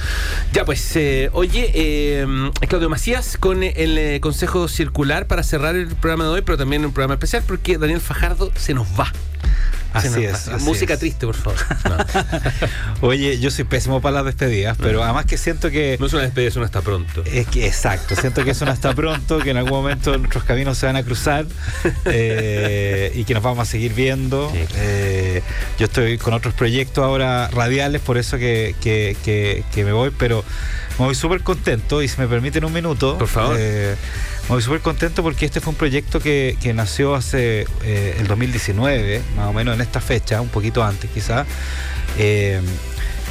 Ya 0.54 0.64
pues, 0.66 0.96
eh, 0.96 1.30
oye, 1.34 1.72
eh, 1.74 2.52
Claudio 2.68 2.90
Macías 2.90 3.38
con 3.38 3.64
el 3.64 3.98
eh, 3.98 4.20
consejo 4.22 4.68
circular 4.68 5.26
para 5.28 5.42
cerrar 5.44 5.76
el 5.76 5.88
programa 5.88 6.26
de 6.26 6.30
hoy, 6.30 6.42
pero 6.44 6.58
también 6.58 6.86
un 6.86 6.92
programa 6.94 7.16
especial 7.16 7.44
porque 7.48 7.78
Daniel 7.80 8.00
Fajardo 8.02 8.28
se 8.55 8.73
nos 8.73 8.88
va. 8.99 9.11
Así 9.91 10.23
es, 10.23 10.47
así 10.47 10.63
Música 10.65 10.93
es. 10.93 10.99
triste, 10.99 11.25
por 11.25 11.34
favor. 11.36 11.57
No, 11.89 11.97
Oye, 13.07 13.39
yo 13.39 13.49
soy 13.49 13.63
pésimo 13.63 14.01
para 14.01 14.17
las 14.17 14.25
despedidas, 14.25 14.77
pero 14.80 15.03
además 15.03 15.25
que 15.25 15.36
siento 15.36 15.71
que. 15.71 15.97
no 15.99 16.05
es 16.05 16.13
una 16.13 16.21
despedida, 16.21 16.49
es 16.49 16.55
un 16.57 16.63
hasta 16.63 16.82
pronto. 16.82 17.23
Es 17.25 17.47
que 17.47 17.65
exacto, 17.65 18.15
siento 18.15 18.43
que 18.43 18.51
eso 18.51 18.65
no 18.65 18.71
está 18.71 18.93
pronto, 18.93 19.39
que 19.39 19.49
en 19.49 19.57
algún 19.57 19.71
momento 19.71 20.15
nuestros 20.19 20.43
caminos 20.43 20.77
se 20.77 20.86
van 20.86 20.95
a 20.95 21.01
cruzar 21.01 21.47
eh, 22.05 23.11
y 23.15 23.23
que 23.23 23.34
nos 23.34 23.41
vamos 23.41 23.67
a 23.67 23.71
seguir 23.71 23.93
viendo. 23.93 24.51
Sí. 24.53 24.59
Eh, 24.75 25.41
yo 25.80 25.86
estoy 25.86 26.17
con 26.19 26.34
otros 26.36 26.53
proyectos 26.53 27.03
ahora 27.03 27.47
radiales, 27.51 28.01
por 28.01 28.17
eso 28.19 28.38
que, 28.38 28.75
que- 28.82 29.17
que- 29.23 29.63
que 29.73 29.84
me 29.86 29.91
voy, 29.91 30.11
pero 30.15 30.43
me 30.99 31.05
voy 31.05 31.15
súper 31.15 31.41
contento 31.41 32.01
y 32.03 32.07
si 32.07 32.19
me 32.21 32.27
permiten 32.27 32.63
un 32.65 32.73
minuto. 32.73 33.17
Por 33.17 33.27
favor. 33.27 33.55
eh, 33.59 33.95
voy 34.50 34.62
súper 34.62 34.82
contento 34.82 35.24
porque 35.24 35.45
este 35.45 35.62
fue 35.62 35.72
un 35.72 35.78
proyecto 35.78 36.20
que, 36.20 36.58
que 36.62 36.74
nació 36.74 37.16
hace 37.16 37.66
eh, 37.84 38.18
el 38.20 38.28
2019, 38.28 39.22
más 39.36 39.47
o 39.47 39.54
menos 39.54 39.76
en 39.76 39.82
esta 39.82 40.02
fecha, 40.02 40.41
un 40.41 40.50
poquito 40.50 40.84
antes 40.84 41.10
quizás. 41.12 41.47
Eh, 42.18 42.60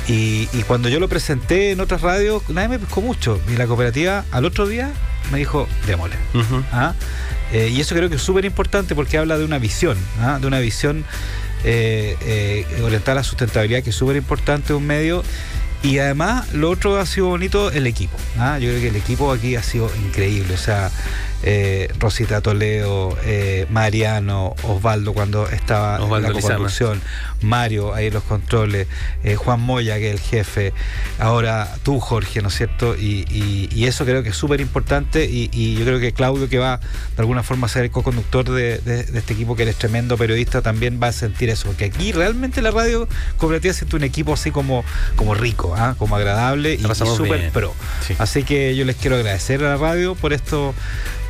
y, 0.07 0.49
y 0.53 0.63
cuando 0.67 0.89
yo 0.89 1.01
lo 1.01 1.09
presenté 1.09 1.73
en 1.73 1.81
otras 1.81 2.01
radios, 2.01 2.49
nadie 2.49 2.69
me 2.69 2.79
pescó 2.79 3.03
mucho. 3.03 3.41
Y 3.49 3.57
la 3.57 3.67
cooperativa 3.67 4.25
al 4.31 4.47
otro 4.47 4.67
día 4.67 4.91
me 5.31 5.39
dijo, 5.39 5.69
démosle. 5.87 6.17
Ujú. 6.35 6.63
¿ah? 6.73 6.95
Eh, 7.53 7.69
y 7.69 7.81
eso 7.81 7.95
creo 7.95 8.09
que 8.09 8.17
es 8.17 8.23
súper 8.23 8.45
importante 8.45 8.95
porque 8.95 9.19
habla 9.19 9.39
de 9.39 9.45
una 9.45 9.59
visión, 9.59 9.97
¿ah? 10.21 10.39
de 10.41 10.47
una 10.47 10.59
visión 10.61 11.05
eh, 11.65 12.17
eh, 12.23 12.67
orientada 12.83 13.13
a 13.13 13.15
la 13.17 13.25
sustentabilidad 13.25 13.83
que 13.83 13.91
es 13.91 13.97
súper 13.97 14.17
importante 14.17 14.75
un 14.75 14.87
medio. 14.87 15.23
Y 15.83 15.99
además, 15.99 16.53
lo 16.53 16.71
otro 16.71 16.99
ha 16.99 17.07
sido 17.07 17.29
bonito, 17.29 17.71
el 17.71 17.87
equipo. 17.87 18.17
¿ah? 18.39 18.59
Yo 18.59 18.69
creo 18.69 18.81
que 18.81 18.89
el 18.89 18.97
equipo 18.97 19.31
aquí 19.33 19.55
ha 19.57 19.63
sido 19.63 19.91
increíble. 19.97 20.55
O 20.55 20.59
sea, 20.59 20.91
eh, 21.43 21.89
Rosita 21.99 22.41
Toledo, 22.41 23.17
eh, 23.25 23.67
Mariano, 23.71 24.55
Osvaldo 24.65 25.13
cuando 25.15 25.49
estaba 25.49 25.97
Osvaldo 26.01 26.17
en 26.17 26.23
la 26.23 26.29
Lizama. 26.31 26.55
coconducción, 26.55 27.01
Mario 27.43 27.95
ahí 27.95 28.07
en 28.09 28.15
los 28.15 28.25
controles, 28.25 28.89
eh, 29.23 29.37
Juan 29.37 29.61
Moya, 29.61 29.97
que 29.99 30.09
es 30.09 30.15
el 30.15 30.21
jefe, 30.21 30.73
ahora 31.19 31.73
tú, 31.85 32.01
Jorge, 32.01 32.43
¿no 32.43 32.49
es 32.49 32.55
cierto? 32.57 32.97
Y, 32.97 33.25
y- 33.31 33.69
y 33.73 33.87
eso 33.87 34.05
creo 34.05 34.23
que 34.23 34.31
es 34.31 34.37
súper 34.37 34.61
importante 34.61 35.25
y, 35.27 35.49
y 35.53 35.77
yo 35.77 35.85
creo 35.85 36.01
que 36.01 36.13
Claudio, 36.13 36.49
que 36.49 36.59
va 36.59 36.79
de 36.79 36.87
alguna 37.19 37.43
forma 37.43 37.67
a 37.67 37.71
ser 37.71 37.85
el 37.85 37.91
co-conductor 37.91 38.45
de, 38.51 38.79
de- 38.79 39.05
de 39.05 39.19
este 39.19 39.33
equipo, 39.35 39.55
que 39.57 39.63
eres 39.63 39.77
tremendo 39.77 40.17
periodista, 40.17 40.63
también 40.63 40.99
va 41.03 41.09
a 41.09 41.13
sentir 41.13 41.51
eso, 41.51 41.67
porque 41.69 41.85
aquí 41.85 42.13
realmente 42.13 42.63
la 42.63 42.71
radio 42.73 43.09
cooperativa 43.37 43.73
siente 43.75 43.95
un 43.97 44.05
equipo 44.05 44.33
así 44.35 44.51
como, 44.51 44.85
como 45.17 45.35
rico, 45.35 45.75
¿ah? 45.77 45.95
como 45.99 46.17
agradable 46.17 46.75
y, 46.75 46.79
súper 46.95 47.51
pro. 47.51 47.75
Sí. 48.07 48.15
Así 48.19 48.43
que 48.43 48.75
yo 48.75 48.85
les 48.85 48.97
quiero 48.97 49.17
agradecer 49.17 49.63
a 49.65 49.69
la 49.71 49.77
radio 49.77 50.15
por 50.15 50.33
esto 50.33 50.75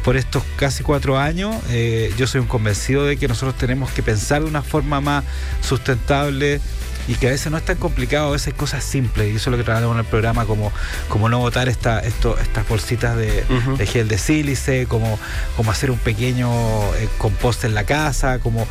por 0.09 0.17
estos 0.17 0.43
casi 0.57 0.83
cuatro 0.83 1.19
años. 1.19 1.55
Eh, 1.69 2.11
yo 2.17 2.27
soy 2.27 2.41
un 2.41 2.47
convencido 2.47 3.05
de 3.05 3.19
que 3.19 3.29
nosotros 3.29 3.59
tenemos 3.59 3.91
que 3.91 4.03
pensar 4.03 4.43
de 4.43 4.49
una 4.49 4.63
forma 4.63 5.03
más 5.03 5.23
sustentable 5.61 6.63
y 7.09 7.17
que 7.17 7.27
a 7.27 7.31
veces 7.31 7.53
no 7.53 7.59
es 7.59 7.65
tan 7.67 7.77
complicado, 7.77 8.29
a 8.29 8.31
veces 8.31 8.55
cosas 8.55 8.83
simples, 8.85 9.31
y 9.31 9.37
eso 9.37 9.51
es 9.51 9.53
lo 9.53 9.59
que 9.59 9.65
trabajamos 9.65 9.97
en 9.97 10.01
el 10.01 10.07
programa, 10.07 10.47
como, 10.47 10.73
como 11.11 11.29
no 11.29 11.41
botar 11.41 11.69
esta, 11.69 12.01
esto, 12.01 12.39
estas 12.39 12.67
bolsitas 12.67 13.19
de, 13.19 13.45
de 13.77 13.87
gel 13.87 14.09
de 14.09 14.17
sílice, 14.17 14.87
como, 14.87 15.19
como 15.59 15.73
hacer 15.73 15.91
un 15.91 15.99
pequeño 15.99 16.51
eh, 16.95 17.07
compost 17.19 17.65
en 17.65 17.75
la 17.75 17.85
casa, 17.85 18.39
como 18.39 18.67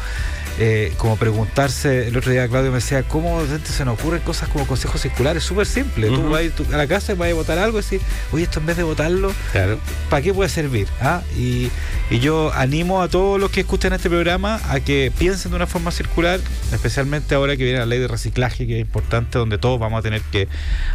eh, 0.60 0.94
como 0.98 1.18
preguntarse, 1.18 2.08
el 2.08 2.18
otro 2.18 2.32
día 2.32 2.48
Claudio 2.48 2.72
me 2.72 2.78
decía, 2.78 3.04
¿cómo 3.04 3.42
se 3.64 3.86
nos 3.86 4.00
ocurren 4.00 4.22
cosas 4.22 4.50
como 4.50 4.66
consejos 4.68 5.02
circulares? 5.02 5.44
Súper 5.44 5.66
simple. 5.66 6.08
Tú 6.08 6.16
Ujú. 6.22 6.30
vas 6.30 6.44
tú- 6.56 6.66
a 6.74 6.78
la 6.78 6.88
casa 6.88 7.14
y 7.14 7.16
vas 7.16 7.30
a 7.30 7.34
botar 7.34 7.58
algo 7.60 7.80
y 7.80 7.82
decís, 7.84 8.02
oye, 8.32 8.44
esto 8.44 8.60
en 8.60 8.66
vez 8.66 8.78
de 8.78 8.84
botarlo, 8.84 9.32
Claro. 9.52 9.80
¿para 10.10 10.22
qué 10.22 10.34
puede 10.34 10.50
servir? 10.50 10.88
¿Ah? 11.02 11.22
Y, 11.38 11.70
y 12.10 12.20
yo 12.20 12.52
animo 12.54 13.02
a 13.02 13.08
todos 13.08 13.40
los 13.40 13.52
que 13.52 13.60
escuchen 13.62 13.94
este 13.94 14.10
programa 14.10 14.60
a 14.70 14.80
que 14.80 15.12
piensen 15.18 15.52
de 15.52 15.58
una 15.58 15.68
forma 15.68 15.92
circular, 15.92 16.40
especialmente 16.74 17.36
ahora 17.36 17.56
que 17.58 17.64
viene 17.64 17.80
la 17.80 17.86
ley 17.86 18.00
de 18.00 18.08
reciclaje, 18.08 18.66
que 18.68 18.76
es 18.76 18.82
importante, 18.82 19.38
donde 19.38 19.58
todos 19.58 19.80
vamos 19.80 20.00
a 20.00 20.02
tener 20.02 20.22
que 20.32 20.48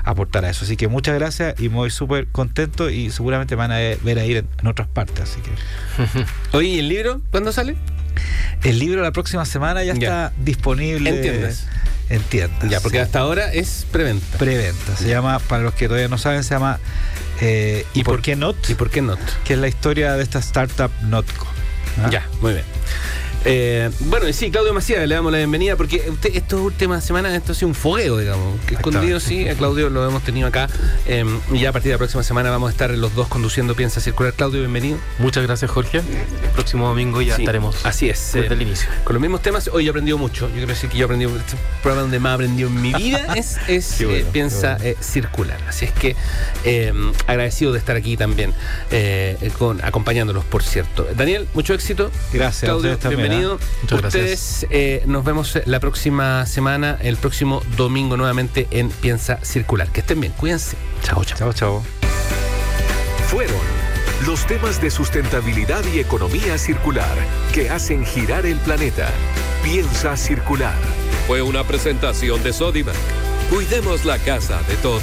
aportar 0.04 0.44
a 0.44 0.50
eso. 0.50 0.64
Así 0.64 0.76
que 0.76 0.88
muchas 0.88 1.14
gracias 1.14 1.54
y 1.60 1.68
me 1.68 1.76
voy 1.76 1.90
súper 1.90 2.26
contento 2.28 2.90
y 2.90 3.10
seguramente 3.10 3.54
van 3.54 3.70
a 3.72 3.76
ver 3.76 4.18
a 4.18 4.24
ir 4.24 4.38
en, 4.38 4.48
en 4.60 4.66
otras 4.66 4.88
partes. 4.88 5.20
Así 5.20 5.40
que 5.40 5.50
Oye, 6.56 6.68
¿y 6.68 6.78
el 6.80 6.88
libro? 6.88 7.20
¿Cuándo 7.30 7.52
sale? 7.52 7.76
El 8.64 8.78
libro 8.78 9.02
la 9.02 9.12
próxima 9.12 9.44
semana 9.44 9.82
ya, 9.84 9.94
Ya. 9.94 10.26
está 10.26 10.32
disponible 10.38 11.10
En 11.10 11.20
tiendas. 11.22 11.66
en 12.08 12.22
tiendas, 12.22 12.70
Ya, 12.70 12.80
porque 12.80 12.98
sí. 12.98 13.02
hasta 13.02 13.20
ahora 13.20 13.52
es 13.52 13.86
preventa. 13.90 14.38
preventa. 14.38 14.96
Se 14.96 15.08
llama, 15.08 15.38
para 15.40 15.62
los 15.62 15.74
que 15.74 15.86
todavía 15.88 16.08
no 16.08 16.18
saben, 16.18 16.44
se 16.44 16.50
llama 16.54 16.78
eh, 17.40 17.86
¿Y, 17.94 18.04
por, 18.04 18.22
qué 18.22 18.36
not? 18.36 18.56
¿Y 18.70 18.74
por 18.74 18.90
qué 18.90 19.02
no? 19.02 19.16
Que 19.44 19.54
es 19.54 19.58
la 19.58 19.66
historia 19.68 20.12
de 20.14 20.22
esta 20.22 20.38
startup 20.38 20.90
Notco. 21.02 21.46
¿ah? 22.04 22.08
Ya, 22.10 22.26
muy 22.40 22.52
bien. 22.52 22.64
Eh, 23.44 23.90
bueno, 24.00 24.28
y 24.28 24.32
sí, 24.32 24.50
Claudio 24.52 24.72
Macías, 24.72 25.06
le 25.06 25.14
damos 25.14 25.32
la 25.32 25.38
bienvenida 25.38 25.74
porque 25.76 26.04
usted, 26.08 26.30
estas 26.36 26.60
últimas 26.60 27.04
semanas 27.04 27.32
esto 27.34 27.52
ha 27.52 27.54
sido 27.54 27.68
un 27.68 27.74
fogueo, 27.74 28.16
digamos. 28.18 28.60
Que 28.66 28.74
escondido, 28.74 29.18
sí, 29.18 29.48
a 29.48 29.54
Claudio 29.54 29.90
lo 29.90 30.06
hemos 30.08 30.22
tenido 30.22 30.46
acá. 30.46 30.68
eh, 31.06 31.24
y 31.52 31.58
ya 31.60 31.70
a 31.70 31.72
partir 31.72 31.88
de 31.88 31.94
la 31.94 31.98
próxima 31.98 32.22
semana 32.22 32.50
vamos 32.50 32.68
a 32.68 32.70
estar 32.72 32.90
los 32.90 33.14
dos 33.14 33.26
conduciendo 33.28 33.74
Piensa 33.74 34.00
Circular. 34.00 34.32
Claudio, 34.34 34.60
bienvenido. 34.60 34.98
Muchas 35.18 35.42
gracias, 35.44 35.70
Jorge. 35.70 35.98
El 35.98 36.50
próximo 36.54 36.86
domingo 36.86 37.20
ya 37.20 37.34
Sí, 37.36 37.42
estaremos 37.42 37.84
Así 37.84 38.08
es. 38.08 38.30
desde 38.32 38.46
eh, 38.46 38.52
el 38.52 38.62
inicio. 38.62 38.88
Con 39.04 39.14
los 39.14 39.20
mismos 39.20 39.42
temas, 39.42 39.68
hoy 39.72 39.86
he 39.86 39.90
aprendido 39.90 40.18
mucho. 40.18 40.46
Yo 40.48 40.52
quiero 40.54 40.68
decir 40.68 40.88
que 40.88 40.98
yo 40.98 41.04
he 41.04 41.06
aprendido, 41.06 41.36
este 41.36 41.56
programa 41.82 42.02
donde 42.02 42.20
más 42.20 42.30
he 42.30 42.34
aprendido 42.34 42.68
en 42.68 42.80
mi 42.80 42.92
vida 42.94 43.26
es, 43.36 43.58
es 43.66 43.94
Qué 43.98 44.04
bueno, 44.06 44.20
eh, 44.20 44.26
Piensa 44.32 44.76
bueno. 44.76 44.96
Circular. 45.00 45.58
Así 45.68 45.86
es 45.86 45.92
que 45.92 46.14
eh, 46.64 46.92
agradecido 47.26 47.72
de 47.72 47.78
estar 47.80 47.96
aquí 47.96 48.16
también, 48.16 48.54
con, 49.58 49.84
acompañándolos, 49.84 50.44
por 50.44 50.62
cierto. 50.62 51.08
Daniel, 51.16 51.48
mucho 51.54 51.74
éxito. 51.74 52.10
Gracias. 52.32 52.68
Claudio, 52.70 52.96
también, 52.98 53.18
bienvenido. 53.18 53.31
¿Eh? 53.32 53.58
Muchas 53.82 54.00
gracias. 54.00 54.04
Ustedes 54.04 54.66
eh, 54.70 55.02
nos 55.06 55.24
vemos 55.24 55.58
la 55.64 55.80
próxima 55.80 56.46
semana, 56.46 56.98
el 57.00 57.16
próximo 57.16 57.62
domingo 57.76 58.16
nuevamente 58.16 58.68
en 58.70 58.90
Piensa 58.90 59.38
Circular. 59.42 59.88
Que 59.88 60.00
estén 60.00 60.20
bien, 60.20 60.32
cuídense. 60.32 60.76
Chao, 61.02 61.24
chao. 61.24 61.38
Chao, 61.38 61.52
chao. 61.52 61.82
Fueron 63.28 63.56
los 64.26 64.46
temas 64.46 64.80
de 64.80 64.90
sustentabilidad 64.90 65.84
y 65.92 65.98
economía 65.98 66.58
circular 66.58 67.16
que 67.52 67.70
hacen 67.70 68.04
girar 68.04 68.46
el 68.46 68.58
planeta. 68.58 69.10
Piensa 69.62 70.16
circular. 70.16 70.76
Fue 71.26 71.42
una 71.42 71.64
presentación 71.64 72.42
de 72.42 72.52
Sodimac. 72.52 72.94
Cuidemos 73.50 74.04
la 74.04 74.18
casa 74.18 74.62
de 74.68 74.76
todos. 74.76 75.02